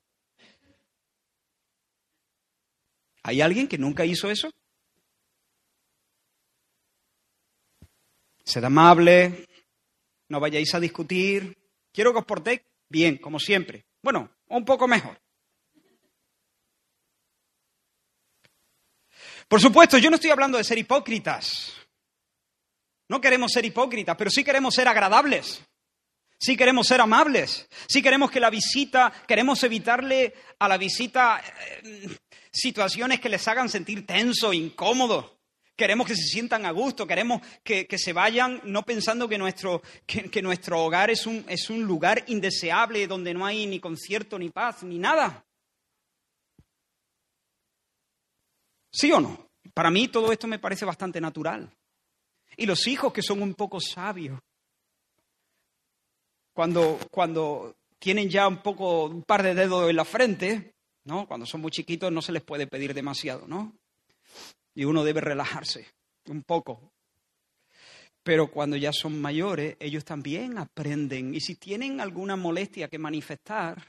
¿Hay 3.24 3.42
alguien 3.42 3.68
que 3.68 3.76
nunca 3.76 4.06
hizo 4.06 4.30
eso? 4.30 4.50
Sed 8.50 8.64
amable, 8.64 9.46
no 10.28 10.40
vayáis 10.40 10.74
a 10.74 10.80
discutir. 10.80 11.56
Quiero 11.92 12.12
que 12.12 12.18
os 12.18 12.24
portéis 12.24 12.62
bien, 12.88 13.18
como 13.18 13.38
siempre. 13.38 13.86
Bueno, 14.02 14.28
un 14.48 14.64
poco 14.64 14.88
mejor. 14.88 15.20
Por 19.46 19.60
supuesto, 19.60 19.98
yo 19.98 20.10
no 20.10 20.16
estoy 20.16 20.30
hablando 20.30 20.58
de 20.58 20.64
ser 20.64 20.78
hipócritas. 20.78 21.74
No 23.08 23.20
queremos 23.20 23.52
ser 23.52 23.64
hipócritas, 23.64 24.16
pero 24.16 24.30
sí 24.30 24.42
queremos 24.42 24.74
ser 24.74 24.88
agradables. 24.88 25.62
Sí 26.36 26.56
queremos 26.56 26.88
ser 26.88 27.00
amables. 27.00 27.68
Sí 27.86 28.02
queremos 28.02 28.32
que 28.32 28.40
la 28.40 28.50
visita, 28.50 29.12
queremos 29.28 29.62
evitarle 29.62 30.34
a 30.58 30.66
la 30.66 30.76
visita 30.76 31.40
eh, 31.84 32.08
situaciones 32.50 33.20
que 33.20 33.28
les 33.28 33.46
hagan 33.46 33.68
sentir 33.68 34.04
tenso, 34.04 34.52
incómodo. 34.52 35.39
Queremos 35.76 36.06
que 36.06 36.14
se 36.14 36.24
sientan 36.24 36.66
a 36.66 36.72
gusto, 36.72 37.06
queremos 37.06 37.40
que, 37.64 37.86
se 37.96 38.12
vayan 38.12 38.60
no 38.64 38.82
pensando 38.82 39.28
que 39.28 39.38
nuestro, 39.38 39.82
que, 40.06 40.42
nuestro 40.42 40.84
hogar 40.84 41.10
es 41.10 41.26
un, 41.26 41.44
es 41.48 41.70
un 41.70 41.82
lugar 41.82 42.24
indeseable 42.26 43.06
donde 43.06 43.32
no 43.32 43.46
hay 43.46 43.66
ni 43.66 43.80
concierto, 43.80 44.38
ni 44.38 44.50
paz, 44.50 44.82
ni 44.82 44.98
nada. 44.98 45.44
¿Sí 48.92 49.10
o 49.12 49.20
no? 49.20 49.50
Para 49.72 49.90
mí 49.90 50.08
todo 50.08 50.32
esto 50.32 50.46
me 50.46 50.58
parece 50.58 50.84
bastante 50.84 51.20
natural. 51.20 51.72
Y 52.56 52.66
los 52.66 52.86
hijos 52.86 53.12
que 53.12 53.22
son 53.22 53.40
un 53.40 53.54
poco 53.54 53.80
sabios, 53.80 54.38
cuando, 56.52 56.98
cuando 57.10 57.76
tienen 57.98 58.28
ya 58.28 58.48
un 58.48 58.62
poco, 58.62 59.04
un 59.04 59.22
par 59.22 59.42
de 59.42 59.54
dedos 59.54 59.88
en 59.88 59.96
la 59.96 60.04
frente, 60.04 60.74
¿no? 61.04 61.26
Cuando 61.26 61.46
son 61.46 61.60
muy 61.60 61.70
chiquitos 61.70 62.12
no 62.12 62.20
se 62.20 62.32
les 62.32 62.42
puede 62.42 62.66
pedir 62.66 62.92
demasiado, 62.92 63.46
¿no? 63.46 63.79
Y 64.74 64.84
uno 64.84 65.04
debe 65.04 65.20
relajarse 65.20 65.86
un 66.26 66.42
poco. 66.42 66.92
Pero 68.22 68.50
cuando 68.50 68.76
ya 68.76 68.92
son 68.92 69.20
mayores, 69.20 69.76
ellos 69.80 70.04
también 70.04 70.58
aprenden. 70.58 71.34
Y 71.34 71.40
si 71.40 71.56
tienen 71.56 72.00
alguna 72.00 72.36
molestia 72.36 72.88
que 72.88 72.98
manifestar, 72.98 73.82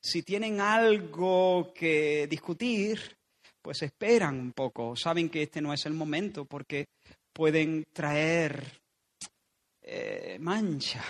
si 0.00 0.22
tienen 0.22 0.60
algo 0.60 1.72
que 1.74 2.26
discutir, 2.28 3.16
pues 3.60 3.82
esperan 3.82 4.38
un 4.40 4.52
poco. 4.52 4.96
Saben 4.96 5.28
que 5.28 5.42
este 5.42 5.60
no 5.60 5.74
es 5.74 5.84
el 5.84 5.92
momento 5.92 6.46
porque 6.46 6.86
pueden 7.32 7.84
traer 7.92 8.80
eh, 9.82 10.38
mancha 10.40 11.04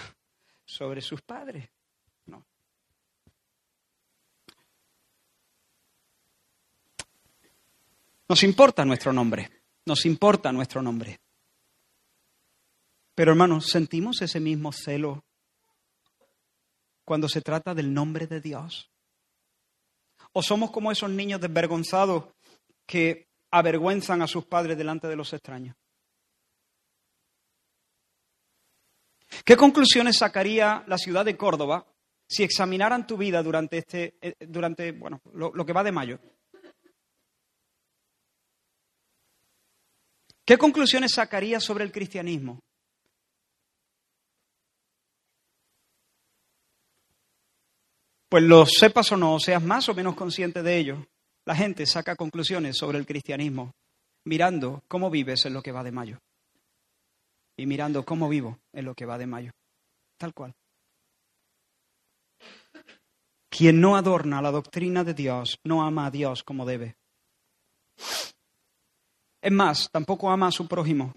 sobre 0.64 1.00
sus 1.00 1.22
padres. 1.22 1.68
No. 2.26 2.44
Nos 8.30 8.44
importa 8.44 8.84
nuestro 8.84 9.12
nombre, 9.12 9.50
nos 9.86 10.06
importa 10.06 10.52
nuestro 10.52 10.80
nombre. 10.80 11.18
Pero 13.12 13.32
hermanos, 13.32 13.66
¿sentimos 13.66 14.22
ese 14.22 14.38
mismo 14.38 14.70
celo 14.70 15.24
cuando 17.04 17.28
se 17.28 17.40
trata 17.40 17.74
del 17.74 17.92
nombre 17.92 18.28
de 18.28 18.40
Dios? 18.40 18.88
¿O 20.32 20.44
somos 20.44 20.70
como 20.70 20.92
esos 20.92 21.10
niños 21.10 21.40
desvergonzados 21.40 22.26
que 22.86 23.26
avergüenzan 23.50 24.22
a 24.22 24.28
sus 24.28 24.44
padres 24.44 24.78
delante 24.78 25.08
de 25.08 25.16
los 25.16 25.32
extraños? 25.32 25.74
¿Qué 29.44 29.56
conclusiones 29.56 30.18
sacaría 30.18 30.84
la 30.86 30.98
ciudad 30.98 31.24
de 31.24 31.36
Córdoba 31.36 31.84
si 32.28 32.44
examinaran 32.44 33.08
tu 33.08 33.16
vida 33.16 33.42
durante 33.42 33.78
este, 33.78 34.14
eh, 34.20 34.36
durante, 34.38 34.92
bueno, 34.92 35.20
lo, 35.34 35.50
lo 35.52 35.66
que 35.66 35.72
va 35.72 35.82
de 35.82 35.90
mayo? 35.90 36.20
¿Qué 40.50 40.58
conclusiones 40.58 41.12
sacaría 41.12 41.60
sobre 41.60 41.84
el 41.84 41.92
cristianismo? 41.92 42.58
Pues 48.28 48.42
lo 48.42 48.66
sepas 48.66 49.12
o 49.12 49.16
no, 49.16 49.38
seas 49.38 49.62
más 49.62 49.88
o 49.88 49.94
menos 49.94 50.16
consciente 50.16 50.64
de 50.64 50.76
ello, 50.76 51.06
la 51.46 51.54
gente 51.54 51.86
saca 51.86 52.16
conclusiones 52.16 52.76
sobre 52.76 52.98
el 52.98 53.06
cristianismo 53.06 53.76
mirando 54.24 54.82
cómo 54.88 55.08
vives 55.08 55.44
en 55.46 55.54
lo 55.54 55.62
que 55.62 55.70
va 55.70 55.84
de 55.84 55.92
mayo 55.92 56.18
y 57.56 57.66
mirando 57.66 58.04
cómo 58.04 58.28
vivo 58.28 58.58
en 58.72 58.86
lo 58.86 58.96
que 58.96 59.06
va 59.06 59.18
de 59.18 59.28
mayo. 59.28 59.52
Tal 60.18 60.34
cual. 60.34 60.52
Quien 63.48 63.80
no 63.80 63.94
adorna 63.94 64.42
la 64.42 64.50
doctrina 64.50 65.04
de 65.04 65.14
Dios 65.14 65.60
no 65.62 65.84
ama 65.84 66.06
a 66.06 66.10
Dios 66.10 66.42
como 66.42 66.66
debe. 66.66 66.96
Es 69.42 69.52
más, 69.52 69.88
tampoco 69.90 70.30
ama 70.30 70.48
a 70.48 70.52
su 70.52 70.68
prójimo, 70.68 71.14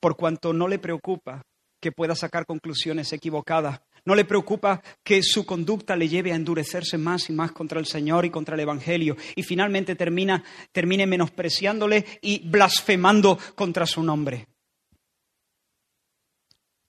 por 0.00 0.16
cuanto 0.16 0.52
no 0.52 0.66
le 0.66 0.78
preocupa 0.78 1.42
que 1.80 1.92
pueda 1.92 2.14
sacar 2.14 2.46
conclusiones 2.46 3.12
equivocadas. 3.12 3.80
No 4.04 4.14
le 4.14 4.24
preocupa 4.24 4.82
que 5.02 5.22
su 5.22 5.44
conducta 5.44 5.96
le 5.96 6.08
lleve 6.08 6.32
a 6.32 6.36
endurecerse 6.36 6.98
más 6.98 7.28
y 7.28 7.32
más 7.32 7.52
contra 7.52 7.80
el 7.80 7.86
Señor 7.86 8.24
y 8.24 8.30
contra 8.30 8.54
el 8.54 8.60
Evangelio 8.60 9.16
y 9.34 9.42
finalmente 9.42 9.94
termine 9.94 11.06
menospreciándole 11.06 12.04
y 12.22 12.48
blasfemando 12.48 13.38
contra 13.54 13.86
su 13.86 14.02
nombre. 14.02 14.46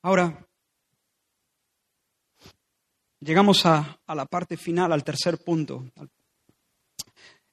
Ahora, 0.03 0.47
llegamos 3.19 3.65
a, 3.65 3.99
la 4.07 4.25
parte 4.25 4.57
final, 4.57 4.91
al 4.91 5.03
tercer 5.03 5.37
punto. 5.37 5.85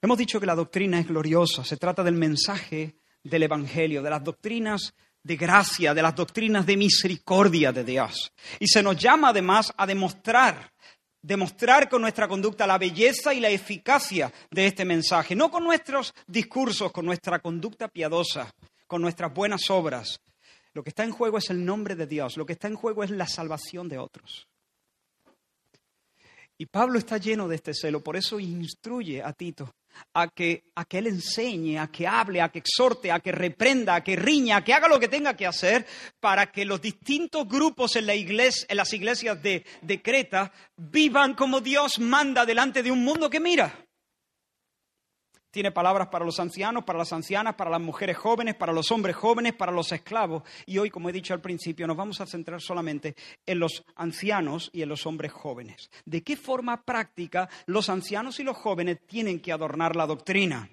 Hemos 0.01 0.19
dicho 0.19 0.41
que 0.41 0.47
la 0.47 0.55
doctrina 0.55 0.99
es 0.99 1.09
gloriosa, 1.09 1.65
se 1.65 1.77
trata 1.77 2.03
del 2.03 2.15
mensaje 2.15 2.97
del 3.29 3.45
Evangelio, 3.45 4.03
de 4.03 4.11
las 4.11 4.25
doctrinas 4.25 4.95
de 5.23 5.37
gracia, 5.37 5.95
de 5.95 6.03
las 6.03 6.15
doctrinas 6.15 6.65
de 6.65 6.77
misericordia 6.77 7.73
de 7.73 7.85
Dios. 7.85 8.33
Y 8.59 8.69
se 8.69 8.83
nos 8.83 8.97
llama 8.97 9.29
además 9.29 9.73
a 9.77 9.87
demostrar, 9.87 10.73
demostrar 11.21 11.89
con 11.89 12.03
nuestra 12.03 12.29
conducta 12.29 12.67
la 12.67 12.79
belleza 12.79 13.35
y 13.35 13.41
la 13.41 13.51
eficacia 13.51 14.33
de 14.51 14.67
este 14.67 14.85
mensaje, 14.85 15.35
no 15.35 15.51
con 15.51 15.65
nuestros 15.65 16.15
discursos, 16.27 16.93
con 16.93 17.05
nuestra 17.05 17.41
conducta 17.41 17.89
piadosa, 17.89 18.51
con 18.87 19.03
nuestras 19.03 19.35
buenas 19.35 19.69
obras, 19.71 20.21
lo 20.79 20.83
que 20.83 20.91
está 20.91 21.05
en 21.05 21.11
juego 21.11 21.39
es 21.39 21.51
el 21.51 21.65
nombre 21.65 21.97
de 21.97 22.07
Dios, 22.07 22.37
lo 22.37 22.47
que 22.47 22.53
está 22.53 22.69
en 22.69 22.77
juego 22.77 23.03
es 23.03 23.11
la 23.11 23.27
salvación 23.27 23.89
de 23.89 23.99
otros. 23.99 24.47
Y 26.57 26.67
Pablo 26.67 26.99
está 26.99 27.19
lleno 27.19 27.49
de 27.49 27.57
este 27.57 27.75
celo, 27.75 28.01
por 28.01 28.17
eso 28.17 28.39
instruye 28.39 29.23
a 29.23 29.33
Tito 29.33 29.75
a 30.15 30.29
que, 30.29 30.65
a 30.75 30.85
que 30.85 30.99
él 30.99 31.07
enseñe, 31.07 31.79
a 31.79 31.89
que 31.89 32.07
hable, 32.07 32.41
a 32.41 32.49
que 32.49 32.61
exhorte, 32.61 33.11
a 33.11 33.21
que 33.21 33.33
reprenda, 33.33 33.95
a 33.95 34.05
que 34.05 34.17
riña, 34.17 34.59
a 34.59 34.65
que 34.65 34.75
haga 34.75 34.89
lo 34.89 35.01
que 35.01 35.09
tenga 35.09 35.35
que 35.35 35.47
hacer 35.47 35.87
para 36.21 36.51
que 36.51 36.65
los 36.65 36.81
distintos 36.81 37.49
grupos 37.49 37.97
en, 37.97 38.07
la 38.07 38.15
iglesia, 38.15 38.67
en 38.69 38.77
las 38.77 38.93
iglesias 38.93 39.43
de, 39.43 39.65
de 39.83 40.03
Creta 40.03 40.53
vivan 40.77 41.35
como 41.35 41.61
Dios 41.61 41.99
manda 41.99 42.47
delante 42.47 42.83
de 42.83 42.91
un 42.91 43.05
mundo 43.05 43.31
que 43.31 43.41
mira. 43.41 43.88
Tiene 45.51 45.73
palabras 45.73 46.09
para 46.09 46.27
los 46.27 46.39
ancianos, 46.41 46.85
para 46.85 46.99
las 46.99 47.13
ancianas, 47.13 47.55
para 47.55 47.71
las 47.71 47.81
mujeres 47.81 48.19
jóvenes, 48.19 48.55
para 48.55 48.73
los 48.73 48.91
hombres 48.93 49.17
jóvenes, 49.17 49.55
para 49.55 49.73
los 49.73 49.91
esclavos. 49.93 50.43
Y 50.67 50.77
hoy, 50.77 50.91
como 50.91 51.09
he 51.09 51.13
dicho 51.13 51.33
al 51.33 51.41
principio, 51.41 51.87
nos 51.87 51.97
vamos 51.97 52.21
a 52.21 52.27
centrar 52.27 52.61
solamente 52.61 53.15
en 53.47 53.59
los 53.59 53.83
ancianos 53.97 54.69
y 54.73 54.83
en 54.83 54.91
los 54.91 55.07
hombres 55.07 55.33
jóvenes. 55.33 55.91
¿De 56.05 56.23
qué 56.23 56.37
forma 56.37 56.83
práctica 56.83 57.49
los 57.67 57.89
ancianos 57.89 58.39
y 58.41 58.45
los 58.45 58.59
jóvenes 58.59 58.99
tienen 59.07 59.41
que 59.41 59.53
adornar 59.53 59.97
la 59.97 60.07
doctrina? 60.07 60.69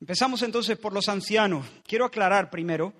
Empezamos 0.00 0.42
entonces 0.42 0.76
por 0.76 0.92
los 0.92 1.08
ancianos. 1.08 1.66
Quiero 1.86 2.04
aclarar 2.04 2.50
primero 2.50 2.92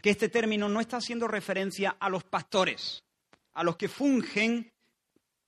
que 0.00 0.10
este 0.10 0.28
término 0.28 0.68
no 0.68 0.80
está 0.80 0.98
haciendo 0.98 1.26
referencia 1.26 1.96
a 1.98 2.08
los 2.08 2.22
pastores, 2.22 3.02
a 3.54 3.64
los 3.64 3.76
que 3.76 3.88
fungen 3.88 4.70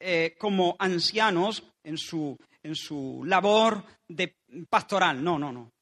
eh, 0.01 0.35
como 0.39 0.75
ancianos 0.81 1.63
en 1.85 1.97
su, 1.97 2.37
en 2.63 2.75
su 2.75 3.23
labor 3.25 3.85
de 4.09 4.37
pastoral. 4.69 5.23
No, 5.23 5.39
no, 5.39 5.53
no. 5.53 5.73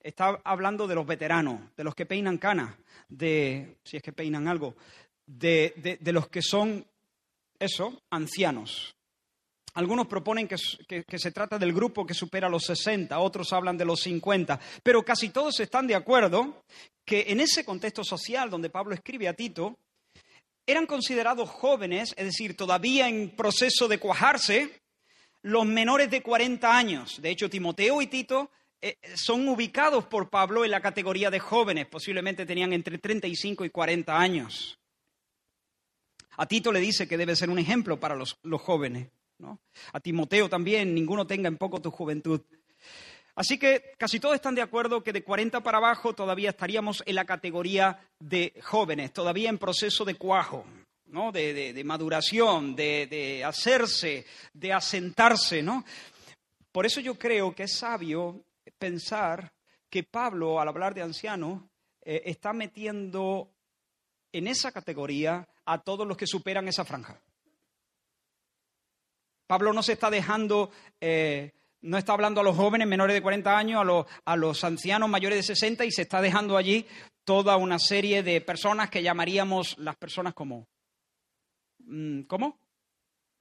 Está 0.00 0.40
hablando 0.44 0.86
de 0.86 0.94
los 0.94 1.06
veteranos, 1.06 1.74
de 1.76 1.84
los 1.84 1.94
que 1.94 2.06
peinan 2.06 2.38
canas, 2.38 2.76
de, 3.08 3.78
si 3.84 3.96
es 3.96 4.02
que 4.02 4.12
peinan 4.12 4.48
algo, 4.48 4.76
de, 5.26 5.98
los 6.04 6.28
que 6.28 6.42
son, 6.42 6.84
eso, 7.58 8.02
ancianos. 8.10 8.94
Algunos 9.74 10.06
proponen 10.06 10.46
que, 10.46 10.56
que, 11.04 11.18
se 11.18 11.32
trata 11.32 11.58
del 11.58 11.72
grupo 11.72 12.06
que 12.06 12.14
supera 12.14 12.48
los 12.48 12.64
60, 12.64 13.18
otros 13.18 13.52
hablan 13.52 13.78
de 13.78 13.86
los 13.86 14.00
50, 14.02 14.60
pero 14.82 15.02
casi 15.02 15.30
todos 15.30 15.58
están 15.58 15.86
de 15.86 15.96
acuerdo 15.96 16.62
que 17.04 17.24
en 17.28 17.40
ese 17.40 17.64
contexto 17.64 18.04
social 18.04 18.50
donde 18.50 18.70
Pablo 18.70 18.94
escribe 18.94 19.26
a 19.26 19.34
Tito, 19.34 19.78
eran 20.66 20.86
considerados 20.86 21.50
jóvenes, 21.50 22.14
es 22.16 22.24
decir, 22.26 22.56
todavía 22.56 23.08
en 23.08 23.30
proceso 23.30 23.88
de 23.88 23.98
cuajarse, 23.98 24.83
los 25.44 25.66
menores 25.66 26.10
de 26.10 26.22
40 26.22 26.76
años. 26.76 27.20
De 27.20 27.30
hecho, 27.30 27.50
Timoteo 27.50 28.00
y 28.00 28.06
Tito 28.06 28.50
eh, 28.80 28.96
son 29.14 29.46
ubicados 29.46 30.06
por 30.06 30.30
Pablo 30.30 30.64
en 30.64 30.70
la 30.70 30.80
categoría 30.80 31.30
de 31.30 31.38
jóvenes, 31.38 31.86
posiblemente 31.86 32.46
tenían 32.46 32.72
entre 32.72 32.96
35 32.96 33.64
y 33.66 33.70
40 33.70 34.18
años. 34.18 34.78
A 36.36 36.46
Tito 36.46 36.72
le 36.72 36.80
dice 36.80 37.06
que 37.06 37.18
debe 37.18 37.36
ser 37.36 37.50
un 37.50 37.58
ejemplo 37.58 38.00
para 38.00 38.16
los, 38.16 38.38
jóvenes. 38.58 39.10
A 39.92 40.00
Timoteo 40.00 40.48
también, 40.48 40.94
ninguno 40.94 41.26
tenga 41.26 41.48
en 41.48 41.58
poco 41.58 41.80
tu 41.80 41.90
juventud. 41.90 42.40
Así 43.34 43.58
que 43.58 43.92
casi 43.98 44.20
todos 44.20 44.36
están 44.36 44.54
de 44.54 44.62
acuerdo 44.62 45.04
que 45.04 45.12
de 45.12 45.24
40 45.24 45.62
para 45.62 45.76
abajo 45.78 46.14
todavía 46.14 46.50
estaríamos 46.50 47.02
en 47.04 47.16
la 47.16 47.26
categoría 47.26 48.00
de 48.18 48.54
jóvenes, 48.62 49.12
todavía 49.12 49.50
en 49.50 49.58
proceso 49.58 50.06
de 50.06 50.14
cuajo 50.14 50.64
de, 51.32 51.82
maduración, 51.84 52.74
de, 52.74 53.42
hacerse, 53.44 54.26
de 54.52 54.72
asentarse. 54.72 55.62
¿no? 55.62 55.84
Por 56.72 56.86
eso 56.86 57.00
yo 57.00 57.16
creo 57.16 57.54
que 57.54 57.64
es 57.64 57.78
sabio 57.78 58.44
pensar 58.78 59.52
que 59.88 60.02
Pablo, 60.02 60.60
al 60.60 60.68
hablar 60.68 60.92
de 60.92 61.02
anciano, 61.02 61.70
eh, 62.02 62.22
está 62.26 62.52
metiendo 62.52 63.48
en 64.32 64.48
esa 64.48 64.72
categoría 64.72 65.46
a 65.64 65.78
todos 65.78 66.06
los 66.06 66.16
que 66.16 66.26
superan 66.26 66.66
esa 66.66 66.84
franja. 66.84 67.20
Pablo 69.46 69.72
no 69.72 69.82
se 69.82 69.92
está 69.92 70.10
dejando, 70.10 70.70
eh, 71.00 71.52
no 71.82 71.96
está 71.96 72.14
hablando 72.14 72.40
a 72.40 72.44
los 72.44 72.56
jóvenes 72.56 72.88
menores 72.88 73.14
de 73.14 73.22
40 73.22 73.56
años, 73.56 73.80
a 73.80 73.84
los, 73.84 74.06
a 74.24 74.36
los 74.36 74.64
ancianos 74.64 75.08
mayores 75.08 75.38
de 75.38 75.54
60 75.54 75.84
y 75.84 75.92
se 75.92 76.02
está 76.02 76.20
dejando 76.20 76.56
allí 76.56 76.86
toda 77.24 77.56
una 77.56 77.78
serie 77.78 78.22
de 78.22 78.40
personas 78.40 78.90
que 78.90 79.02
llamaríamos 79.02 79.78
las 79.78 79.96
personas 79.96 80.34
como 80.34 80.66
¿cómo? 82.26 82.58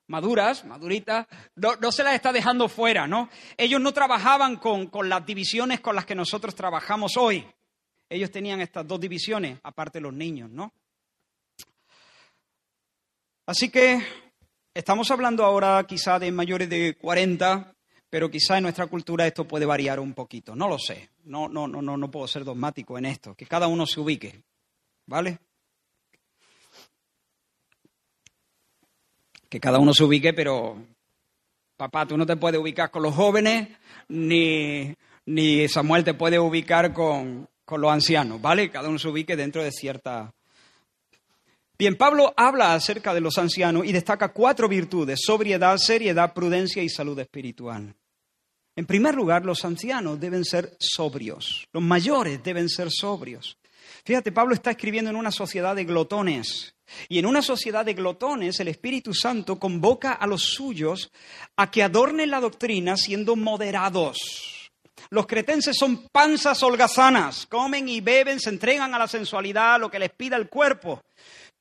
Maduras, 0.07 0.65
maduritas, 0.65 1.27
no, 1.55 1.91
se 1.91 2.03
las 2.03 2.15
está 2.15 2.33
dejando 2.33 2.67
fuera, 2.67 3.07
¿no? 3.07 3.29
Ellos 3.57 3.79
no 3.79 3.93
trabajaban 3.93 4.57
con, 4.57 4.87
con 4.87 5.07
las 5.07 5.25
divisiones 5.25 5.79
con 5.79 5.95
las 5.95 6.05
que 6.05 6.15
nosotros 6.15 6.53
trabajamos 6.55 7.15
hoy. 7.17 7.45
Ellos 8.09 8.29
tenían 8.29 8.61
estas 8.61 8.85
dos 8.85 8.99
divisiones, 8.99 9.59
aparte 9.63 10.01
los 10.01 10.13
niños, 10.13 10.49
¿no? 10.49 10.73
Así 13.45 13.69
que 13.69 14.01
estamos 14.73 15.09
hablando 15.09 15.43
ahora 15.43 15.83
quizá 15.87 16.19
de 16.19 16.31
mayores 16.31 16.69
de 16.69 16.95
40, 16.95 17.73
pero 18.09 18.29
quizá 18.29 18.57
en 18.57 18.63
nuestra 18.63 18.87
cultura 18.87 19.25
esto 19.25 19.47
puede 19.47 19.65
variar 19.65 19.99
un 19.99 20.13
poquito. 20.13 20.55
No 20.55 20.67
lo 20.67 20.77
sé. 20.77 21.09
No, 21.23 21.47
no, 21.47 21.67
no, 21.67 21.81
no, 21.81 21.97
no 21.97 22.11
puedo 22.11 22.27
ser 22.27 22.43
dogmático 22.43 22.97
en 22.97 23.05
esto. 23.05 23.35
Que 23.35 23.47
cada 23.47 23.67
uno 23.67 23.85
se 23.85 23.99
ubique. 23.99 24.43
¿vale? 25.05 25.39
Que 29.53 29.59
cada 29.59 29.77
uno 29.77 29.93
se 29.93 30.03
ubique, 30.03 30.33
pero 30.33 30.77
papá, 31.77 32.07
tú 32.07 32.17
no 32.17 32.25
te 32.25 32.37
puedes 32.37 32.59
ubicar 32.59 32.89
con 32.89 33.03
los 33.03 33.13
jóvenes, 33.13 33.69
ni, 34.07 34.95
ni 35.27 35.67
Samuel 35.67 36.03
te 36.03 36.15
puede 36.15 36.39
ubicar 36.39 36.91
con, 36.91 37.47
con 37.63 37.79
los 37.79 37.91
ancianos, 37.91 38.41
¿vale? 38.41 38.71
Cada 38.71 38.89
uno 38.89 38.97
se 38.97 39.09
ubique 39.09 39.35
dentro 39.35 39.63
de 39.63 39.71
cierta... 39.71 40.33
Bien, 41.77 41.95
Pablo 41.95 42.33
habla 42.35 42.73
acerca 42.73 43.13
de 43.13 43.21
los 43.21 43.37
ancianos 43.37 43.85
y 43.85 43.91
destaca 43.91 44.29
cuatro 44.29 44.67
virtudes, 44.67 45.19
sobriedad, 45.23 45.77
seriedad, 45.77 46.33
prudencia 46.33 46.81
y 46.81 46.89
salud 46.89 47.19
espiritual. 47.19 47.93
En 48.75 48.87
primer 48.87 49.13
lugar, 49.13 49.45
los 49.45 49.63
ancianos 49.65 50.19
deben 50.19 50.45
ser 50.45 50.75
sobrios, 50.79 51.67
los 51.71 51.83
mayores 51.83 52.43
deben 52.43 52.69
ser 52.69 52.89
sobrios. 52.89 53.55
Fíjate, 54.03 54.31
Pablo 54.31 54.55
está 54.55 54.71
escribiendo 54.71 55.11
en 55.11 55.15
una 55.15 55.29
sociedad 55.29 55.75
de 55.75 55.85
glotones. 55.85 56.72
Y 57.07 57.19
en 57.19 57.25
una 57.25 57.41
sociedad 57.41 57.86
de 57.86 57.93
glotones, 57.93 58.59
el 58.59 58.67
Espíritu 58.67 59.13
Santo 59.13 59.57
convoca 59.59 60.13
a 60.13 60.27
los 60.27 60.43
suyos 60.43 61.11
a 61.55 61.71
que 61.71 61.84
adornen 61.84 62.31
la 62.31 62.39
doctrina 62.39 62.97
siendo 62.97 63.36
moderados. 63.36 64.69
Los 65.09 65.27
cretenses 65.27 65.77
son 65.77 66.07
panzas 66.11 66.61
holgazanas, 66.63 67.45
comen 67.45 67.89
y 67.89 68.01
beben, 68.01 68.39
se 68.39 68.49
entregan 68.49 68.93
a 68.93 68.99
la 68.99 69.07
sensualidad, 69.07 69.79
lo 69.79 69.89
que 69.89 69.99
les 69.99 70.11
pida 70.11 70.38
el 70.38 70.49
cuerpo. 70.49 71.01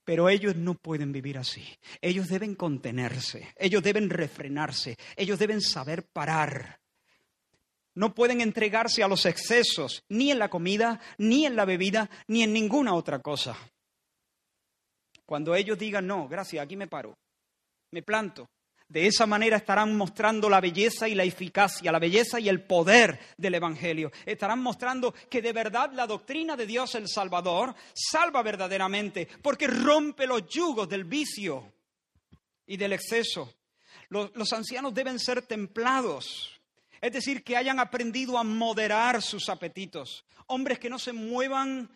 Pero 0.04 0.28
ellos 0.28 0.56
no 0.56 0.74
pueden 0.74 1.12
vivir 1.12 1.38
así. 1.38 1.64
Ellos 2.00 2.28
deben 2.28 2.54
contenerse, 2.54 3.52
ellos 3.56 3.82
deben 3.82 4.10
refrenarse, 4.10 4.96
ellos 5.16 5.38
deben 5.38 5.60
saber 5.60 6.04
parar. 6.12 6.80
No 7.94 8.14
pueden 8.14 8.40
entregarse 8.40 9.02
a 9.02 9.08
los 9.08 9.26
excesos, 9.26 10.02
ni 10.08 10.30
en 10.30 10.38
la 10.38 10.48
comida, 10.48 11.00
ni 11.18 11.44
en 11.44 11.54
la 11.54 11.66
bebida, 11.66 12.08
ni 12.26 12.42
en 12.42 12.52
ninguna 12.52 12.94
otra 12.94 13.20
cosa. 13.20 13.56
Cuando 15.32 15.54
ellos 15.54 15.78
digan, 15.78 16.06
no, 16.06 16.28
gracias, 16.28 16.62
aquí 16.62 16.76
me 16.76 16.88
paro, 16.88 17.16
me 17.90 18.02
planto, 18.02 18.50
de 18.86 19.06
esa 19.06 19.24
manera 19.24 19.56
estarán 19.56 19.96
mostrando 19.96 20.50
la 20.50 20.60
belleza 20.60 21.08
y 21.08 21.14
la 21.14 21.24
eficacia, 21.24 21.90
la 21.90 21.98
belleza 21.98 22.38
y 22.38 22.50
el 22.50 22.64
poder 22.64 23.18
del 23.38 23.54
Evangelio. 23.54 24.12
Estarán 24.26 24.60
mostrando 24.60 25.14
que 25.30 25.40
de 25.40 25.54
verdad 25.54 25.90
la 25.94 26.06
doctrina 26.06 26.54
de 26.54 26.66
Dios 26.66 26.94
el 26.96 27.08
Salvador 27.08 27.74
salva 27.94 28.42
verdaderamente, 28.42 29.26
porque 29.40 29.68
rompe 29.68 30.26
los 30.26 30.46
yugos 30.50 30.86
del 30.86 31.04
vicio 31.04 31.72
y 32.66 32.76
del 32.76 32.92
exceso. 32.92 33.54
Los, 34.10 34.52
ancianos 34.52 34.92
deben 34.92 35.18
ser 35.18 35.40
templados, 35.40 36.60
es 37.00 37.10
decir, 37.10 37.42
que 37.42 37.56
hayan 37.56 37.80
aprendido 37.80 38.36
a 38.36 38.44
moderar 38.44 39.22
sus 39.22 39.48
apetitos. 39.48 40.26
Hombres 40.48 40.78
que 40.78 40.90
no 40.90 40.98
se 40.98 41.14
muevan 41.14 41.88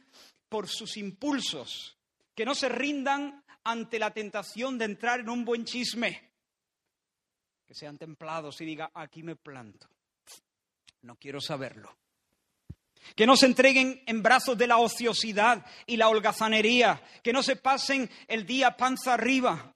por 0.48 0.68
sus 0.68 0.96
impulsos, 0.96 1.95
que 2.36 2.44
no 2.44 2.54
se 2.54 2.68
rindan 2.68 3.42
ante 3.64 3.98
la 3.98 4.12
tentación 4.12 4.78
de 4.78 4.84
entrar 4.84 5.20
en 5.20 5.30
un 5.30 5.44
buen 5.44 5.64
chisme 5.64 6.26
que 7.66 7.74
sean 7.74 7.98
templados 7.98 8.60
y 8.60 8.64
diga, 8.64 8.92
aquí 8.94 9.22
me 9.24 9.34
planto. 9.34 9.88
No 11.02 11.16
quiero 11.16 11.40
saberlo. 11.40 11.98
Que 13.16 13.26
no 13.26 13.36
se 13.36 13.46
entreguen 13.46 14.02
en 14.06 14.22
brazos 14.22 14.56
de 14.56 14.66
la 14.66 14.78
ociosidad 14.78 15.66
y 15.84 15.96
la 15.96 16.08
holgazanería. 16.08 17.02
Que 17.22 17.32
no 17.32 17.42
se 17.42 17.56
pasen 17.56 18.08
el 18.28 18.46
día 18.46 18.76
panza 18.76 19.14
arriba. 19.14 19.74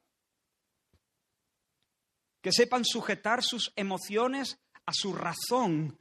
Que 2.41 2.53
sepan 2.53 2.85
sujetar 2.85 3.43
sus 3.43 3.73
emociones 3.75 4.59
a 4.87 4.93
su 4.93 5.13
razón 5.13 5.99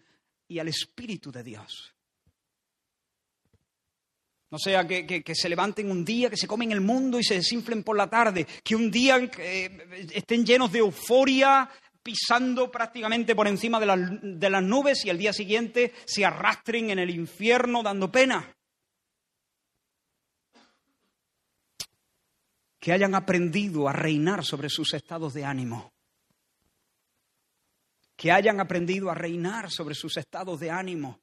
y 0.47 0.59
al 0.59 0.67
Espíritu 0.67 1.31
de 1.31 1.43
Dios. 1.43 1.95
No 4.51 4.57
sea 4.57 4.87
que, 4.87 5.23
se 5.35 5.49
levanten 5.49 5.91
un 5.91 6.03
día, 6.03 6.29
que 6.29 6.37
se 6.37 6.47
comen 6.47 6.71
el 6.71 6.81
mundo 6.81 7.19
y 7.19 7.23
se 7.23 7.35
desinflen 7.35 7.83
por 7.83 7.95
la 7.95 8.09
tarde, 8.09 8.47
que 8.63 8.75
un 8.75 8.89
día 8.89 9.17
eh, 9.37 10.07
estén 10.11 10.43
llenos 10.43 10.71
de 10.71 10.79
euforia, 10.79 11.69
pisando 12.01 12.71
prácticamente 12.71 13.35
por 13.35 13.47
encima 13.47 13.79
de, 13.79 14.19
de 14.23 14.49
las 14.49 14.63
nubes 14.63 15.05
y 15.05 15.09
el 15.09 15.19
día 15.19 15.33
siguiente 15.33 15.93
se 16.05 16.25
arrastren 16.25 16.89
en 16.89 16.97
el 16.97 17.11
infierno 17.11 17.83
dando 17.83 18.11
pena. 18.11 18.51
Que 22.79 22.91
hayan 22.91 23.13
aprendido 23.13 23.87
a 23.87 23.93
reinar 23.93 24.43
sobre 24.43 24.69
sus 24.69 24.95
estados 24.95 25.35
de 25.35 25.45
ánimo. 25.45 25.91
Que 28.15 28.31
hayan 28.31 28.59
aprendido 28.59 29.11
a 29.11 29.13
reinar 29.13 29.69
sobre 29.69 29.93
sus 29.93 30.17
estados 30.17 30.59
de 30.59 30.71
ánimo. 30.71 31.19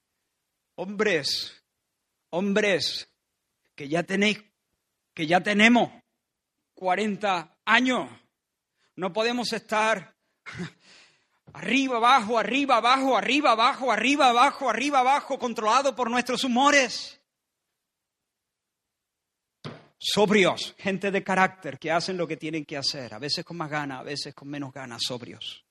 Hombres, 0.76 1.64
hombres, 2.30 3.08
que 3.76 3.88
ya 3.88 4.02
tenéis, 4.02 4.42
que 5.14 5.26
ya 5.26 5.40
tenemos 5.40 5.92
40 6.74 7.58
años. 7.66 8.10
No 8.96 9.12
podemos 9.12 9.52
estar 9.52 10.16
arriba, 11.52 11.98
abajo, 11.98 12.38
arriba, 12.38 12.78
abajo, 12.78 13.16
arriba, 13.16 13.52
abajo, 13.52 13.92
arriba, 13.92 14.30
abajo, 14.30 14.70
arriba, 14.70 14.98
abajo, 15.00 15.38
controlado 15.38 15.94
por 15.94 16.10
nuestros 16.10 16.42
humores. 16.42 17.20
Sobrios, 19.98 20.74
gente 20.78 21.10
de 21.10 21.22
carácter 21.22 21.78
que 21.78 21.90
hacen 21.90 22.16
lo 22.16 22.26
que 22.26 22.36
tienen 22.36 22.64
que 22.64 22.76
hacer, 22.76 23.12
a 23.14 23.18
veces 23.18 23.44
con 23.44 23.56
más 23.56 23.70
ganas, 23.70 24.00
a 24.00 24.04
veces 24.04 24.34
con 24.34 24.48
menos 24.48 24.72
ganas, 24.72 25.02
sobrios. 25.02 25.64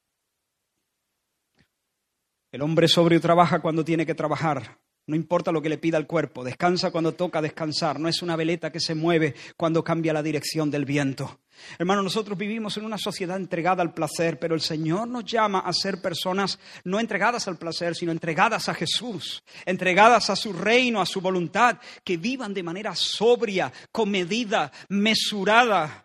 El 2.52 2.62
hombre 2.62 2.88
sobrio 2.88 3.20
trabaja 3.20 3.60
cuando 3.60 3.84
tiene 3.84 4.06
que 4.06 4.16
trabajar, 4.16 4.80
no 5.08 5.16
importa 5.16 5.52
lo 5.52 5.62
que 5.62 5.70
le 5.70 5.78
pida 5.78 5.98
el 5.98 6.08
cuerpo, 6.08 6.44
descansa 6.44 6.92
cuando 6.92 7.14
toca 7.14 7.42
descansar, 7.42 8.00
no 8.00 8.08
es 8.08 8.22
una 8.22 8.36
veleta 8.36 8.72
que 8.72 8.80
se 8.80 8.96
mueve 8.96 9.36
cuando 9.56 9.84
cambia 9.84 10.14
la 10.14 10.24
dirección 10.24 10.72
del 10.72 10.86
viento. 10.86 11.40
Hermano, 11.80 12.02
nosotros 12.02 12.38
vivimos 12.38 12.76
en 12.78 12.86
una 12.86 12.98
sociedad 12.98 13.38
entregada 13.38 13.82
al 13.82 13.94
placer, 13.94 14.40
pero 14.40 14.56
el 14.56 14.62
Señor 14.62 15.08
nos 15.08 15.26
llama 15.26 15.60
a 15.60 15.74
ser 15.74 16.02
personas 16.02 16.60
no 16.84 17.00
entregadas 17.00 17.48
al 17.48 17.58
placer, 17.58 17.96
sino 17.96 18.12
entregadas 18.12 18.68
a 18.70 18.74
Jesús, 18.74 19.44
entregadas 19.66 20.30
a 20.30 20.36
su 20.36 20.54
reino, 20.54 21.02
a 21.02 21.06
su 21.06 21.22
voluntad, 21.22 21.78
que 22.04 22.18
vivan 22.18 22.54
de 22.54 22.64
manera 22.64 22.94
sobria, 22.96 23.72
comedida, 23.92 24.72
mesurada, 24.90 26.05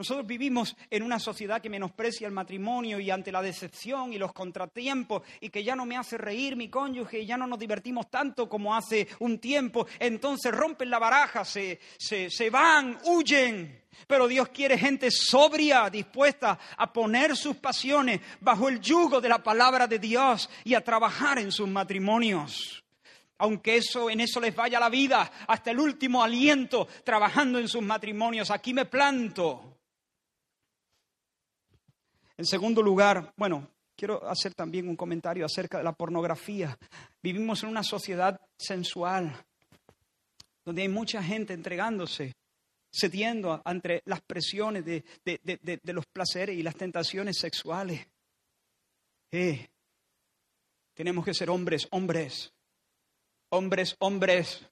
nosotros 0.00 0.26
vivimos 0.26 0.74
en 0.88 1.02
una 1.02 1.18
sociedad 1.18 1.60
que 1.60 1.68
menosprecia 1.68 2.26
el 2.26 2.32
matrimonio 2.32 2.98
y 2.98 3.10
ante 3.10 3.30
la 3.30 3.42
decepción 3.42 4.14
y 4.14 4.18
los 4.18 4.32
contratiempos 4.32 5.20
y 5.42 5.50
que 5.50 5.62
ya 5.62 5.76
no 5.76 5.84
me 5.84 5.98
hace 5.98 6.16
reír 6.16 6.56
mi 6.56 6.70
cónyuge 6.70 7.18
y 7.20 7.26
ya 7.26 7.36
no 7.36 7.46
nos 7.46 7.58
divertimos 7.58 8.08
tanto 8.10 8.48
como 8.48 8.74
hace 8.74 9.08
un 9.18 9.38
tiempo. 9.38 9.86
Entonces 9.98 10.52
rompen 10.52 10.88
la 10.88 10.98
baraja, 10.98 11.44
se, 11.44 11.78
se 11.98 12.48
van, 12.48 12.98
huyen. 13.04 13.84
Pero 14.06 14.26
Dios 14.26 14.48
quiere 14.48 14.78
gente 14.78 15.10
sobria, 15.10 15.90
dispuesta 15.90 16.58
a 16.78 16.90
poner 16.90 17.36
sus 17.36 17.56
pasiones 17.56 18.22
bajo 18.40 18.70
el 18.70 18.80
yugo 18.80 19.20
de 19.20 19.28
la 19.28 19.42
palabra 19.42 19.86
de 19.86 19.98
Dios 19.98 20.48
y 20.64 20.72
a 20.72 20.82
trabajar 20.82 21.38
en 21.38 21.52
sus 21.52 21.68
matrimonios 21.68 22.82
aunque 23.36 23.76
eso 23.76 24.10
en 24.10 24.20
eso 24.20 24.38
les 24.38 24.54
vaya 24.54 24.78
la 24.78 24.90
vida, 24.90 25.30
hasta 25.46 25.70
el 25.70 25.80
último 25.80 26.22
aliento 26.22 26.86
trabajando 27.02 27.58
en 27.58 27.68
sus 27.68 27.80
matrimonios. 27.80 28.50
Aquí 28.50 28.74
me 28.74 28.84
planto. 28.84 29.79
En 32.40 32.46
segundo 32.46 32.80
lugar, 32.80 33.34
bueno, 33.36 33.68
quiero 33.94 34.26
hacer 34.26 34.54
también 34.54 34.88
un 34.88 34.96
comentario 34.96 35.44
acerca 35.44 35.76
de 35.76 35.84
la 35.84 35.92
pornografía. 35.92 36.74
Vivimos 37.22 37.62
en 37.62 37.68
una 37.68 37.82
sociedad 37.82 38.40
sensual, 38.56 39.44
donde 40.64 40.80
hay 40.80 40.88
mucha 40.88 41.22
gente 41.22 41.52
entregándose, 41.52 42.32
cediendo 42.90 43.60
ante 43.62 44.00
las 44.06 44.22
presiones 44.22 44.86
de, 44.86 45.04
los 45.92 46.06
placeres 46.06 46.56
y 46.56 46.62
las 46.62 46.76
tentaciones 46.76 47.36
sexuales. 47.36 48.08
Eh, 49.30 49.68
tenemos 50.94 51.22
que 51.22 51.34
ser 51.34 51.50
hombres, 51.50 51.88
hombres, 51.90 52.54
hombres, 53.50 53.96
hombres, 53.98 54.66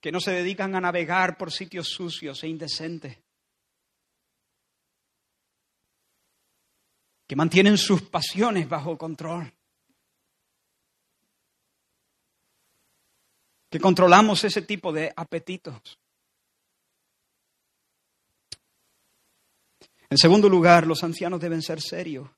que 0.00 0.10
no 0.10 0.18
se 0.18 0.32
dedican 0.32 0.74
a 0.74 0.80
navegar 0.80 1.38
por 1.38 1.52
sitios 1.52 1.86
sucios 1.86 2.42
e 2.42 2.48
indecentes 2.48 3.18
que 7.30 7.36
mantienen 7.36 7.78
sus 7.78 8.02
pasiones 8.02 8.68
bajo 8.68 8.98
control. 8.98 9.54
Que 13.70 13.78
controlamos 13.78 14.42
ese 14.42 14.62
tipo 14.62 14.92
de 14.92 15.12
apetitos. 15.14 15.96
En 20.08 20.18
segundo 20.18 20.48
lugar, 20.48 20.88
los 20.88 21.04
ancianos 21.04 21.40
deben 21.40 21.62
ser 21.62 21.80
serios. 21.80 22.28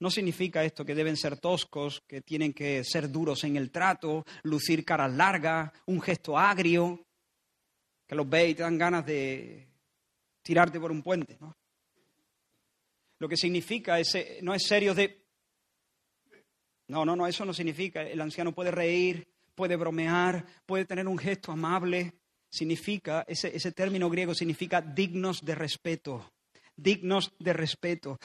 No 0.00 0.10
significa 0.10 0.62
esto 0.64 0.84
que 0.84 0.94
deben 0.94 1.16
ser 1.16 1.38
toscos, 1.38 2.02
que 2.06 2.20
tienen 2.20 2.52
que 2.52 2.84
ser 2.84 3.10
duros 3.10 3.42
en 3.44 3.56
el 3.56 3.70
trato, 3.70 4.26
lucir 4.42 4.84
caras 4.84 5.14
largas, 5.14 5.72
un 5.86 6.02
gesto 6.02 6.36
agrio, 6.36 7.06
que 8.06 8.14
los 8.14 8.28
ve 8.28 8.50
y 8.50 8.54
te 8.54 8.64
dan 8.64 8.76
ganas 8.76 9.06
de 9.06 9.66
tirarte 10.42 10.78
por 10.78 10.92
un 10.92 11.02
puente. 11.02 11.38
¿no? 11.40 11.56
Lo 13.18 13.28
que 13.28 13.36
significa 13.36 13.98
eh, 14.00 14.38
no 14.42 14.54
es 14.54 14.66
serio 14.66 14.94
de... 14.94 15.24
No, 16.88 17.04
no, 17.04 17.16
no, 17.16 17.26
eso 17.26 17.44
no 17.44 17.52
significa. 17.52 18.02
El 18.02 18.20
anciano 18.20 18.52
puede 18.52 18.70
reír, 18.70 19.26
puede 19.54 19.76
bromear, 19.76 20.44
puede 20.64 20.84
tener 20.84 21.08
un 21.08 21.18
gesto 21.18 21.52
amable. 21.52 22.14
Significa, 22.48 23.24
ese, 23.26 23.54
ese 23.56 23.72
término 23.72 24.08
griego 24.08 24.34
significa 24.34 24.80
dignos 24.80 25.44
de 25.44 25.54
respeto, 25.54 26.32
dignos 26.76 27.32
de 27.38 27.52
respeto 27.52 28.18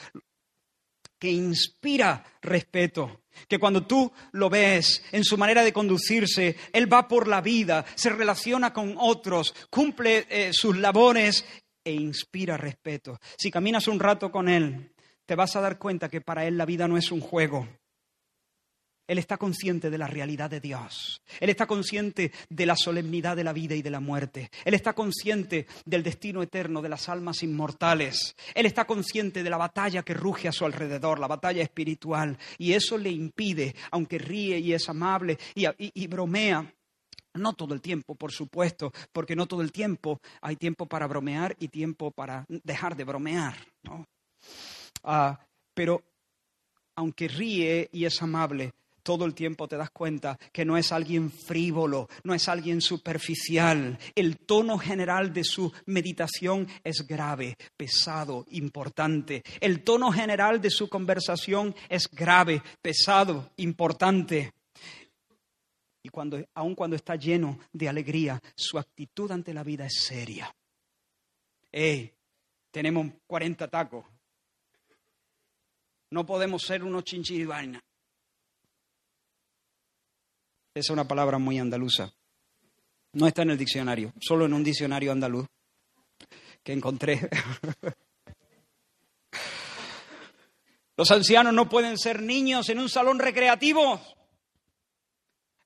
que 1.22 1.30
inspira 1.30 2.24
respeto, 2.42 3.20
que 3.46 3.60
cuando 3.60 3.86
tú 3.86 4.10
lo 4.32 4.50
ves 4.50 5.04
en 5.12 5.22
su 5.22 5.38
manera 5.38 5.62
de 5.62 5.72
conducirse, 5.72 6.56
él 6.72 6.92
va 6.92 7.06
por 7.06 7.28
la 7.28 7.40
vida, 7.40 7.84
se 7.94 8.10
relaciona 8.10 8.72
con 8.72 8.96
otros, 8.98 9.54
cumple 9.70 10.26
eh, 10.28 10.50
sus 10.52 10.76
labores 10.76 11.44
e 11.84 11.92
inspira 11.92 12.56
respeto. 12.56 13.18
Si 13.36 13.50
caminas 13.50 13.88
un 13.88 14.00
rato 14.00 14.30
con 14.30 14.48
él, 14.48 14.92
te 15.26 15.34
vas 15.34 15.56
a 15.56 15.60
dar 15.60 15.78
cuenta 15.78 16.08
que 16.08 16.20
para 16.20 16.46
él 16.46 16.56
la 16.56 16.66
vida 16.66 16.88
no 16.88 16.96
es 16.96 17.10
un 17.10 17.20
juego, 17.20 17.66
él 19.12 19.18
está 19.18 19.36
consciente 19.36 19.90
de 19.90 19.98
la 19.98 20.06
realidad 20.06 20.48
de 20.48 20.60
Dios. 20.60 21.20
Él 21.40 21.50
está 21.50 21.66
consciente 21.66 22.32
de 22.48 22.66
la 22.66 22.76
solemnidad 22.76 23.36
de 23.36 23.44
la 23.44 23.52
vida 23.52 23.74
y 23.74 23.82
de 23.82 23.90
la 23.90 24.00
muerte. 24.00 24.50
Él 24.64 24.74
está 24.74 24.94
consciente 24.94 25.66
del 25.84 26.02
destino 26.02 26.42
eterno 26.42 26.80
de 26.80 26.88
las 26.88 27.08
almas 27.08 27.42
inmortales. 27.42 28.36
Él 28.54 28.64
está 28.64 28.86
consciente 28.86 29.42
de 29.42 29.50
la 29.50 29.58
batalla 29.58 30.02
que 30.02 30.14
ruge 30.14 30.48
a 30.48 30.52
su 30.52 30.64
alrededor, 30.64 31.18
la 31.18 31.26
batalla 31.26 31.62
espiritual. 31.62 32.38
Y 32.58 32.72
eso 32.72 32.96
le 32.96 33.10
impide, 33.10 33.74
aunque 33.90 34.18
ríe 34.18 34.58
y 34.58 34.72
es 34.72 34.88
amable 34.88 35.36
y, 35.54 36.06
bromea, 36.06 36.72
no 37.34 37.54
todo 37.54 37.74
el 37.74 37.80
tiempo, 37.80 38.14
por 38.14 38.32
supuesto, 38.32 38.92
porque 39.12 39.36
no 39.36 39.46
todo 39.46 39.62
el 39.62 39.72
tiempo 39.72 40.20
hay 40.40 40.56
tiempo 40.56 40.86
para 40.86 41.06
bromear 41.06 41.56
y 41.58 41.68
tiempo 41.68 42.10
para 42.10 42.44
dejar 42.48 42.96
de 42.96 43.04
bromear. 43.04 43.54
Ah, 45.02 45.38
pero 45.74 46.02
aunque 46.96 47.28
ríe 47.28 47.88
y 47.92 48.04
es 48.04 48.22
amable, 48.22 48.72
todo 49.02 49.24
el 49.24 49.34
tiempo 49.34 49.66
te 49.66 49.76
das 49.76 49.90
cuenta 49.90 50.38
que 50.52 50.64
no 50.64 50.76
es 50.76 50.92
alguien 50.92 51.30
frívolo, 51.30 52.08
no 52.22 52.34
es 52.34 52.48
alguien 52.48 52.80
superficial. 52.80 53.98
El 54.14 54.38
tono 54.38 54.78
general 54.78 55.32
de 55.32 55.44
su 55.44 55.72
meditación 55.86 56.68
es 56.84 57.06
grave, 57.06 57.56
pesado, 57.76 58.46
importante. 58.50 59.42
El 59.60 59.82
tono 59.82 60.12
general 60.12 60.60
de 60.60 60.70
su 60.70 60.88
conversación 60.88 61.74
es 61.88 62.08
grave, 62.08 62.62
pesado, 62.80 63.50
importante. 63.56 64.52
Y 66.02 66.08
cuando, 66.08 66.44
aun 66.54 66.74
cuando 66.74 66.96
está 66.96 67.16
lleno 67.16 67.58
de 67.72 67.88
alegría, 67.88 68.42
su 68.56 68.78
actitud 68.78 69.30
ante 69.30 69.54
la 69.54 69.62
vida 69.62 69.86
es 69.86 70.02
seria. 70.02 70.54
¡Ey! 71.70 72.12
Tenemos 72.70 73.06
40 73.26 73.68
tacos. 73.68 74.04
No 76.10 76.26
podemos 76.26 76.62
ser 76.62 76.82
unos 76.82 77.04
chinchiribaina. 77.04 77.82
Esa 80.74 80.80
es 80.86 80.90
una 80.90 81.06
palabra 81.06 81.38
muy 81.38 81.58
andaluza. 81.58 82.12
No 83.12 83.26
está 83.26 83.42
en 83.42 83.50
el 83.50 83.58
diccionario, 83.58 84.12
solo 84.20 84.46
en 84.46 84.54
un 84.54 84.64
diccionario 84.64 85.12
andaluz 85.12 85.46
que 86.62 86.72
encontré. 86.72 87.28
Los 90.96 91.10
ancianos 91.10 91.52
no 91.52 91.68
pueden 91.68 91.98
ser 91.98 92.22
niños 92.22 92.68
en 92.70 92.78
un 92.78 92.88
salón 92.88 93.18
recreativo. 93.18 94.00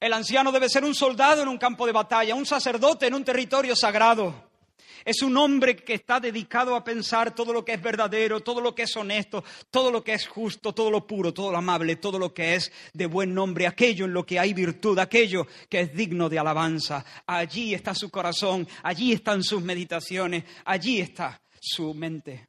El 0.06 0.12
anciano 0.12 0.52
debe 0.52 0.68
ser 0.68 0.84
un 0.84 0.94
soldado 0.94 1.42
en 1.42 1.48
un 1.48 1.58
campo 1.58 1.84
de 1.84 1.90
batalla, 1.90 2.36
un 2.36 2.46
sacerdote 2.46 3.08
en 3.08 3.14
un 3.14 3.24
territorio 3.24 3.74
sagrado. 3.74 4.50
Es 5.04 5.20
un 5.20 5.36
hombre 5.36 5.74
que 5.74 5.94
está 5.94 6.20
dedicado 6.20 6.76
a 6.76 6.84
pensar 6.84 7.34
todo 7.34 7.52
lo 7.52 7.64
que 7.64 7.72
es 7.72 7.82
verdadero, 7.82 8.38
todo 8.38 8.60
lo 8.60 8.72
que 8.72 8.84
es 8.84 8.96
honesto, 8.96 9.42
todo 9.68 9.90
lo 9.90 10.04
que 10.04 10.12
es 10.12 10.28
justo, 10.28 10.72
todo 10.72 10.92
lo 10.92 11.04
puro, 11.08 11.34
todo 11.34 11.50
lo 11.50 11.58
amable, 11.58 11.96
todo 11.96 12.20
lo 12.20 12.32
que 12.32 12.54
es 12.54 12.70
de 12.92 13.06
buen 13.06 13.34
nombre, 13.34 13.66
aquello 13.66 14.04
en 14.04 14.12
lo 14.12 14.24
que 14.24 14.38
hay 14.38 14.54
virtud, 14.54 14.96
aquello 15.00 15.48
que 15.68 15.80
es 15.80 15.92
digno 15.92 16.28
de 16.28 16.38
alabanza. 16.38 17.04
Allí 17.26 17.74
está 17.74 17.92
su 17.92 18.08
corazón, 18.08 18.68
allí 18.84 19.12
están 19.12 19.42
sus 19.42 19.60
meditaciones, 19.60 20.44
allí 20.66 21.00
está 21.00 21.42
su 21.60 21.92
mente. 21.94 22.46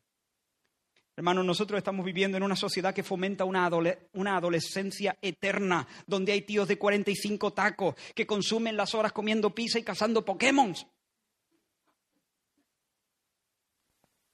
Hermanos, 1.18 1.44
nosotros 1.44 1.80
estamos 1.80 2.06
viviendo 2.06 2.38
en 2.38 2.44
una 2.44 2.56
sociedad 2.56 2.94
que 2.94 3.02
fomenta 3.02 3.44
una, 3.44 3.66
adolescencia 3.66 5.18
eterna, 5.20 5.88
donde 6.06 6.32
hay 6.32 6.42
tíos 6.42 6.68
de 6.68 6.78
45 6.78 7.54
tacos 7.54 7.96
que 8.14 8.28
consumen 8.28 8.78
las 8.78 8.94
horas 8.94 9.14
comiendo 9.14 9.50
pizza 9.50 9.80
y 9.80 9.84
cazando 9.84 10.24
Pokémon. 10.24 10.76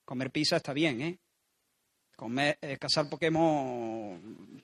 Comer 0.03 0.29
pizza 0.29 0.57
está 0.57 0.73
bien, 0.73 1.01
¿eh? 1.01 1.17
Comer, 2.17 2.57
eh, 2.61 2.77
cazar 2.77 3.09
Pokémon. 3.09 4.61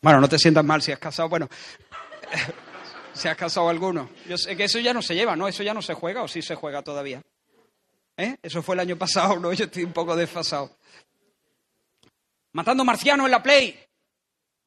Bueno, 0.00 0.20
no 0.20 0.28
te 0.28 0.36
sientas 0.36 0.64
mal 0.64 0.82
si 0.82 0.90
has 0.90 0.98
casado. 0.98 1.28
Bueno, 1.28 1.48
si 3.18 3.28
has 3.28 3.36
casado 3.36 3.68
alguno. 3.68 4.08
Yo 4.28 4.38
sé 4.38 4.56
que 4.56 4.64
eso 4.64 4.78
ya 4.78 4.94
no 4.94 5.02
se 5.02 5.14
lleva, 5.14 5.34
¿no? 5.36 5.48
Eso 5.48 5.62
ya 5.62 5.74
no 5.74 5.82
se 5.82 5.94
juega 5.94 6.22
o 6.22 6.28
sí 6.28 6.40
se 6.40 6.54
juega 6.54 6.82
todavía. 6.82 7.22
¿Eh? 8.16 8.36
Eso 8.42 8.62
fue 8.62 8.74
el 8.76 8.80
año 8.80 8.96
pasado, 8.96 9.38
¿no? 9.38 9.52
Yo 9.52 9.64
estoy 9.66 9.84
un 9.84 9.92
poco 9.92 10.16
desfasado. 10.16 10.76
Matando 12.52 12.84
marcianos 12.84 13.26
en 13.26 13.30
la 13.30 13.42
Play. 13.42 13.78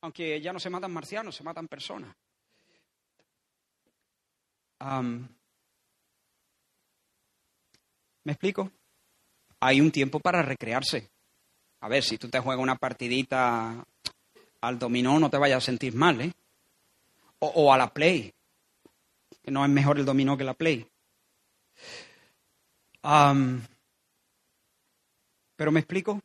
Aunque 0.01 0.41
ya 0.41 0.51
no 0.51 0.59
se 0.59 0.69
matan 0.69 0.91
marcianos, 0.91 1.35
se 1.35 1.43
matan 1.43 1.67
personas. 1.67 2.15
¿Me 8.23 8.31
explico? 8.31 8.71
Hay 9.59 9.79
un 9.79 9.91
tiempo 9.91 10.19
para 10.19 10.41
recrearse. 10.41 11.11
A 11.81 11.87
ver, 11.87 12.03
si 12.03 12.17
tú 12.17 12.29
te 12.29 12.39
juegas 12.39 12.61
una 12.61 12.75
partidita 12.75 13.85
al 14.61 14.79
dominó, 14.79 15.19
no 15.19 15.29
te 15.29 15.37
vayas 15.37 15.63
a 15.63 15.65
sentir 15.65 15.93
mal, 15.95 16.21
¿eh? 16.21 16.31
O, 17.39 17.73
a 17.73 17.77
la 17.77 17.91
play, 17.91 18.31
que 19.43 19.51
no 19.51 19.63
es 19.65 19.71
mejor 19.71 19.97
el 19.99 20.05
dominó 20.05 20.37
que 20.37 20.43
la 20.43 20.53
play. 20.53 20.87
pero 25.55 25.71
me 25.71 25.79
explico. 25.79 26.21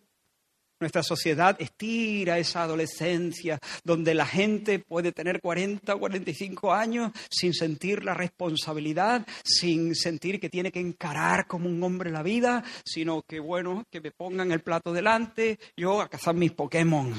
Nuestra 0.79 1.03
sociedad 1.03 1.57
estira 1.59 2.39
esa 2.39 2.64
adolescencia 2.64 3.59
donde 3.83 4.12
la 4.12 4.27
gente 4.27 4.79
puede 4.79 5.11
tener 5.11 5.41
40 5.41 5.95
o 5.95 5.99
45 5.99 6.75
años 6.75 7.12
sin 7.31 7.55
sentir 7.55 8.05
la 8.05 8.12
responsabilidad, 8.12 9.27
sin 9.43 9.95
sentir 9.95 10.39
que 10.39 10.51
tiene 10.51 10.71
que 10.71 10.81
encarar 10.81 11.47
como 11.47 11.67
un 11.71 11.83
hombre 11.83 12.11
la 12.11 12.23
vida, 12.23 12.62
sino 12.85 13.23
que, 13.23 13.41
bueno, 13.41 13.85
que 13.91 14.03
me 14.03 14.11
pongan 14.11 14.53
el 14.53 14.61
plato 14.61 14.93
delante, 14.93 15.59
yo 15.79 16.03
a 16.03 16.11
cazar 16.11 16.35
mis 16.35 16.53
Pokémon. 16.53 17.14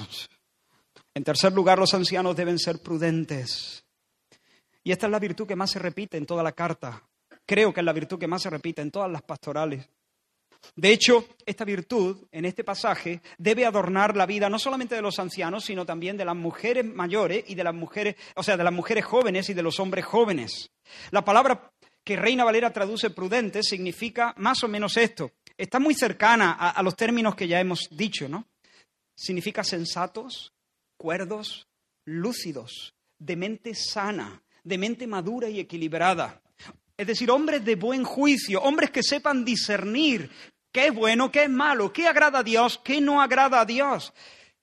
En 1.16 1.24
tercer 1.24 1.52
lugar, 1.52 1.80
los 1.80 1.96
ancianos 1.96 2.36
deben 2.36 2.60
ser 2.60 2.80
prudentes. 2.80 3.87
Y 4.88 4.92
esta 4.94 5.08
es 5.08 5.12
la 5.12 5.20
virtud 5.20 5.46
que 5.46 5.58
más 5.58 5.72
se 5.72 5.80
repite 5.80 6.16
en 6.16 6.26
toda 6.26 6.42
la 6.42 6.54
carta. 6.54 7.04
Creo 7.46 7.74
que 7.74 7.82
es 7.82 7.86
la 7.86 7.92
virtud 7.92 8.18
que 8.18 8.26
más 8.26 8.42
se 8.42 8.50
repite 8.50 8.82
en 8.82 8.90
todas 8.90 9.12
las 9.12 9.22
pastorales. 9.22 9.86
De 10.78 10.94
hecho, 10.94 11.28
esta 11.46 11.66
virtud 11.66 12.26
en 12.32 12.46
este 12.46 12.64
pasaje 12.64 13.22
debe 13.38 13.66
adornar 13.66 14.16
la 14.16 14.26
vida 14.26 14.50
no 14.50 14.58
solamente 14.58 14.96
de 14.96 15.02
los 15.02 15.20
ancianos, 15.20 15.66
sino 15.66 15.86
también 15.86 16.16
de 16.16 16.24
las 16.24 16.38
mujeres 16.38 16.86
mayores 16.86 17.44
y 17.48 17.56
de 17.56 17.66
las 17.66 17.76
mujeres, 17.76 18.16
o 18.38 18.44
sea, 18.44 18.56
de 18.56 18.64
las 18.64 18.72
mujeres 18.72 19.04
jóvenes 19.04 19.50
y 19.50 19.54
de 19.54 19.62
los 19.62 19.78
hombres 19.82 20.06
jóvenes. 20.06 20.72
La 21.12 21.26
palabra 21.26 21.70
que 22.06 22.16
Reina 22.16 22.46
Valera 22.46 22.72
traduce 22.72 23.10
prudente 23.10 23.64
significa 23.64 24.34
más 24.38 24.64
o 24.64 24.70
menos 24.70 24.96
esto. 24.96 25.34
Está 25.58 25.82
muy 25.82 25.96
cercana 25.96 26.54
a, 26.58 26.70
a 26.70 26.82
los 26.82 26.96
términos 26.96 27.36
que 27.36 27.50
ya 27.50 27.60
hemos 27.60 27.90
dicho, 27.92 28.30
¿no? 28.30 28.48
Significa 29.18 29.66
sensatos, 29.66 30.54
cuerdos, 30.96 31.68
lúcidos, 32.06 32.94
de 33.20 33.36
mente 33.36 33.76
sana, 33.76 34.44
de 34.68 34.78
mente 34.78 35.08
madura 35.08 35.50
y 35.50 35.60
equilibrada. 35.60 36.42
Es 36.98 37.08
decir, 37.08 37.32
hombres 37.32 37.64
de 37.64 37.76
buen 37.76 38.04
juicio, 38.04 38.62
hombres 38.62 38.92
que 38.92 39.04
sepan 39.04 39.46
discernir 39.46 40.30
qué 40.72 40.88
es 40.88 40.94
bueno, 40.94 41.32
qué 41.32 41.44
es 41.44 41.50
malo, 41.50 41.94
qué 41.94 42.08
agrada 42.08 42.40
a 42.40 42.44
Dios, 42.44 42.82
qué 42.84 43.00
no 43.00 43.22
agrada 43.22 43.62
a 43.62 43.66
Dios, 43.66 44.14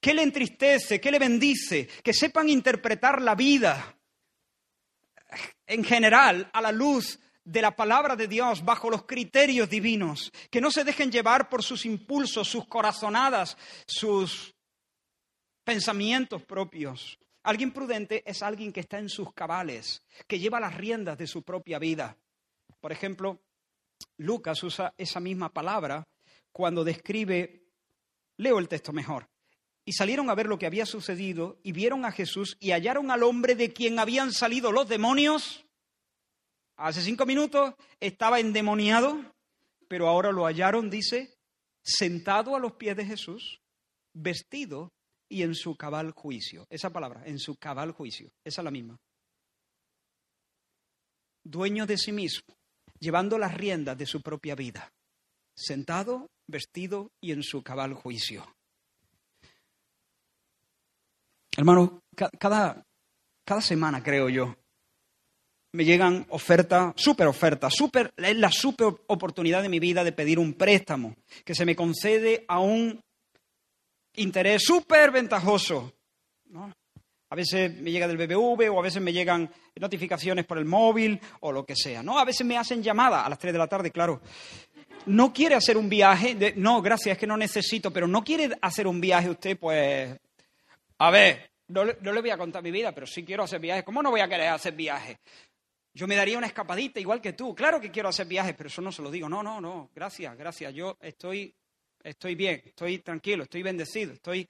qué 0.00 0.12
le 0.12 0.22
entristece, 0.22 1.00
qué 1.00 1.10
le 1.10 1.18
bendice, 1.18 1.88
que 2.02 2.12
sepan 2.12 2.48
interpretar 2.48 3.22
la 3.22 3.34
vida 3.34 3.96
en 5.66 5.82
general 5.84 6.50
a 6.52 6.60
la 6.60 6.72
luz 6.72 7.18
de 7.44 7.62
la 7.62 7.74
palabra 7.74 8.16
de 8.16 8.28
Dios 8.28 8.64
bajo 8.64 8.90
los 8.90 9.04
criterios 9.04 9.70
divinos, 9.70 10.32
que 10.50 10.60
no 10.60 10.70
se 10.70 10.84
dejen 10.84 11.10
llevar 11.10 11.48
por 11.48 11.62
sus 11.62 11.86
impulsos, 11.86 12.48
sus 12.48 12.66
corazonadas, 12.66 13.56
sus 13.86 14.54
pensamientos 15.62 16.42
propios. 16.42 17.18
Alguien 17.44 17.72
prudente 17.72 18.22
es 18.26 18.42
alguien 18.42 18.72
que 18.72 18.80
está 18.80 18.98
en 18.98 19.10
sus 19.10 19.32
cabales, 19.34 20.02
que 20.26 20.38
lleva 20.38 20.60
las 20.60 20.76
riendas 20.76 21.18
de 21.18 21.26
su 21.26 21.42
propia 21.42 21.78
vida. 21.78 22.16
Por 22.80 22.90
ejemplo, 22.90 23.38
Lucas 24.16 24.62
usa 24.62 24.94
esa 24.96 25.20
misma 25.20 25.52
palabra 25.52 26.08
cuando 26.52 26.84
describe, 26.84 27.66
leo 28.38 28.58
el 28.58 28.68
texto 28.68 28.94
mejor, 28.94 29.28
y 29.84 29.92
salieron 29.92 30.30
a 30.30 30.34
ver 30.34 30.46
lo 30.46 30.58
que 30.58 30.64
había 30.64 30.86
sucedido 30.86 31.58
y 31.62 31.72
vieron 31.72 32.06
a 32.06 32.12
Jesús 32.12 32.56
y 32.60 32.70
hallaron 32.70 33.10
al 33.10 33.22
hombre 33.22 33.54
de 33.54 33.74
quien 33.74 33.98
habían 33.98 34.32
salido 34.32 34.72
los 34.72 34.88
demonios. 34.88 35.66
Hace 36.76 37.02
cinco 37.02 37.26
minutos 37.26 37.74
estaba 38.00 38.40
endemoniado, 38.40 39.20
pero 39.86 40.08
ahora 40.08 40.32
lo 40.32 40.46
hallaron, 40.46 40.88
dice, 40.88 41.36
sentado 41.82 42.56
a 42.56 42.58
los 42.58 42.72
pies 42.72 42.96
de 42.96 43.04
Jesús, 43.04 43.60
vestido 44.14 44.93
y 45.28 45.42
en 45.42 45.54
su 45.54 45.76
cabal 45.76 46.12
juicio. 46.12 46.66
Esa 46.70 46.90
palabra, 46.90 47.22
en 47.26 47.38
su 47.38 47.56
cabal 47.56 47.92
juicio, 47.92 48.30
esa 48.44 48.60
es 48.60 48.64
la 48.64 48.70
misma. 48.70 48.98
Dueño 51.44 51.86
de 51.86 51.98
sí 51.98 52.12
mismo, 52.12 52.54
llevando 52.98 53.38
las 53.38 53.54
riendas 53.54 53.98
de 53.98 54.06
su 54.06 54.22
propia 54.22 54.54
vida, 54.54 54.92
sentado, 55.54 56.28
vestido 56.46 57.10
y 57.20 57.32
en 57.32 57.42
su 57.42 57.62
cabal 57.62 57.94
juicio. 57.94 58.46
Hermano, 61.56 62.02
cada, 62.38 62.82
cada 63.44 63.60
semana, 63.60 64.02
creo 64.02 64.28
yo, 64.28 64.56
me 65.74 65.84
llegan 65.84 66.24
ofertas, 66.30 66.94
súper 66.96 67.26
ofertas, 67.26 67.74
super, 67.76 68.12
es 68.16 68.36
la 68.36 68.50
súper 68.50 68.94
oportunidad 69.08 69.60
de 69.60 69.68
mi 69.68 69.80
vida 69.80 70.04
de 70.04 70.12
pedir 70.12 70.38
un 70.38 70.54
préstamo 70.54 71.16
que 71.44 71.54
se 71.54 71.64
me 71.64 71.74
concede 71.74 72.44
a 72.46 72.60
un 72.60 73.03
interés 74.16 74.62
súper 74.64 75.10
ventajoso. 75.10 75.92
A 77.30 77.36
veces 77.36 77.74
me 77.74 77.90
llega 77.90 78.06
del 78.06 78.16
BBV 78.16 78.72
o 78.72 78.78
a 78.78 78.82
veces 78.82 79.02
me 79.02 79.12
llegan 79.12 79.50
notificaciones 79.76 80.44
por 80.46 80.58
el 80.58 80.64
móvil 80.64 81.20
o 81.40 81.50
lo 81.50 81.64
que 81.64 81.74
sea. 81.74 82.02
¿no? 82.02 82.18
A 82.18 82.24
veces 82.24 82.46
me 82.46 82.56
hacen 82.56 82.82
llamada 82.82 83.24
a 83.24 83.28
las 83.28 83.38
3 83.38 83.52
de 83.52 83.58
la 83.58 83.66
tarde, 83.66 83.90
claro. 83.90 84.20
No 85.06 85.32
quiere 85.32 85.54
hacer 85.54 85.76
un 85.76 85.88
viaje, 85.88 86.54
no, 86.56 86.80
gracias, 86.80 87.14
es 87.14 87.18
que 87.18 87.26
no 87.26 87.36
necesito, 87.36 87.90
pero 87.90 88.06
no 88.06 88.24
quiere 88.24 88.50
hacer 88.62 88.86
un 88.86 89.00
viaje 89.00 89.28
usted, 89.28 89.58
pues, 89.58 90.18
a 90.98 91.10
ver, 91.10 91.50
no, 91.68 91.84
no, 91.84 92.12
le 92.12 92.20
voy 92.20 92.30
a 92.30 92.38
contar 92.38 92.62
mi 92.62 92.70
vida, 92.70 92.92
pero 92.92 93.06
sí 93.06 93.24
quiero 93.24 93.42
hacer 93.42 93.60
viajes. 93.60 93.84
¿Cómo 93.84 94.02
no 94.02 94.10
voy 94.10 94.20
a 94.20 94.28
querer 94.28 94.48
hacer 94.48 94.74
viajes? 94.74 95.18
Yo 95.92 96.06
me 96.06 96.16
daría 96.16 96.38
una 96.38 96.46
escapadita 96.46 97.00
igual 97.00 97.20
que 97.20 97.32
tú. 97.32 97.54
Claro 97.54 97.80
que 97.80 97.90
quiero 97.90 98.08
hacer 98.08 98.26
viajes, 98.26 98.54
pero 98.56 98.68
eso 98.68 98.82
no 98.82 98.90
se 98.90 99.02
lo 99.02 99.10
digo. 99.10 99.28
No, 99.28 99.42
no, 99.42 99.60
no. 99.60 99.90
Gracias, 99.94 100.36
gracias. 100.36 100.74
Yo 100.74 100.96
estoy, 101.00 101.54
estoy 102.04 102.34
bien, 102.34 102.62
estoy 102.64 102.98
tranquilo, 102.98 103.44
estoy 103.44 103.62
bendecido, 103.62 104.12
estoy. 104.12 104.46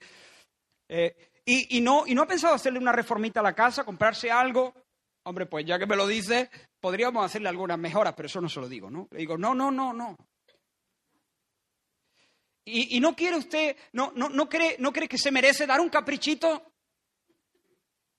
Eh, 0.87 1.15
y, 1.45 1.79
no, 1.81 2.05
y 2.05 2.13
no 2.13 2.23
he 2.23 2.27
pensado 2.27 2.55
hacerle 2.55 2.79
una 2.79 2.91
reformita 2.91 3.39
a 3.39 3.43
la 3.43 3.53
casa, 3.53 3.83
comprarse 3.83 4.29
algo. 4.29 4.73
Hombre, 5.23 5.45
pues 5.45 5.65
ya 5.65 5.79
que 5.79 5.85
me 5.85 5.95
lo 5.95 6.05
dice, 6.05 6.49
podríamos 6.79 7.25
hacerle 7.25 7.49
algunas 7.49 7.79
mejoras, 7.79 8.13
pero 8.15 8.27
eso 8.27 8.41
no 8.41 8.49
se 8.49 8.59
lo 8.59 8.67
digo, 8.67 8.91
¿no? 8.91 9.07
Le 9.11 9.19
digo, 9.19 9.37
no, 9.37 9.55
no, 9.55 9.71
no, 9.71 9.93
no. 9.93 10.17
Y, 12.67 12.99
no 12.99 13.15
quiere 13.15 13.37
usted, 13.37 13.77
no, 13.93 14.11
no, 14.15 14.27
no, 14.27 14.49
cree, 14.49 14.75
no 14.79 14.91
cree 14.91 15.07
que 15.07 15.19
se 15.19 15.31
merece 15.31 15.67
dar 15.67 15.79
un 15.79 15.89
caprichito 15.89 16.74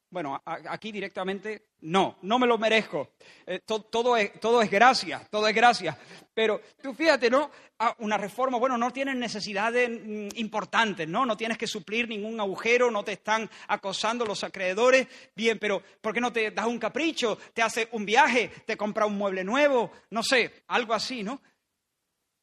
bueno, 0.09 0.41
aquí 0.45 0.93
directamente 0.93 1.71
no, 1.81 2.19
no 2.23 2.39
me 2.39 2.47
lo 2.47 2.59
merezco. 2.59 3.11
Eh, 3.45 3.61
todo, 3.65 4.17
es, 4.17 4.41
todo 4.41 4.63
es 4.63 4.71
gracia, 4.71 5.27
todo 5.31 5.49
es 5.49 5.55
gracia. 5.55 5.99
Pero 6.33 6.61
tú 6.81 6.95
fíjate, 6.95 7.29
¿no? 7.29 7.51
Ah, 7.79 7.95
una 7.99 8.17
reforma, 8.17 8.57
bueno, 8.59 8.79
no 8.79 8.93
tienes 8.93 9.17
necesidades 9.17 9.91
mm, 9.91 10.29
importantes, 10.37 11.09
¿no? 11.09 11.27
No 11.27 11.37
tienes 11.37 11.59
que 11.59 11.67
suplir 11.67 12.09
ningún 12.09 12.41
agujero, 12.41 12.91
no 12.91 13.05
te 13.05 13.13
están 13.13 13.51
acosando 13.69 14.25
los 14.25 14.45
acreedores. 14.45 15.09
Bien, 15.35 15.59
pero 15.59 15.83
¿por 16.01 16.15
qué 16.15 16.21
no 16.21 16.33
te 16.33 16.51
das 16.53 16.67
un 16.67 16.79
capricho? 16.79 17.37
Te 17.53 17.63
hace 17.63 17.89
un 17.93 18.07
viaje, 18.07 18.51
te 18.65 18.77
compra 18.77 19.07
un 19.07 19.19
mueble 19.19 19.43
nuevo, 19.43 19.91
no 20.11 20.23
sé, 20.23 20.63
algo 20.69 20.95
así, 20.95 21.23
¿no? 21.23 21.43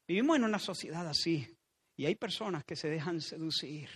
Vivimos 0.06 0.36
en 0.36 0.44
una 0.44 0.58
sociedad 0.58 1.06
así 1.08 1.48
y 1.96 2.04
hay 2.04 2.14
personas 2.14 2.62
que 2.64 2.76
se 2.76 2.90
dejan 2.90 3.22
seducir, 3.22 3.88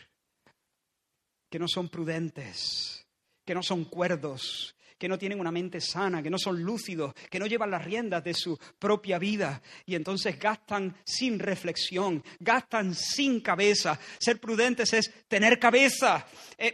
que 1.50 1.58
no 1.58 1.68
son 1.68 1.90
prudentes 1.90 3.07
que 3.49 3.55
no 3.55 3.62
son 3.62 3.86
cuerdos, 3.86 4.76
que 4.99 5.09
no 5.09 5.16
tienen 5.16 5.40
una 5.40 5.51
mente 5.51 5.80
sana, 5.80 6.22
que 6.22 6.28
no 6.28 6.36
son 6.36 6.62
lúcidos, 6.62 7.14
que 7.30 7.38
no 7.38 7.46
llevan 7.46 7.70
las 7.70 7.82
riendas 7.82 8.22
de 8.22 8.34
su 8.34 8.59
propia 8.78 9.18
vida 9.18 9.62
y 9.86 9.94
entonces 9.94 10.38
gastan 10.38 10.94
sin 11.03 11.38
reflexión, 11.38 12.22
gastan 12.40 12.94
sin 12.94 13.40
cabeza. 13.40 13.99
Ser 14.20 14.38
prudentes 14.38 14.92
es 14.92 15.11
tener 15.28 15.59
cabeza, 15.59 16.26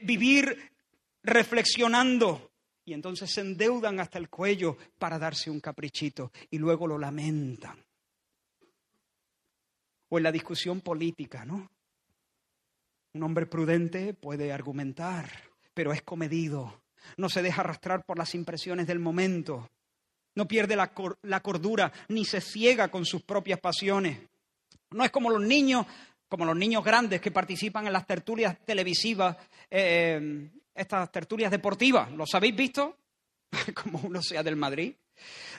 vivir 0.02 0.72
reflexionando. 1.22 2.50
Y 2.84 2.92
entonces 2.92 3.30
se 3.30 3.42
endeudan 3.42 4.00
hasta 4.00 4.18
el 4.18 4.28
cuello 4.28 4.76
para 4.98 5.16
darse 5.16 5.50
un 5.50 5.60
caprichito 5.60 6.32
y 6.50 6.58
luego 6.58 6.88
lo 6.88 6.98
lamentan. 6.98 7.78
O 10.08 10.18
en 10.18 10.24
la 10.24 10.32
discusión 10.32 10.80
política, 10.80 11.44
¿no? 11.44 11.70
Un 13.12 13.22
hombre 13.22 13.46
prudente 13.46 14.12
puede 14.12 14.52
argumentar 14.52 15.53
pero 15.74 15.92
es 15.92 16.02
comedido, 16.02 16.82
no 17.16 17.28
se 17.28 17.42
deja 17.42 17.60
arrastrar 17.60 18.04
por 18.04 18.16
las 18.16 18.34
impresiones 18.34 18.86
del 18.86 19.00
momento, 19.00 19.68
no 20.34 20.48
pierde 20.48 20.76
la, 20.76 20.92
cordura 21.42 21.92
ni 22.08 22.24
se 22.24 22.40
ciega 22.40 22.88
con 22.88 23.04
sus 23.04 23.22
propias 23.22 23.60
pasiones. 23.60 24.18
No 24.90 25.04
es 25.04 25.10
como 25.10 25.30
los 25.30 25.40
niños, 25.40 25.86
como 26.28 26.44
los 26.44 26.56
niños 26.56 26.84
grandes 26.84 27.20
que 27.20 27.30
participan 27.30 27.86
en 27.86 27.92
las 27.92 28.06
tertulias 28.06 28.58
televisivas, 28.64 29.36
eh, 29.70 30.50
estas 30.74 31.10
tertulias 31.12 31.50
deportivas. 31.50 32.10
¿Los 32.12 32.34
habéis 32.34 32.56
visto? 32.56 32.96
como 33.82 34.00
uno 34.00 34.20
sea 34.22 34.42
del 34.42 34.56
Madrid. 34.56 34.94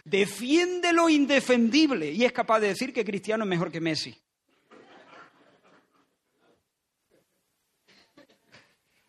Defiende 0.03 0.91
lo 0.91 1.09
indefendible 1.09 2.11
y 2.11 2.25
es 2.25 2.31
capaz 2.33 2.59
de 2.59 2.67
decir 2.67 2.93
que 2.93 3.05
Cristiano 3.05 3.45
es 3.45 3.49
mejor 3.49 3.71
que 3.71 3.79
Messi. 3.79 4.15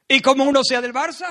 Y 0.08 0.20
como 0.20 0.44
uno 0.44 0.62
sea 0.62 0.80
del 0.80 0.92
Barça, 0.92 1.28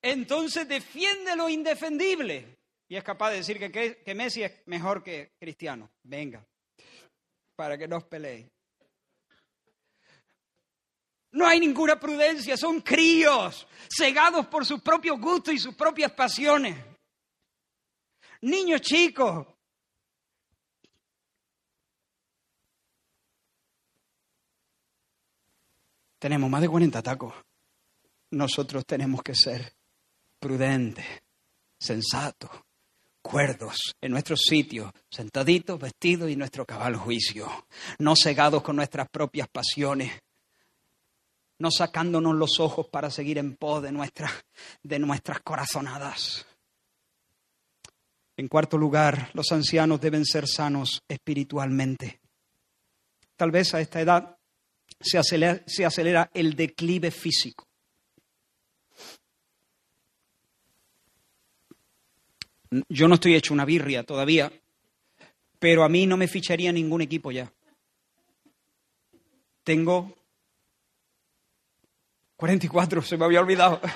entonces 0.00 0.66
defiende 0.66 1.36
lo 1.36 1.48
indefendible. 1.48 2.58
Y 2.88 2.96
es 2.96 3.04
capaz 3.04 3.30
de 3.30 3.36
decir 3.36 3.58
que, 3.58 4.14
Messi 4.14 4.42
es 4.42 4.66
mejor 4.66 5.02
que 5.02 5.32
Cristiano. 5.38 5.90
Venga, 6.02 6.44
para 7.54 7.78
que 7.78 7.86
no 7.86 7.98
os 7.98 8.04
peleéis. 8.04 8.46
No 11.30 11.46
hay 11.46 11.60
ninguna 11.60 11.98
prudencia, 11.98 12.56
son 12.58 12.82
críos, 12.82 13.66
cegados 13.88 14.46
por 14.48 14.66
sus 14.66 14.82
propios 14.82 15.18
gustos 15.18 15.54
y 15.54 15.58
sus 15.58 15.74
propias 15.74 16.12
pasiones. 16.12 16.76
Niños 18.42 18.82
chicos. 18.82 19.46
Tenemos 26.18 26.50
más 26.50 26.60
de 26.60 26.68
40 26.68 27.02
tacos 27.02 27.32
nosotros 28.32 28.84
tenemos 28.86 29.22
que 29.22 29.34
ser 29.34 29.74
prudentes, 30.40 31.06
sensatos, 31.78 32.50
cuerdos 33.20 33.94
en 34.00 34.10
nuestros 34.10 34.40
sitios, 34.40 34.90
sentaditos, 35.10 35.78
vestidos 35.78 36.30
y 36.30 36.36
nuestro 36.36 36.66
cabal 36.66 36.96
juicio, 36.96 37.48
no 37.98 38.16
cegados 38.16 38.62
con 38.62 38.76
nuestras 38.76 39.08
propias 39.08 39.48
pasiones, 39.48 40.12
no 41.58 41.70
sacándonos 41.70 42.34
los 42.34 42.58
ojos 42.58 42.88
para 42.88 43.10
seguir 43.10 43.38
en 43.38 43.54
pos 43.54 43.82
de, 43.82 43.92
de 44.82 44.98
nuestras 44.98 45.40
corazonadas. 45.40 46.44
En 48.36 48.48
cuarto 48.48 48.78
lugar, 48.78 49.30
los 49.34 49.52
ancianos 49.52 50.00
deben 50.00 50.24
ser 50.24 50.48
sanos 50.48 51.02
espiritualmente. 51.06 52.20
Tal 53.36 53.50
vez 53.50 53.74
a 53.74 53.80
esta 53.80 54.00
edad 54.00 54.36
se 54.98 55.84
acelera 55.84 56.30
el 56.32 56.56
declive 56.56 57.10
físico. 57.10 57.66
Yo 62.88 63.06
no 63.06 63.16
estoy 63.16 63.34
hecho 63.34 63.52
una 63.52 63.66
birria 63.66 64.02
todavía, 64.02 64.50
pero 65.58 65.84
a 65.84 65.90
mí 65.90 66.06
no 66.06 66.16
me 66.16 66.26
ficharía 66.26 66.72
ningún 66.72 67.02
equipo 67.02 67.30
ya. 67.30 67.52
Tengo 69.62 70.16
44, 72.36 73.02
se 73.02 73.18
me 73.18 73.26
había 73.26 73.40
olvidado. 73.40 73.78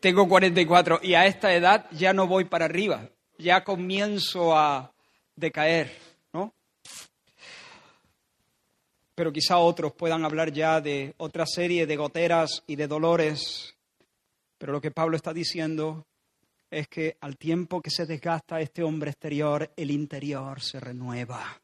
Tengo 0.00 0.26
44 0.26 1.00
y 1.02 1.14
a 1.14 1.26
esta 1.26 1.54
edad 1.54 1.86
ya 1.90 2.14
no 2.14 2.26
voy 2.26 2.44
para 2.44 2.64
arriba, 2.64 3.10
ya 3.36 3.62
comienzo 3.62 4.56
a 4.56 4.94
decaer, 5.34 5.94
¿no? 6.32 6.54
Pero 9.14 9.30
quizá 9.30 9.58
otros 9.58 9.92
puedan 9.92 10.24
hablar 10.24 10.52
ya 10.52 10.80
de 10.80 11.12
otra 11.18 11.44
serie 11.44 11.86
de 11.86 11.96
goteras 11.96 12.62
y 12.66 12.76
de 12.76 12.86
dolores 12.86 13.75
pero 14.58 14.72
lo 14.72 14.80
que 14.80 14.90
Pablo 14.90 15.16
está 15.16 15.32
diciendo 15.32 16.06
es 16.70 16.88
que 16.88 17.16
al 17.20 17.36
tiempo 17.36 17.80
que 17.80 17.90
se 17.90 18.06
desgasta 18.06 18.60
este 18.60 18.82
hombre 18.82 19.10
exterior, 19.10 19.72
el 19.76 19.90
interior 19.90 20.60
se 20.60 20.80
renueva 20.80 21.60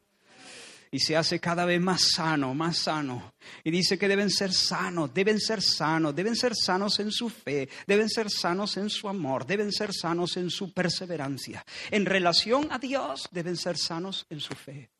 y 0.93 0.99
se 0.99 1.17
hace 1.17 1.39
cada 1.39 1.65
vez 1.65 1.81
más 1.81 2.11
sano, 2.13 2.53
más 2.53 2.77
sano. 2.77 3.33
Y 3.63 3.71
dice 3.71 3.97
que 3.97 4.07
deben 4.07 4.29
ser 4.29 4.53
sanos, 4.53 5.11
deben 5.11 5.39
ser 5.39 5.59
sanos, 5.59 6.15
deben 6.15 6.35
ser 6.35 6.55
sanos 6.55 6.99
en 6.99 7.11
su 7.11 7.29
fe, 7.29 7.67
deben 7.87 8.07
ser 8.09 8.29
sanos 8.29 8.77
en 8.77 8.91
su 8.91 9.09
amor, 9.09 9.47
deben 9.47 9.71
ser 9.71 9.91
sanos 9.91 10.37
en 10.37 10.51
su 10.51 10.71
perseverancia. 10.71 11.65
En 11.89 12.05
relación 12.05 12.67
a 12.71 12.77
Dios, 12.77 13.27
deben 13.31 13.57
ser 13.57 13.75
sanos 13.75 14.27
en 14.29 14.39
su 14.39 14.53
fe. 14.53 14.92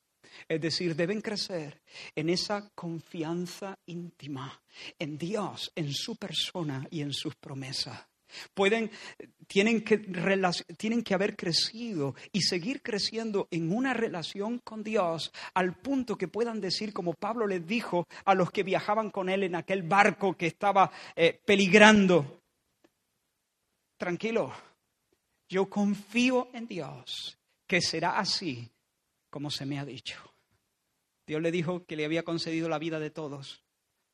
Es 0.48 0.62
decir, 0.62 0.96
deben 0.96 1.22
crecer 1.22 1.82
en 2.16 2.30
esa 2.30 2.70
confianza 2.76 3.78
íntima 3.86 4.62
en 5.00 5.18
Dios, 5.18 5.72
en 5.76 5.94
su 5.94 6.16
persona 6.16 6.88
y 6.90 7.02
en 7.02 7.14
sus 7.14 7.36
promesas. 7.36 8.08
Pueden, 8.54 8.90
tienen, 9.48 9.84
que, 9.84 9.98
tienen 10.78 11.04
que 11.04 11.14
haber 11.14 11.36
crecido 11.36 12.16
y 12.32 12.42
seguir 12.42 12.82
creciendo 12.82 13.48
en 13.52 13.72
una 13.72 13.94
relación 13.94 14.60
con 14.60 14.84
Dios 14.84 15.32
al 15.54 15.76
punto 15.76 16.18
que 16.18 16.28
puedan 16.28 16.60
decir, 16.60 16.94
como 16.94 17.14
Pablo 17.14 17.46
les 17.48 17.66
dijo 17.66 18.08
a 18.26 18.34
los 18.34 18.52
que 18.52 18.64
viajaban 18.64 19.12
con 19.12 19.30
él 19.30 19.44
en 19.44 19.56
aquel 19.56 19.84
barco 19.84 20.36
que 20.36 20.48
estaba 20.48 20.92
eh, 21.16 21.40
peligrando, 21.46 22.42
tranquilo, 23.98 24.52
yo 25.48 25.70
confío 25.70 26.50
en 26.54 26.68
Dios, 26.68 27.38
que 27.68 27.82
será 27.82 28.18
así 28.18 28.70
como 29.30 29.50
se 29.50 29.66
me 29.66 29.80
ha 29.80 29.86
dicho. 29.86 30.33
Dios 31.26 31.42
le 31.42 31.52
dijo 31.52 31.86
que 31.86 31.96
le 31.96 32.06
había 32.06 32.24
concedido 32.24 32.70
la 32.70 32.80
vida 32.80 33.00
de 33.00 33.10
todos 33.10 33.64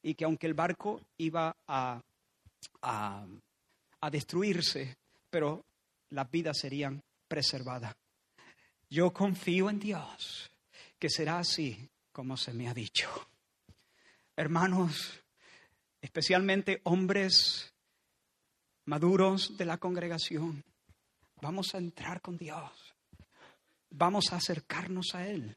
y 0.01 0.15
que 0.15 0.25
aunque 0.25 0.47
el 0.47 0.53
barco 0.53 1.01
iba 1.17 1.55
a, 1.67 2.01
a, 2.81 4.09
destruirse, 4.11 4.97
pero 5.29 5.65
las 6.09 6.29
vidas 6.29 6.57
serían 6.59 7.01
preservadas. 7.27 7.95
Yo 8.89 9.11
confío 9.11 9.69
en 9.69 9.79
Dios, 9.79 10.51
que 10.97 11.09
será 11.09 11.39
así 11.39 11.89
como 12.11 12.37
se 12.37 12.53
me 12.53 12.67
ha 12.67 12.73
dicho. 12.73 13.09
Hermanos, 14.35 15.21
especialmente 16.01 16.81
hombres 16.83 17.73
maduros 18.85 19.57
de 19.57 19.65
la 19.65 19.77
congregación, 19.77 20.63
vamos 21.41 21.75
a 21.75 21.77
entrar 21.77 22.21
con 22.21 22.37
Dios, 22.37 22.71
vamos 23.91 24.31
a 24.31 24.37
acercarnos 24.37 25.13
a 25.13 25.27
Él. 25.27 25.55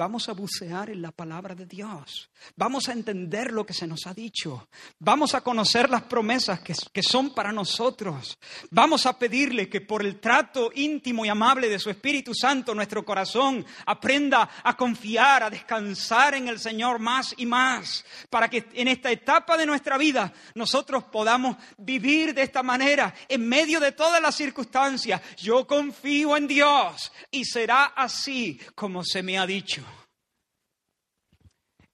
Vamos 0.00 0.30
a 0.30 0.32
bucear 0.32 0.88
en 0.88 1.02
la 1.02 1.10
palabra 1.10 1.54
de 1.54 1.66
Dios. 1.66 2.30
Vamos 2.56 2.88
a 2.88 2.92
entender 2.92 3.52
lo 3.52 3.66
que 3.66 3.74
se 3.74 3.86
nos 3.86 4.06
ha 4.06 4.14
dicho. 4.14 4.66
Vamos 4.98 5.34
a 5.34 5.42
conocer 5.42 5.90
las 5.90 6.04
promesas 6.04 6.60
que, 6.60 6.74
que, 6.90 7.02
son 7.02 7.34
para 7.34 7.52
nosotros. 7.52 8.38
Vamos 8.70 9.04
a 9.04 9.18
pedirle 9.18 9.68
que 9.68 9.82
por 9.82 10.02
el 10.02 10.18
trato 10.18 10.70
íntimo 10.74 11.26
y 11.26 11.28
amable 11.28 11.68
de 11.68 11.78
su 11.78 11.90
Espíritu 11.90 12.32
Santo 12.34 12.74
nuestro 12.74 13.04
corazón 13.04 13.62
aprenda 13.84 14.48
a 14.64 14.74
confiar, 14.74 15.42
a 15.42 15.50
descansar 15.50 16.34
en 16.34 16.48
el 16.48 16.58
Señor 16.58 16.98
más 16.98 17.34
y 17.36 17.44
más. 17.44 18.02
Para 18.30 18.48
que 18.48 18.70
en 18.72 18.88
esta 18.88 19.10
etapa 19.10 19.58
de 19.58 19.66
nuestra 19.66 19.98
vida 19.98 20.32
nosotros 20.54 21.04
podamos 21.04 21.58
vivir 21.76 22.32
de 22.32 22.40
esta 22.40 22.62
manera 22.62 23.14
en 23.28 23.46
medio 23.46 23.78
de 23.78 23.92
todas 23.92 24.22
las 24.22 24.34
circunstancias. 24.34 25.20
Yo 25.36 25.66
confío 25.66 26.38
en 26.38 26.46
Dios 26.46 27.12
y 27.30 27.44
será 27.44 27.92
así 27.94 28.58
como 28.74 29.04
se 29.04 29.22
me 29.22 29.38
ha 29.38 29.44
dicho 29.44 29.84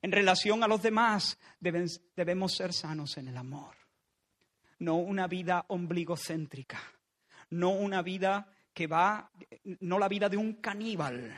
en 0.07 0.12
relación 0.12 0.62
a 0.62 0.68
los 0.68 0.80
demás, 0.80 1.36
debemos 1.59 2.54
ser 2.54 2.72
sanos 2.72 3.16
en 3.18 3.26
el 3.26 3.36
amor. 3.36 3.74
No 4.78 4.94
una 4.98 5.26
vida 5.26 5.64
ombligocéntrica, 5.66 6.78
no 7.50 7.70
una 7.70 8.02
vida 8.02 8.46
que 8.72 8.86
va, 8.86 9.32
no 9.80 9.98
la 9.98 10.09
vida 10.09 10.28
de 10.28 10.36
un 10.36 10.61
caníbal, 10.61 11.36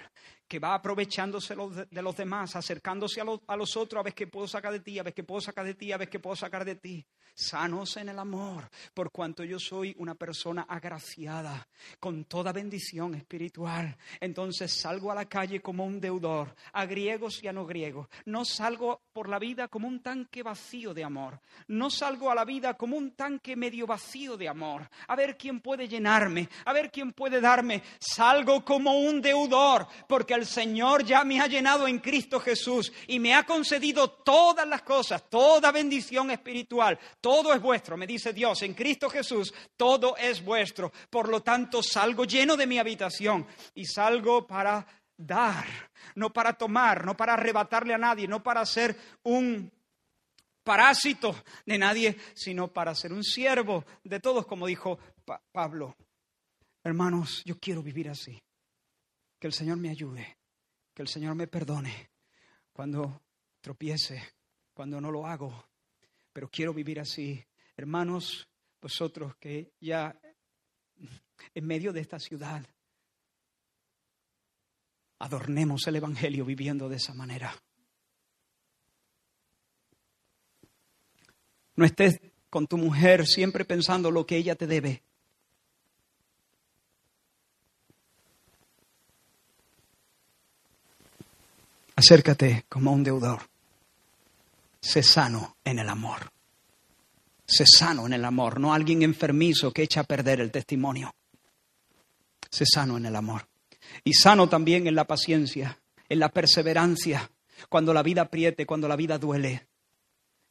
que 0.49 0.59
va 0.59 0.75
aprovechándose 0.75 1.55
de 1.91 2.03
los 2.03 2.17
demás, 2.17 2.57
acercándose 2.57 3.21
a 3.21 3.57
los, 3.57 3.77
otros, 3.77 4.01
a 4.01 4.03
ver 4.03 4.15
qué 4.15 4.27
puedo 4.27 4.49
sacar 4.49 4.73
de 4.73 4.81
ti, 4.81 4.99
a 4.99 5.03
ver 5.03 5.13
qué 5.13 5.23
puedo 5.23 5.43
sacar 5.43 5.67
de 5.67 5.75
ti, 5.75 5.93
a 5.93 5.99
ver 5.99 6.09
qué 6.09 6.19
puedo 6.19 6.35
sacar 6.35 6.65
de 6.65 6.77
ti. 6.77 7.07
Sanos 7.35 7.97
en 7.99 8.09
el 8.09 8.19
amor, 8.19 8.69
por 8.95 9.13
cuanto 9.13 9.45
yo 9.45 9.61
soy 9.61 9.95
una 9.99 10.15
persona 10.15 10.63
agraciada, 10.69 11.69
con 12.01 12.25
toda 12.25 12.53
bendición 12.53 13.15
espiritual. 13.15 13.97
Entonces 14.21 14.73
salgo 14.73 15.13
a 15.13 15.15
la 15.15 15.27
calle 15.27 15.61
como 15.61 15.85
un 15.85 16.01
deudor, 16.01 16.55
a 16.73 16.87
griegos 16.87 17.43
y 17.45 17.49
a 17.49 17.53
no 17.53 17.67
griegos. 17.67 18.09
No 18.25 18.45
salgo 18.45 19.03
por 19.13 19.29
la 19.29 19.39
vida 19.39 19.69
como 19.69 19.87
un 19.87 20.01
tanque 20.01 20.43
vacío 20.43 20.95
de 20.95 21.05
amor. 21.05 21.41
No 21.69 21.91
salgo 21.91 22.31
a 22.31 22.35
la 22.35 22.45
vida 22.45 22.75
como 22.75 22.97
un 22.97 23.13
tanque 23.13 23.55
medio 23.55 23.87
vacío 23.87 24.37
de 24.37 24.49
amor. 24.49 24.89
A 25.07 25.15
ver 25.15 25.37
quién 25.37 25.61
puede 25.61 25.87
llenarme, 25.87 26.49
a 26.65 26.73
ver 26.73 26.91
quién 26.91 27.13
puede 27.13 27.41
darme. 27.41 27.83
Salgo 28.01 28.65
como 28.65 28.99
un 28.99 29.21
deudor, 29.21 29.87
porque 30.09 30.38
el 30.39 30.47
Señor 30.47 31.05
ya 31.05 31.25
me 31.25 31.41
ha 31.41 31.47
llenado 31.47 31.87
en 31.87 31.99
Cristo 31.99 32.41
Jesús 32.41 32.93
y 33.07 33.19
me 33.19 33.35
ha 33.35 33.45
concedido 33.45 34.11
todas 34.11 34.67
las 34.67 34.83
cosas, 34.83 35.29
toda 35.29 35.71
bendición 35.71 36.31
espiritual, 36.31 36.99
todo 37.21 37.53
es 37.53 37.61
vuestro, 37.61 37.97
me 37.97 38.07
dice 38.07 38.33
Dios, 38.33 38.63
en 38.63 38.75
Cristo 38.75 39.11
Jesús, 39.11 39.53
todo 39.77 40.17
es 40.17 40.43
vuestro. 40.43 40.93
Por 41.11 41.29
lo 41.29 41.43
tanto, 41.43 41.83
salgo 41.83 42.25
lleno 42.25 42.57
de 42.57 42.67
mi 42.67 42.79
habitación 42.79 43.47
y 43.75 43.85
salgo 43.85 44.47
para 44.47 44.87
dar, 45.17 45.67
no 46.15 46.33
para 46.33 46.55
tomar, 46.55 47.05
no 47.05 47.17
para 47.17 47.35
arrebatarle 47.35 47.93
a 47.93 47.99
nadie, 47.99 48.27
no 48.27 48.43
para 48.43 48.65
ser 48.65 48.97
un 49.25 49.71
parásito 50.63 51.35
de 51.67 51.79
nadie, 51.79 52.17
sino 52.35 52.69
para 52.69 52.95
ser 52.95 53.13
un 53.13 53.25
siervo 53.25 53.85
de 54.05 54.21
todos, 54.21 54.47
como 54.47 54.67
dijo 54.67 54.99
Pablo. 55.53 55.97
Hermanos, 56.85 57.43
yo 57.45 57.59
quiero 57.59 57.83
vivir 57.83 58.09
así. 58.09 58.39
Que 59.39 59.47
el 59.47 59.53
Señor 59.53 59.77
me 59.79 59.91
ayude, 59.91 60.37
que 60.95 61.03
el 61.03 61.09
Señor 61.09 61.35
me 61.35 61.47
perdone 61.47 62.11
cuando 62.73 63.23
tropiece, 63.61 64.23
cuando 64.75 65.01
no 65.01 65.11
lo 65.11 65.27
hago. 65.27 65.69
Pero 66.33 66.49
quiero 66.51 66.73
vivir 66.75 67.01
así. 67.01 67.45
Hermanos, 67.77 68.49
vosotros 68.81 69.37
que 69.37 69.73
ya 69.81 70.19
en 71.55 71.67
medio 71.67 71.93
de 71.93 72.01
esta 72.01 72.19
ciudad 72.19 72.67
adornemos 75.19 75.87
el 75.87 75.97
Evangelio 75.97 76.45
viviendo 76.45 76.89
de 76.89 76.97
esa 76.97 77.15
manera. 77.15 77.55
No 81.77 81.85
estés 81.85 82.21
con 82.51 82.67
tu 82.67 82.77
mujer 82.77 83.27
siempre 83.27 83.65
pensando 83.65 84.11
lo 84.11 84.27
que 84.27 84.37
ella 84.37 84.57
te 84.57 84.67
debe. 84.67 85.03
Acércate 91.99 92.65
como 92.69 92.93
un 92.93 93.03
deudor. 93.03 93.41
Sé 94.81 95.03
sano 95.03 95.57
en 95.65 95.81
el 95.81 95.89
amor. 95.89 96.31
Sé 97.45 97.67
sano 97.67 98.07
en 98.07 98.13
el 98.13 98.25
amor, 98.25 98.61
no 98.61 98.73
alguien 98.73 99.03
enfermizo 99.03 99.73
que 99.73 99.83
echa 99.83 100.03
a 100.03 100.05
perder 100.05 100.41
el 100.41 100.53
testimonio. 100.53 101.13
Sé 102.49 102.67
sano 102.73 102.99
en 102.99 103.07
el 103.07 103.17
amor. 103.17 103.49
Y 104.05 104.13
sano 104.13 104.49
también 104.49 104.87
en 104.87 104.95
la 104.95 105.09
paciencia, 105.09 105.81
en 106.09 106.21
la 106.21 106.29
perseverancia, 106.29 107.33
cuando 107.69 107.93
la 107.93 108.05
vida 108.05 108.23
apriete, 108.23 108.65
cuando 108.65 108.87
la 108.87 108.95
vida 108.95 109.19
duele, 109.19 109.67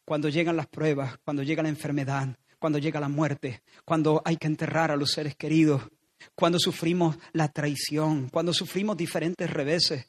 cuando 0.04 0.28
llegan 0.28 0.58
las 0.58 0.68
pruebas, 0.68 1.18
cuando 1.24 1.44
llega 1.44 1.64
la 1.64 1.70
enfermedad, 1.70 2.38
cuando 2.60 2.78
llega 2.78 3.00
la 3.00 3.08
muerte, 3.08 3.62
cuando 3.86 4.22
hay 4.26 4.36
que 4.36 4.48
enterrar 4.48 4.92
a 4.92 4.98
los 4.98 5.12
seres 5.12 5.38
queridos, 5.38 5.82
cuando 6.36 6.60
sufrimos 6.60 7.16
la 7.32 7.48
traición, 7.48 8.28
cuando 8.28 8.52
sufrimos 8.52 8.98
diferentes 8.98 9.50
reveses, 9.50 10.08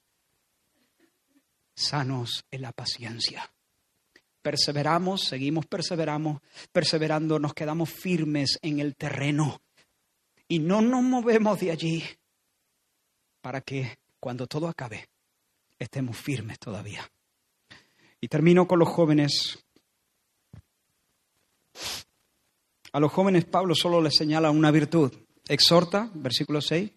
sanos 1.78 2.44
en 2.50 2.62
la 2.62 2.72
paciencia. 2.72 3.50
Perseveramos, 4.42 5.24
seguimos 5.24 5.66
perseveramos, 5.66 6.40
perseverando, 6.72 7.38
nos 7.38 7.54
quedamos 7.54 7.90
firmes 7.90 8.58
en 8.62 8.80
el 8.80 8.96
terreno 8.96 9.60
y 10.48 10.58
no 10.58 10.80
nos 10.80 11.02
movemos 11.02 11.60
de 11.60 11.70
allí 11.70 12.04
para 13.40 13.60
que 13.60 13.98
cuando 14.18 14.46
todo 14.46 14.68
acabe 14.68 15.08
estemos 15.78 16.16
firmes 16.16 16.58
todavía. 16.58 17.08
Y 18.20 18.28
termino 18.28 18.66
con 18.66 18.78
los 18.78 18.88
jóvenes. 18.88 19.58
A 22.92 23.00
los 23.00 23.12
jóvenes 23.12 23.44
Pablo 23.44 23.74
solo 23.74 24.00
les 24.00 24.16
señala 24.16 24.50
una 24.50 24.70
virtud. 24.70 25.12
Exhorta, 25.46 26.10
versículo 26.14 26.60
6, 26.60 26.90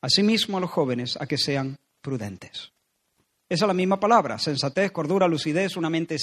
asimismo 0.00 0.56
a 0.56 0.60
los 0.60 0.70
jóvenes 0.70 1.16
a 1.20 1.26
que 1.26 1.36
sean 1.36 1.78
prudentes. 2.00 2.72
Esa 3.52 3.66
es 3.66 3.68
la 3.68 3.74
misma 3.74 4.00
palabra, 4.00 4.38
sensatez, 4.38 4.92
cordura, 4.92 5.28
lucidez, 5.28 5.76
una 5.76 5.90
mente 5.90 6.16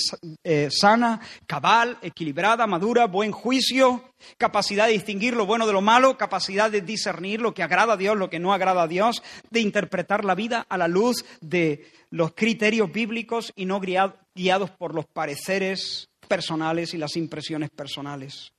eh, 0.44 0.68
sana, 0.72 1.22
cabal, 1.46 2.00
equilibrada, 2.02 2.66
madura, 2.66 3.06
buen 3.06 3.32
juicio, 3.32 4.16
capacidad 4.40 4.88
de 4.88 4.94
distinguir 4.94 5.36
lo 5.36 5.46
bueno 5.46 5.68
de 5.68 5.74
lo 5.74 5.82
malo, 5.82 6.18
capacidad 6.18 6.72
de 6.72 6.82
discernir 6.82 7.40
lo 7.40 7.54
que 7.54 7.62
agrada 7.62 7.94
a 7.94 7.98
Dios, 7.98 8.18
lo 8.18 8.32
que 8.32 8.40
no 8.40 8.52
agrada 8.52 8.82
a 8.82 8.88
Dios, 8.88 9.22
de 9.52 9.60
interpretar 9.60 10.26
la 10.26 10.34
vida 10.34 10.66
a 10.68 10.76
la 10.80 10.88
luz 10.88 11.24
de 11.40 11.86
los 12.10 12.34
criterios 12.34 12.92
bíblicos 12.92 13.54
y 13.56 13.66
no 13.66 13.80
guiados 13.80 14.72
por 14.72 14.96
los 14.96 15.06
pareceres 15.06 16.10
personales 16.28 16.96
y 16.96 16.98
las 16.98 17.16
impresiones 17.16 17.70
personales. 17.70 18.54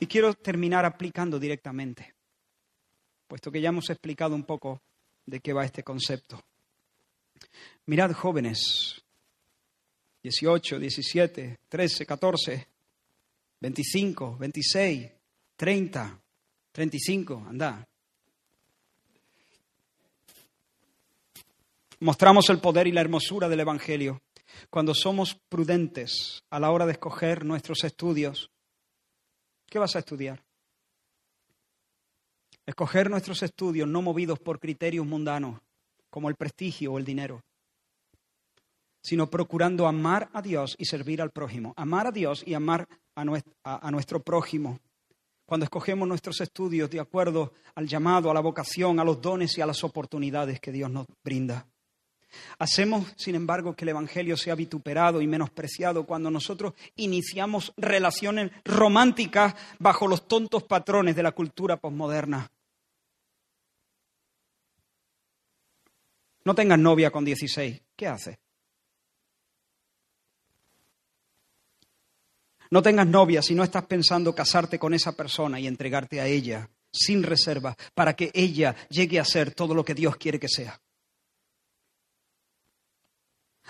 Y 0.00 0.06
quiero 0.06 0.34
terminar 0.34 0.84
aplicando 0.84 1.38
directamente, 1.38 2.12
puesto 3.28 3.52
que 3.52 3.60
ya 3.60 3.68
hemos 3.68 3.88
explicado 3.88 4.34
un 4.34 4.42
poco 4.42 4.80
de 5.24 5.38
qué 5.38 5.52
va 5.52 5.64
este 5.64 5.84
concepto. 5.84 6.42
Mirad 7.88 8.12
jóvenes, 8.14 9.00
18, 10.24 10.80
17, 10.80 11.58
13, 11.68 12.04
14, 12.06 12.66
25, 13.60 14.36
26, 14.38 15.12
30, 15.54 16.20
35, 16.72 17.46
anda. 17.48 17.86
Mostramos 22.00 22.50
el 22.50 22.58
poder 22.58 22.88
y 22.88 22.92
la 22.92 23.02
hermosura 23.02 23.48
del 23.48 23.60
Evangelio 23.60 24.20
cuando 24.68 24.92
somos 24.92 25.36
prudentes 25.48 26.42
a 26.50 26.58
la 26.58 26.72
hora 26.72 26.86
de 26.86 26.92
escoger 26.92 27.44
nuestros 27.44 27.84
estudios. 27.84 28.50
¿Qué 29.66 29.78
vas 29.78 29.94
a 29.94 30.00
estudiar? 30.00 30.42
Escoger 32.66 33.08
nuestros 33.08 33.44
estudios 33.44 33.88
no 33.88 34.02
movidos 34.02 34.40
por 34.40 34.58
criterios 34.58 35.06
mundanos, 35.06 35.60
como 36.10 36.28
el 36.28 36.34
prestigio 36.34 36.94
o 36.94 36.98
el 36.98 37.04
dinero, 37.04 37.44
sino 39.06 39.30
procurando 39.30 39.86
amar 39.86 40.28
a 40.32 40.42
Dios 40.42 40.74
y 40.80 40.84
servir 40.84 41.22
al 41.22 41.30
prójimo. 41.30 41.72
Amar 41.76 42.08
a 42.08 42.10
Dios 42.10 42.42
y 42.44 42.54
amar 42.54 42.88
a 43.14 43.24
nuestro, 43.24 44.20
prójimo. 44.20 44.80
Cuando 45.44 45.62
escogemos 45.62 46.08
nuestros 46.08 46.40
estudios 46.40 46.90
de 46.90 46.98
acuerdo 46.98 47.52
al 47.76 47.86
llamado, 47.86 48.32
a 48.32 48.34
la 48.34 48.40
vocación, 48.40 48.98
a 48.98 49.04
los 49.04 49.22
dones 49.22 49.56
y 49.56 49.60
a 49.60 49.66
las 49.66 49.84
oportunidades 49.84 50.58
que 50.58 50.72
Dios 50.72 50.90
nos 50.90 51.06
brinda. 51.22 51.68
Hacemos, 52.58 53.06
sin 53.16 53.36
embargo, 53.36 53.76
que 53.76 53.84
el 53.84 53.90
Evangelio 53.90 54.36
sea 54.36 54.56
vituperado 54.56 55.22
y 55.22 55.28
menospreciado 55.28 56.04
cuando 56.04 56.28
nosotros 56.28 56.74
iniciamos 56.96 57.72
relaciones 57.76 58.50
románticas 58.64 59.54
bajo 59.78 60.08
los 60.08 60.26
tontos 60.26 60.64
patrones 60.64 61.14
de 61.14 61.22
la 61.22 61.30
cultura 61.30 61.76
posmoderna. 61.76 62.50
No 66.44 66.56
tengas 66.56 66.80
novia 66.80 67.12
con 67.12 67.24
16. 67.24 67.82
¿Qué 67.94 68.08
haces? 68.08 68.36
No 72.70 72.82
tengas 72.82 73.06
novia 73.06 73.42
si 73.42 73.54
no 73.54 73.62
estás 73.62 73.86
pensando 73.86 74.34
casarte 74.34 74.78
con 74.78 74.94
esa 74.94 75.12
persona 75.12 75.60
y 75.60 75.66
entregarte 75.66 76.20
a 76.20 76.26
ella 76.26 76.68
sin 76.92 77.22
reserva 77.22 77.76
para 77.94 78.14
que 78.16 78.30
ella 78.34 78.74
llegue 78.88 79.20
a 79.20 79.24
ser 79.24 79.52
todo 79.52 79.74
lo 79.74 79.84
que 79.84 79.94
Dios 79.94 80.16
quiere 80.16 80.40
que 80.40 80.48
sea. 80.48 80.80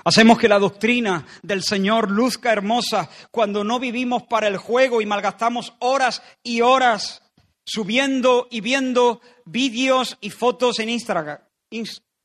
Hacemos 0.04 0.38
que 0.38 0.48
la 0.48 0.58
doctrina 0.58 1.26
del 1.42 1.62
Señor 1.62 2.10
luzca 2.10 2.52
hermosa 2.52 3.10
cuando 3.30 3.64
no 3.64 3.80
vivimos 3.80 4.24
para 4.24 4.46
el 4.46 4.58
juego 4.58 5.00
y 5.00 5.06
malgastamos 5.06 5.74
horas 5.78 6.22
y 6.42 6.60
horas 6.60 7.22
subiendo 7.64 8.46
y 8.50 8.60
viendo 8.60 9.20
vídeos 9.44 10.18
y 10.20 10.30
fotos 10.30 10.78
en 10.78 10.90
Instagram. 10.90 11.38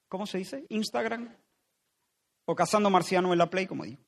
¿Cómo 0.07 0.27
se 0.27 0.37
dice? 0.37 0.65
Instagram. 0.69 1.33
O 2.45 2.55
cazando 2.55 2.89
marcianos 2.89 3.31
en 3.31 3.37
la 3.37 3.49
Play, 3.49 3.65
como 3.65 3.85
digo. 3.85 4.01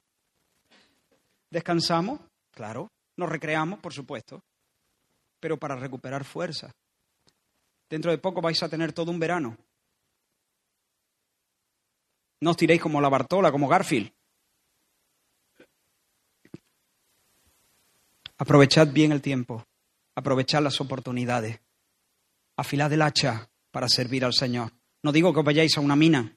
Descansamos, 1.50 2.20
claro. 2.54 2.90
Nos 3.18 3.30
recreamos, 3.30 3.80
por 3.80 3.94
supuesto. 3.94 4.42
Pero 5.40 5.58
para 5.58 5.76
recuperar 5.76 6.24
fuerza. 6.24 6.72
Dentro 7.90 8.12
de 8.12 8.18
poco 8.18 8.42
vais 8.42 8.62
a 8.64 8.70
tener 8.70 8.94
todo 8.94 9.12
un 9.12 9.20
verano 9.20 9.58
no 12.44 12.52
os 12.52 12.58
tiréis 12.58 12.82
como 12.82 13.00
la 13.00 13.08
Bartola, 13.08 13.52
como 13.52 13.70
Garfield. 13.70 14.12
Aprovechad 18.38 18.90
bien 18.90 19.14
el 19.14 19.22
tiempo, 19.22 19.66
aprovechad 20.14 20.62
las 20.62 20.82
oportunidades, 20.82 21.62
afilad 22.58 22.92
el 22.92 23.02
hacha 23.02 23.50
para 23.72 23.88
servir 23.88 24.26
al 24.26 24.34
Señor. 24.34 24.74
No 25.02 25.14
digo 25.14 25.32
que 25.32 25.40
os 25.40 25.46
vayáis 25.46 25.78
a 25.78 25.82
una 25.82 25.96
mina, 25.96 26.36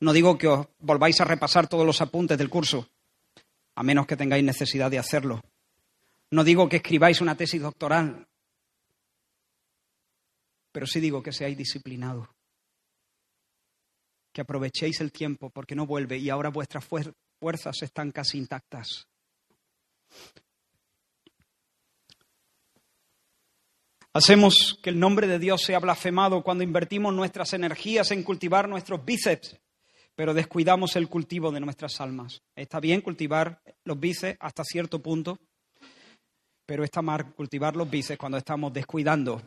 no 0.00 0.14
digo 0.14 0.38
que 0.38 0.48
os 0.48 0.66
volváis 0.78 1.20
a 1.20 1.24
repasar 1.24 1.68
todos 1.68 1.84
los 1.84 2.00
apuntes 2.00 2.38
del 2.38 2.48
curso, 2.48 2.88
a 3.74 3.82
menos 3.82 4.06
que 4.06 4.16
tengáis 4.16 4.44
necesidad 4.44 4.90
de 4.90 4.98
hacerlo. 4.98 5.40
No 6.30 6.44
digo 6.44 6.68
que 6.68 6.76
escribáis 6.76 7.20
una 7.20 7.36
tesis 7.36 7.60
doctoral, 7.60 8.26
pero 10.72 10.86
sí 10.86 11.00
digo 11.00 11.22
que 11.22 11.32
seáis 11.32 11.56
disciplinados 11.56 12.28
que 14.34 14.40
aprovechéis 14.40 15.00
el 15.00 15.12
tiempo 15.12 15.48
porque 15.48 15.76
no 15.76 15.86
vuelve 15.86 16.18
y 16.18 16.28
ahora 16.28 16.50
vuestras 16.50 16.84
fuerzas 16.84 17.82
están 17.82 18.10
casi 18.10 18.36
intactas. 18.36 19.06
Hacemos 24.12 24.78
que 24.82 24.90
el 24.90 24.98
nombre 24.98 25.26
de 25.26 25.38
Dios 25.38 25.62
sea 25.62 25.78
blasfemado 25.78 26.42
cuando 26.42 26.64
invertimos 26.64 27.14
nuestras 27.14 27.52
energías 27.52 28.10
en 28.10 28.22
cultivar 28.22 28.68
nuestros 28.68 29.04
bíceps, 29.04 29.56
pero 30.14 30.34
descuidamos 30.34 30.96
el 30.96 31.08
cultivo 31.08 31.50
de 31.50 31.60
nuestras 31.60 32.00
almas. 32.00 32.42
Está 32.54 32.80
bien 32.80 33.00
cultivar 33.00 33.60
los 33.84 33.98
bíceps 33.98 34.38
hasta 34.40 34.64
cierto 34.64 35.02
punto, 35.02 35.38
pero 36.66 36.84
está 36.84 37.02
mal 37.02 37.34
cultivar 37.34 37.76
los 37.76 37.90
bíceps 37.90 38.18
cuando 38.18 38.38
estamos 38.38 38.72
descuidando 38.72 39.42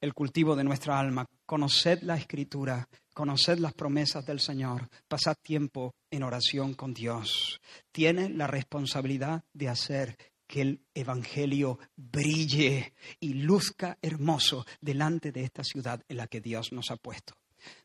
el 0.00 0.14
cultivo 0.14 0.56
de 0.56 0.64
nuestra 0.64 0.98
alma. 0.98 1.24
Conoced 1.46 2.02
la 2.02 2.16
escritura, 2.16 2.88
conoced 3.14 3.58
las 3.58 3.72
promesas 3.74 4.26
del 4.26 4.40
Señor, 4.40 4.88
pasad 5.06 5.36
tiempo 5.40 5.94
en 6.10 6.24
oración 6.24 6.74
con 6.74 6.92
Dios. 6.92 7.60
Tiene 7.92 8.28
la 8.28 8.46
responsabilidad 8.46 9.44
de 9.52 9.68
hacer 9.68 10.16
que 10.46 10.60
el 10.60 10.80
Evangelio 10.92 11.78
brille 11.96 12.92
y 13.20 13.34
luzca 13.34 13.96
hermoso 14.02 14.66
delante 14.80 15.32
de 15.32 15.44
esta 15.44 15.64
ciudad 15.64 16.02
en 16.08 16.16
la 16.16 16.26
que 16.26 16.40
Dios 16.40 16.72
nos 16.72 16.90
ha 16.90 16.96
puesto. 16.96 17.34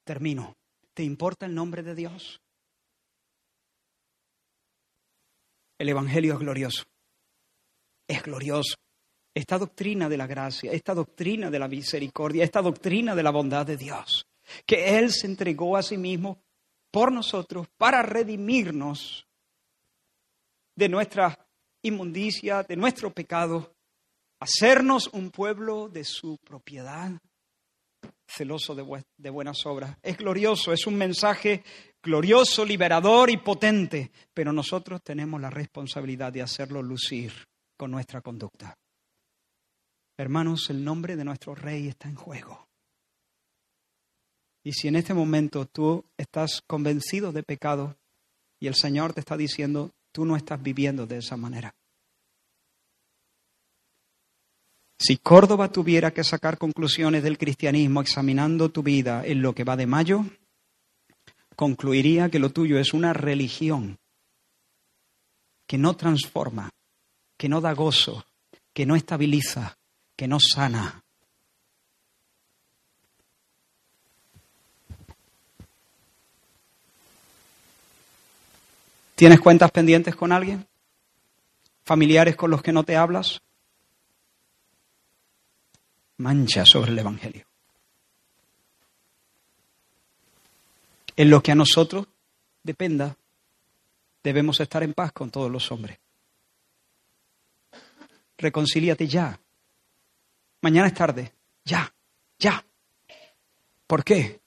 Termino. 0.03 0.57
¿Te 0.97 1.03
importa 1.03 1.45
el 1.45 1.53
nombre 1.53 1.83
de 1.83 1.93
Dios? 1.93 2.41
El 5.77 5.89
Evangelio 5.89 6.33
es 6.33 6.39
glorioso. 6.39 6.85
Es 8.07 8.23
glorioso 8.23 8.77
esta 9.35 9.59
doctrina 9.59 10.09
de 10.09 10.17
la 10.17 10.25
gracia, 10.25 10.71
esta 10.71 10.95
doctrina 10.95 11.51
de 11.51 11.59
la 11.59 11.67
misericordia, 11.67 12.43
esta 12.43 12.63
doctrina 12.63 13.13
de 13.13 13.21
la 13.21 13.29
bondad 13.29 13.63
de 13.63 13.77
Dios, 13.77 14.25
que 14.65 14.97
Él 14.97 15.11
se 15.11 15.27
entregó 15.27 15.77
a 15.77 15.83
sí 15.83 15.97
mismo 15.97 16.41
por 16.89 17.11
nosotros 17.11 17.67
para 17.77 18.01
redimirnos 18.01 19.27
de 20.75 20.89
nuestra 20.89 21.47
inmundicia, 21.83 22.63
de 22.63 22.75
nuestro 22.75 23.13
pecado, 23.13 23.71
hacernos 24.39 25.11
un 25.13 25.29
pueblo 25.29 25.89
de 25.89 26.03
su 26.03 26.39
propiedad, 26.39 27.11
celoso 28.27 28.75
de, 28.75 29.03
de, 29.17 29.29
buenas 29.29 29.65
obras. 29.65 29.97
Es 30.01 30.17
glorioso, 30.17 30.73
es 30.73 30.85
un 30.87 30.95
mensaje 30.95 31.63
glorioso, 32.01 32.65
liberador 32.65 33.29
y 33.29 33.37
potente, 33.37 34.11
pero 34.33 34.53
nosotros 34.53 35.01
tenemos 35.03 35.39
la 35.41 35.49
responsabilidad 35.49 36.31
de 36.31 36.41
hacerlo 36.41 36.81
lucir 36.81 37.31
con 37.77 37.91
nuestra 37.91 38.21
conducta. 38.21 38.77
Hermanos, 40.17 40.69
el 40.69 40.83
nombre 40.83 41.15
de 41.15 41.23
nuestro 41.23 41.53
Rey 41.53 41.87
está 41.87 42.09
en 42.09 42.15
juego. 42.15 42.67
Y 44.63 44.73
si 44.73 44.87
en 44.87 44.95
este 44.95 45.13
momento 45.13 45.65
tú 45.65 46.03
estás 46.17 46.61
convencido 46.67 47.31
de 47.31 47.43
pecado 47.43 47.95
y 48.59 48.67
el 48.67 48.75
Señor 48.75 49.13
te 49.13 49.21
está 49.21 49.37
diciendo, 49.37 49.91
tú 50.11 50.25
no 50.25 50.35
estás 50.35 50.61
viviendo 50.61 51.05
de 51.05 51.19
esa 51.19 51.37
manera. 51.37 51.76
Si 54.99 55.17
Córdoba 55.17 55.71
tuviera 55.71 56.11
que 56.11 56.23
sacar 56.23 56.57
conclusiones 56.57 57.21
del 57.21 57.37
cristianismo 57.37 58.01
examinando 58.01 58.69
tu 58.69 58.81
vida 58.81 59.23
en 59.25 59.41
lo 59.41 59.53
que 59.53 59.63
va 59.63 59.75
de 59.77 59.85
mayo, 59.85 60.25
concluiría 61.55 62.29
que 62.29 62.39
lo 62.39 62.51
tuyo 62.51 62.79
es 62.79 62.93
una 62.93 63.13
religión 63.13 63.99
que 65.67 65.77
no 65.77 65.95
transforma, 65.95 66.71
que 67.37 67.47
no 67.47 67.61
da 67.61 67.73
gozo, 67.73 68.25
que 68.73 68.85
no 68.85 68.95
estabiliza, 68.95 69.77
que 70.15 70.27
no 70.27 70.39
sana. 70.39 71.03
¿Tienes 79.13 79.39
cuentas 79.39 79.71
pendientes 79.71 80.15
con 80.15 80.31
alguien? 80.31 80.65
¿Familiares 81.83 82.35
con 82.35 82.51
los 82.51 82.61
que 82.61 82.71
no 82.71 82.83
te 82.83 82.95
hablas? 82.95 83.41
Mancha 86.17 86.65
sobre 86.65 86.91
el 86.91 86.99
Evangelio. 86.99 87.45
En 91.15 91.29
lo 91.29 91.41
que 91.41 91.51
a 91.51 91.55
nosotros 91.55 92.07
dependa, 92.63 93.15
debemos 94.23 94.59
estar 94.59 94.83
en 94.83 94.93
paz 94.93 95.11
con 95.11 95.31
todos 95.31 95.51
los 95.51 95.71
hombres. 95.71 95.97
Reconcíliate 98.37 99.07
ya 99.07 99.39
Mañana 100.61 100.87
es 100.87 100.93
tarde. 100.93 101.33
Ya, 101.63 101.93
ya. 102.39 102.63
¿Por 103.85 104.03
qué? 104.03 104.39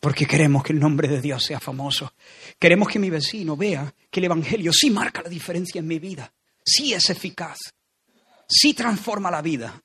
Porque 0.00 0.26
queremos 0.26 0.62
que 0.62 0.72
el 0.72 0.80
nombre 0.80 1.08
de 1.08 1.20
Dios 1.20 1.44
sea 1.44 1.60
famoso. 1.60 2.12
Queremos 2.58 2.88
que 2.88 2.98
mi 2.98 3.10
vecino 3.10 3.56
vea 3.56 3.94
que 4.10 4.20
el 4.20 4.24
Evangelio 4.24 4.72
sí 4.72 4.90
marca 4.90 5.22
la 5.22 5.28
diferencia 5.28 5.78
en 5.78 5.86
mi 5.86 5.98
vida. 5.98 6.32
Sí 6.64 6.94
es 6.94 7.10
eficaz. 7.10 7.58
Sí 8.50 8.74
transforma 8.74 9.30
la 9.30 9.40
vida. 9.40 9.80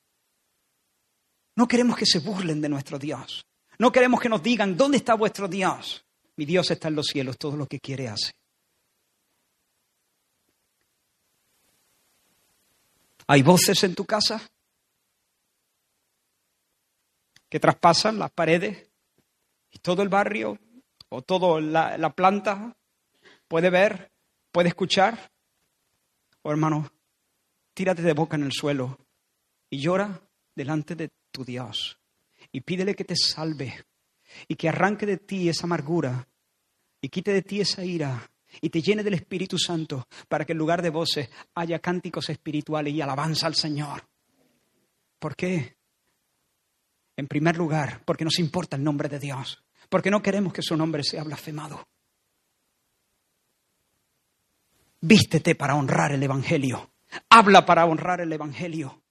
No 1.55 1.67
queremos 1.67 1.95
que 1.95 2.05
se 2.05 2.19
burlen 2.19 2.59
de 2.61 2.69
nuestro 2.69 2.97
Dios. 2.97 3.45
No 3.77 3.91
queremos 3.91 4.19
que 4.19 4.29
nos 4.29 4.41
digan, 4.41 4.75
¿dónde 4.75 4.97
está 4.97 5.13
vuestro 5.13 5.47
Dios? 5.47 6.03
Mi 6.35 6.45
Dios 6.45 6.71
está 6.71 6.87
en 6.87 6.95
los 6.95 7.05
cielos, 7.05 7.37
todo 7.37 7.55
lo 7.55 7.67
que 7.67 7.79
quiere 7.79 8.09
hace. 8.09 8.33
¿Hay 13.27 13.41
voces 13.41 13.83
en 13.83 13.95
tu 13.95 14.05
casa 14.05 14.41
que 17.49 17.59
traspasan 17.59 18.19
las 18.19 18.31
paredes 18.31 18.89
y 19.71 19.79
todo 19.79 20.01
el 20.01 20.09
barrio 20.09 20.59
o 21.09 21.21
toda 21.21 21.61
la, 21.61 22.13
planta 22.13 22.75
puede 23.47 23.69
ver, 23.69 24.11
puede 24.51 24.69
escuchar? 24.69 25.31
Oh, 26.43 26.51
hermano, 26.51 26.91
tírate 27.75 28.01
de 28.01 28.13
boca 28.13 28.37
en 28.37 28.43
el 28.43 28.51
suelo 28.51 28.97
y 29.69 29.79
llora 29.79 30.19
delante 30.55 30.95
de 30.95 31.11
tu 31.31 31.45
Dios 31.45 31.99
y 32.51 32.61
pídele 32.61 32.95
que 32.95 33.03
te 33.03 33.15
salve 33.15 33.85
y 34.47 34.55
que 34.55 34.69
arranque 34.69 35.05
de 35.05 35.17
ti 35.17 35.49
esa 35.49 35.65
amargura 35.65 36.27
y 37.01 37.09
quite 37.09 37.33
de 37.33 37.41
ti 37.41 37.61
esa 37.61 37.83
ira 37.83 38.31
y 38.61 38.69
te 38.69 38.81
llene 38.81 39.03
del 39.03 39.15
Espíritu 39.15 39.57
Santo 39.57 40.07
para 40.29 40.45
que 40.45 40.53
en 40.53 40.57
lugar 40.57 40.81
de 40.81 40.89
voces 40.89 41.29
haya 41.53 41.79
cánticos 41.79 42.29
espirituales 42.29 42.93
y 42.93 43.01
alabanza 43.01 43.47
al 43.47 43.55
Señor. 43.55 44.07
¿Por 45.19 45.35
qué? 45.35 45.75
En 47.17 47.27
primer 47.27 47.57
lugar, 47.57 48.01
porque 48.05 48.23
nos 48.23 48.39
importa 48.39 48.77
el 48.77 48.83
nombre 48.83 49.09
de 49.09 49.19
Dios, 49.19 49.63
porque 49.89 50.11
no 50.11 50.21
queremos 50.21 50.53
que 50.53 50.61
su 50.61 50.77
nombre 50.77 51.03
sea 51.03 51.23
blasfemado. 51.23 51.85
Vístete 55.01 55.55
para 55.55 55.75
honrar 55.75 56.13
el 56.13 56.23
Evangelio. 56.23 56.94
Habla 57.29 57.65
para 57.65 57.85
honrar 57.85 58.21
el 58.21 58.31
Evangelio. 58.31 59.01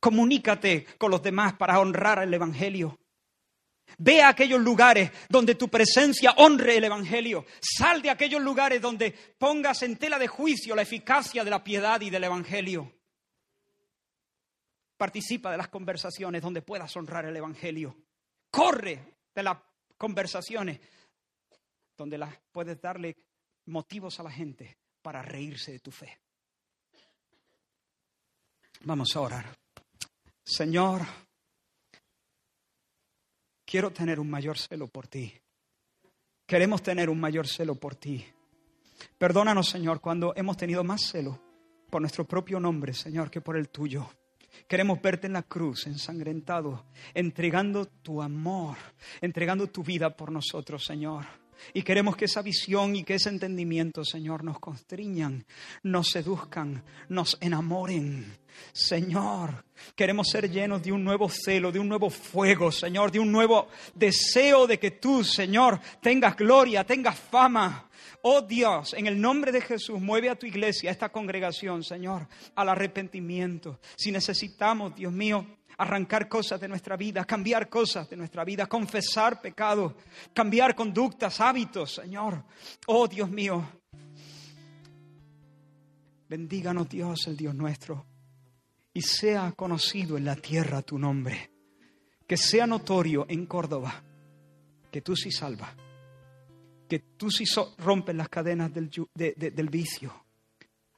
Comunícate 0.00 0.86
con 0.98 1.10
los 1.10 1.22
demás 1.22 1.54
para 1.54 1.80
honrar 1.80 2.22
el 2.22 2.32
Evangelio. 2.32 2.98
Ve 3.98 4.22
a 4.22 4.28
aquellos 4.28 4.60
lugares 4.60 5.10
donde 5.28 5.54
tu 5.54 5.68
presencia 5.68 6.32
honre 6.38 6.76
el 6.76 6.84
Evangelio. 6.84 7.46
Sal 7.60 8.02
de 8.02 8.10
aquellos 8.10 8.42
lugares 8.42 8.80
donde 8.80 9.12
pongas 9.38 9.82
en 9.82 9.96
tela 9.96 10.18
de 10.18 10.28
juicio 10.28 10.74
la 10.74 10.82
eficacia 10.82 11.44
de 11.44 11.50
la 11.50 11.64
piedad 11.64 12.00
y 12.00 12.10
del 12.10 12.24
Evangelio. 12.24 12.92
Participa 14.96 15.50
de 15.50 15.58
las 15.58 15.68
conversaciones 15.68 16.42
donde 16.42 16.62
puedas 16.62 16.94
honrar 16.96 17.26
el 17.26 17.36
Evangelio. 17.36 17.96
Corre 18.50 19.16
de 19.34 19.42
las 19.42 19.58
conversaciones 19.96 20.80
donde 21.96 22.18
las 22.18 22.34
puedes 22.52 22.80
darle 22.80 23.16
motivos 23.66 24.20
a 24.20 24.22
la 24.22 24.30
gente 24.30 24.76
para 25.06 25.22
reírse 25.22 25.70
de 25.70 25.78
tu 25.78 25.92
fe. 25.92 26.18
Vamos 28.80 29.14
a 29.14 29.20
orar. 29.20 29.56
Señor, 30.42 31.02
quiero 33.64 33.92
tener 33.92 34.18
un 34.18 34.28
mayor 34.28 34.58
celo 34.58 34.88
por 34.88 35.06
ti. 35.06 35.32
Queremos 36.44 36.82
tener 36.82 37.08
un 37.08 37.20
mayor 37.20 37.46
celo 37.46 37.76
por 37.76 37.94
ti. 37.94 38.26
Perdónanos, 39.16 39.68
Señor, 39.68 40.00
cuando 40.00 40.34
hemos 40.34 40.56
tenido 40.56 40.82
más 40.82 41.02
celo 41.02 41.40
por 41.88 42.00
nuestro 42.00 42.26
propio 42.26 42.58
nombre, 42.58 42.92
Señor, 42.92 43.30
que 43.30 43.40
por 43.40 43.56
el 43.56 43.68
tuyo. 43.68 44.10
Queremos 44.66 45.00
verte 45.00 45.28
en 45.28 45.34
la 45.34 45.44
cruz, 45.44 45.86
ensangrentado, 45.86 46.86
entregando 47.14 47.86
tu 47.86 48.20
amor, 48.20 48.76
entregando 49.20 49.68
tu 49.68 49.84
vida 49.84 50.16
por 50.16 50.32
nosotros, 50.32 50.84
Señor. 50.84 51.45
Y 51.72 51.82
queremos 51.82 52.16
que 52.16 52.26
esa 52.26 52.42
visión 52.42 52.96
y 52.96 53.04
que 53.04 53.14
ese 53.14 53.28
entendimiento, 53.28 54.04
Señor, 54.04 54.44
nos 54.44 54.58
constriñan, 54.58 55.44
nos 55.82 56.08
seduzcan, 56.08 56.82
nos 57.08 57.36
enamoren. 57.40 58.36
Señor, 58.72 59.64
queremos 59.94 60.28
ser 60.28 60.50
llenos 60.50 60.82
de 60.82 60.92
un 60.92 61.04
nuevo 61.04 61.28
celo, 61.28 61.70
de 61.70 61.78
un 61.78 61.88
nuevo 61.88 62.10
fuego, 62.10 62.72
Señor, 62.72 63.10
de 63.10 63.20
un 63.20 63.30
nuevo 63.30 63.68
deseo 63.94 64.66
de 64.66 64.78
que 64.78 64.92
tú, 64.92 65.22
Señor, 65.22 65.80
tengas 66.00 66.36
gloria, 66.36 66.84
tengas 66.84 67.18
fama. 67.18 67.88
Oh 68.22 68.42
Dios, 68.42 68.94
en 68.94 69.06
el 69.06 69.20
nombre 69.20 69.52
de 69.52 69.60
Jesús, 69.60 70.00
mueve 70.00 70.30
a 70.30 70.38
tu 70.38 70.46
iglesia, 70.46 70.90
a 70.90 70.92
esta 70.92 71.10
congregación, 71.10 71.82
Señor, 71.82 72.26
al 72.54 72.68
arrepentimiento. 72.68 73.78
Si 73.96 74.10
necesitamos, 74.10 74.96
Dios 74.96 75.12
mío, 75.12 75.46
arrancar 75.78 76.28
cosas 76.28 76.60
de 76.60 76.68
nuestra 76.68 76.96
vida, 76.96 77.24
cambiar 77.24 77.68
cosas 77.68 78.08
de 78.08 78.16
nuestra 78.16 78.44
vida, 78.44 78.66
confesar 78.66 79.40
pecados, 79.40 79.94
cambiar 80.32 80.74
conductas, 80.74 81.40
hábitos, 81.40 81.94
Señor. 81.94 82.44
Oh 82.86 83.06
Dios 83.06 83.30
mío, 83.30 83.62
bendíganos 86.28 86.88
Dios, 86.88 87.26
el 87.26 87.36
Dios 87.36 87.54
nuestro, 87.54 88.06
y 88.92 89.02
sea 89.02 89.52
conocido 89.52 90.16
en 90.16 90.24
la 90.24 90.36
tierra 90.36 90.82
tu 90.82 90.98
nombre, 90.98 91.50
que 92.26 92.36
sea 92.36 92.66
notorio 92.66 93.26
en 93.28 93.46
Córdoba, 93.46 94.02
que 94.90 95.02
tú 95.02 95.14
sí 95.14 95.30
salvas, 95.30 95.74
que 96.88 97.00
tú 97.00 97.30
sí 97.30 97.44
rompes 97.78 98.14
las 98.14 98.28
cadenas 98.28 98.72
del, 98.72 98.90
del 99.14 99.68
vicio. 99.68 100.24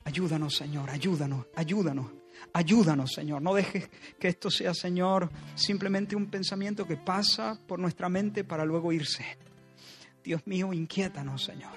Ayúdanos, 0.05 0.55
Señor, 0.55 0.89
ayúdanos, 0.89 1.47
ayúdanos 1.57 2.07
Ayúdanos, 2.53 3.13
Señor. 3.13 3.43
No 3.43 3.55
dejes 3.55 3.89
que 4.19 4.29
esto 4.29 4.51
sea, 4.51 4.75
Señor, 4.75 5.31
simplemente 5.55 6.17
un 6.17 6.31
pensamiento 6.31 6.87
que 6.87 6.97
pasa 6.97 7.59
por 7.67 7.79
nuestra 7.79 8.09
mente 8.09 8.45
para 8.45 8.65
luego 8.65 8.93
irse. 8.93 9.25
Dios 10.23 10.47
mío, 10.47 10.73
inquiétanos, 10.73 11.45
Señor. 11.45 11.73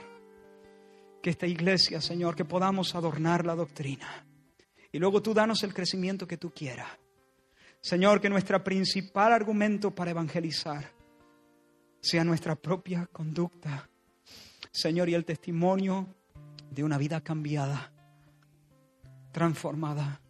Que 1.21 1.29
esta 1.29 1.47
iglesia, 1.47 2.01
Señor, 2.01 2.35
que 2.35 2.45
podamos 2.45 2.95
adornar 2.95 3.45
la 3.45 3.55
doctrina. 3.55 4.25
Y 4.91 4.99
luego 4.99 5.21
tú 5.21 5.33
danos 5.33 5.63
el 5.63 5.73
crecimiento 5.73 6.27
que 6.27 6.37
tú 6.37 6.51
quieras. 6.51 6.87
Señor, 7.79 8.21
que 8.21 8.29
nuestro 8.29 8.63
principal 8.63 9.33
argumento 9.33 9.93
para 9.93 10.11
evangelizar 10.11 10.91
sea 11.99 12.23
nuestra 12.23 12.55
propia 12.55 13.07
conducta. 13.07 13.89
Señor, 14.71 15.09
y 15.09 15.15
el 15.15 15.25
testimonio 15.25 16.07
de 16.69 16.83
una 16.83 16.97
vida 16.97 17.21
cambiada, 17.21 17.91
transformada 19.31 20.21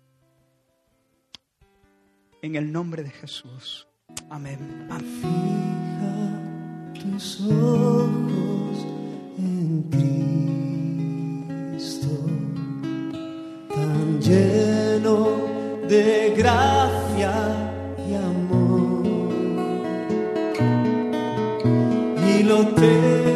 en 2.41 2.55
el 2.55 2.71
nombre 2.71 3.03
de 3.03 3.11
Jesús. 3.11 3.87
Amén. 4.29 4.87
Fija 5.21 6.39
tus 6.99 7.41
ojos 7.41 8.85
en 9.37 9.83
Cristo, 11.79 12.07
tan 13.69 14.19
lleno 14.19 15.41
de 15.87 16.33
gracia 16.35 17.33
y 18.07 18.13
amor. 18.15 19.31
Y 22.27 22.43
lo 22.43 22.67
te 22.75 23.30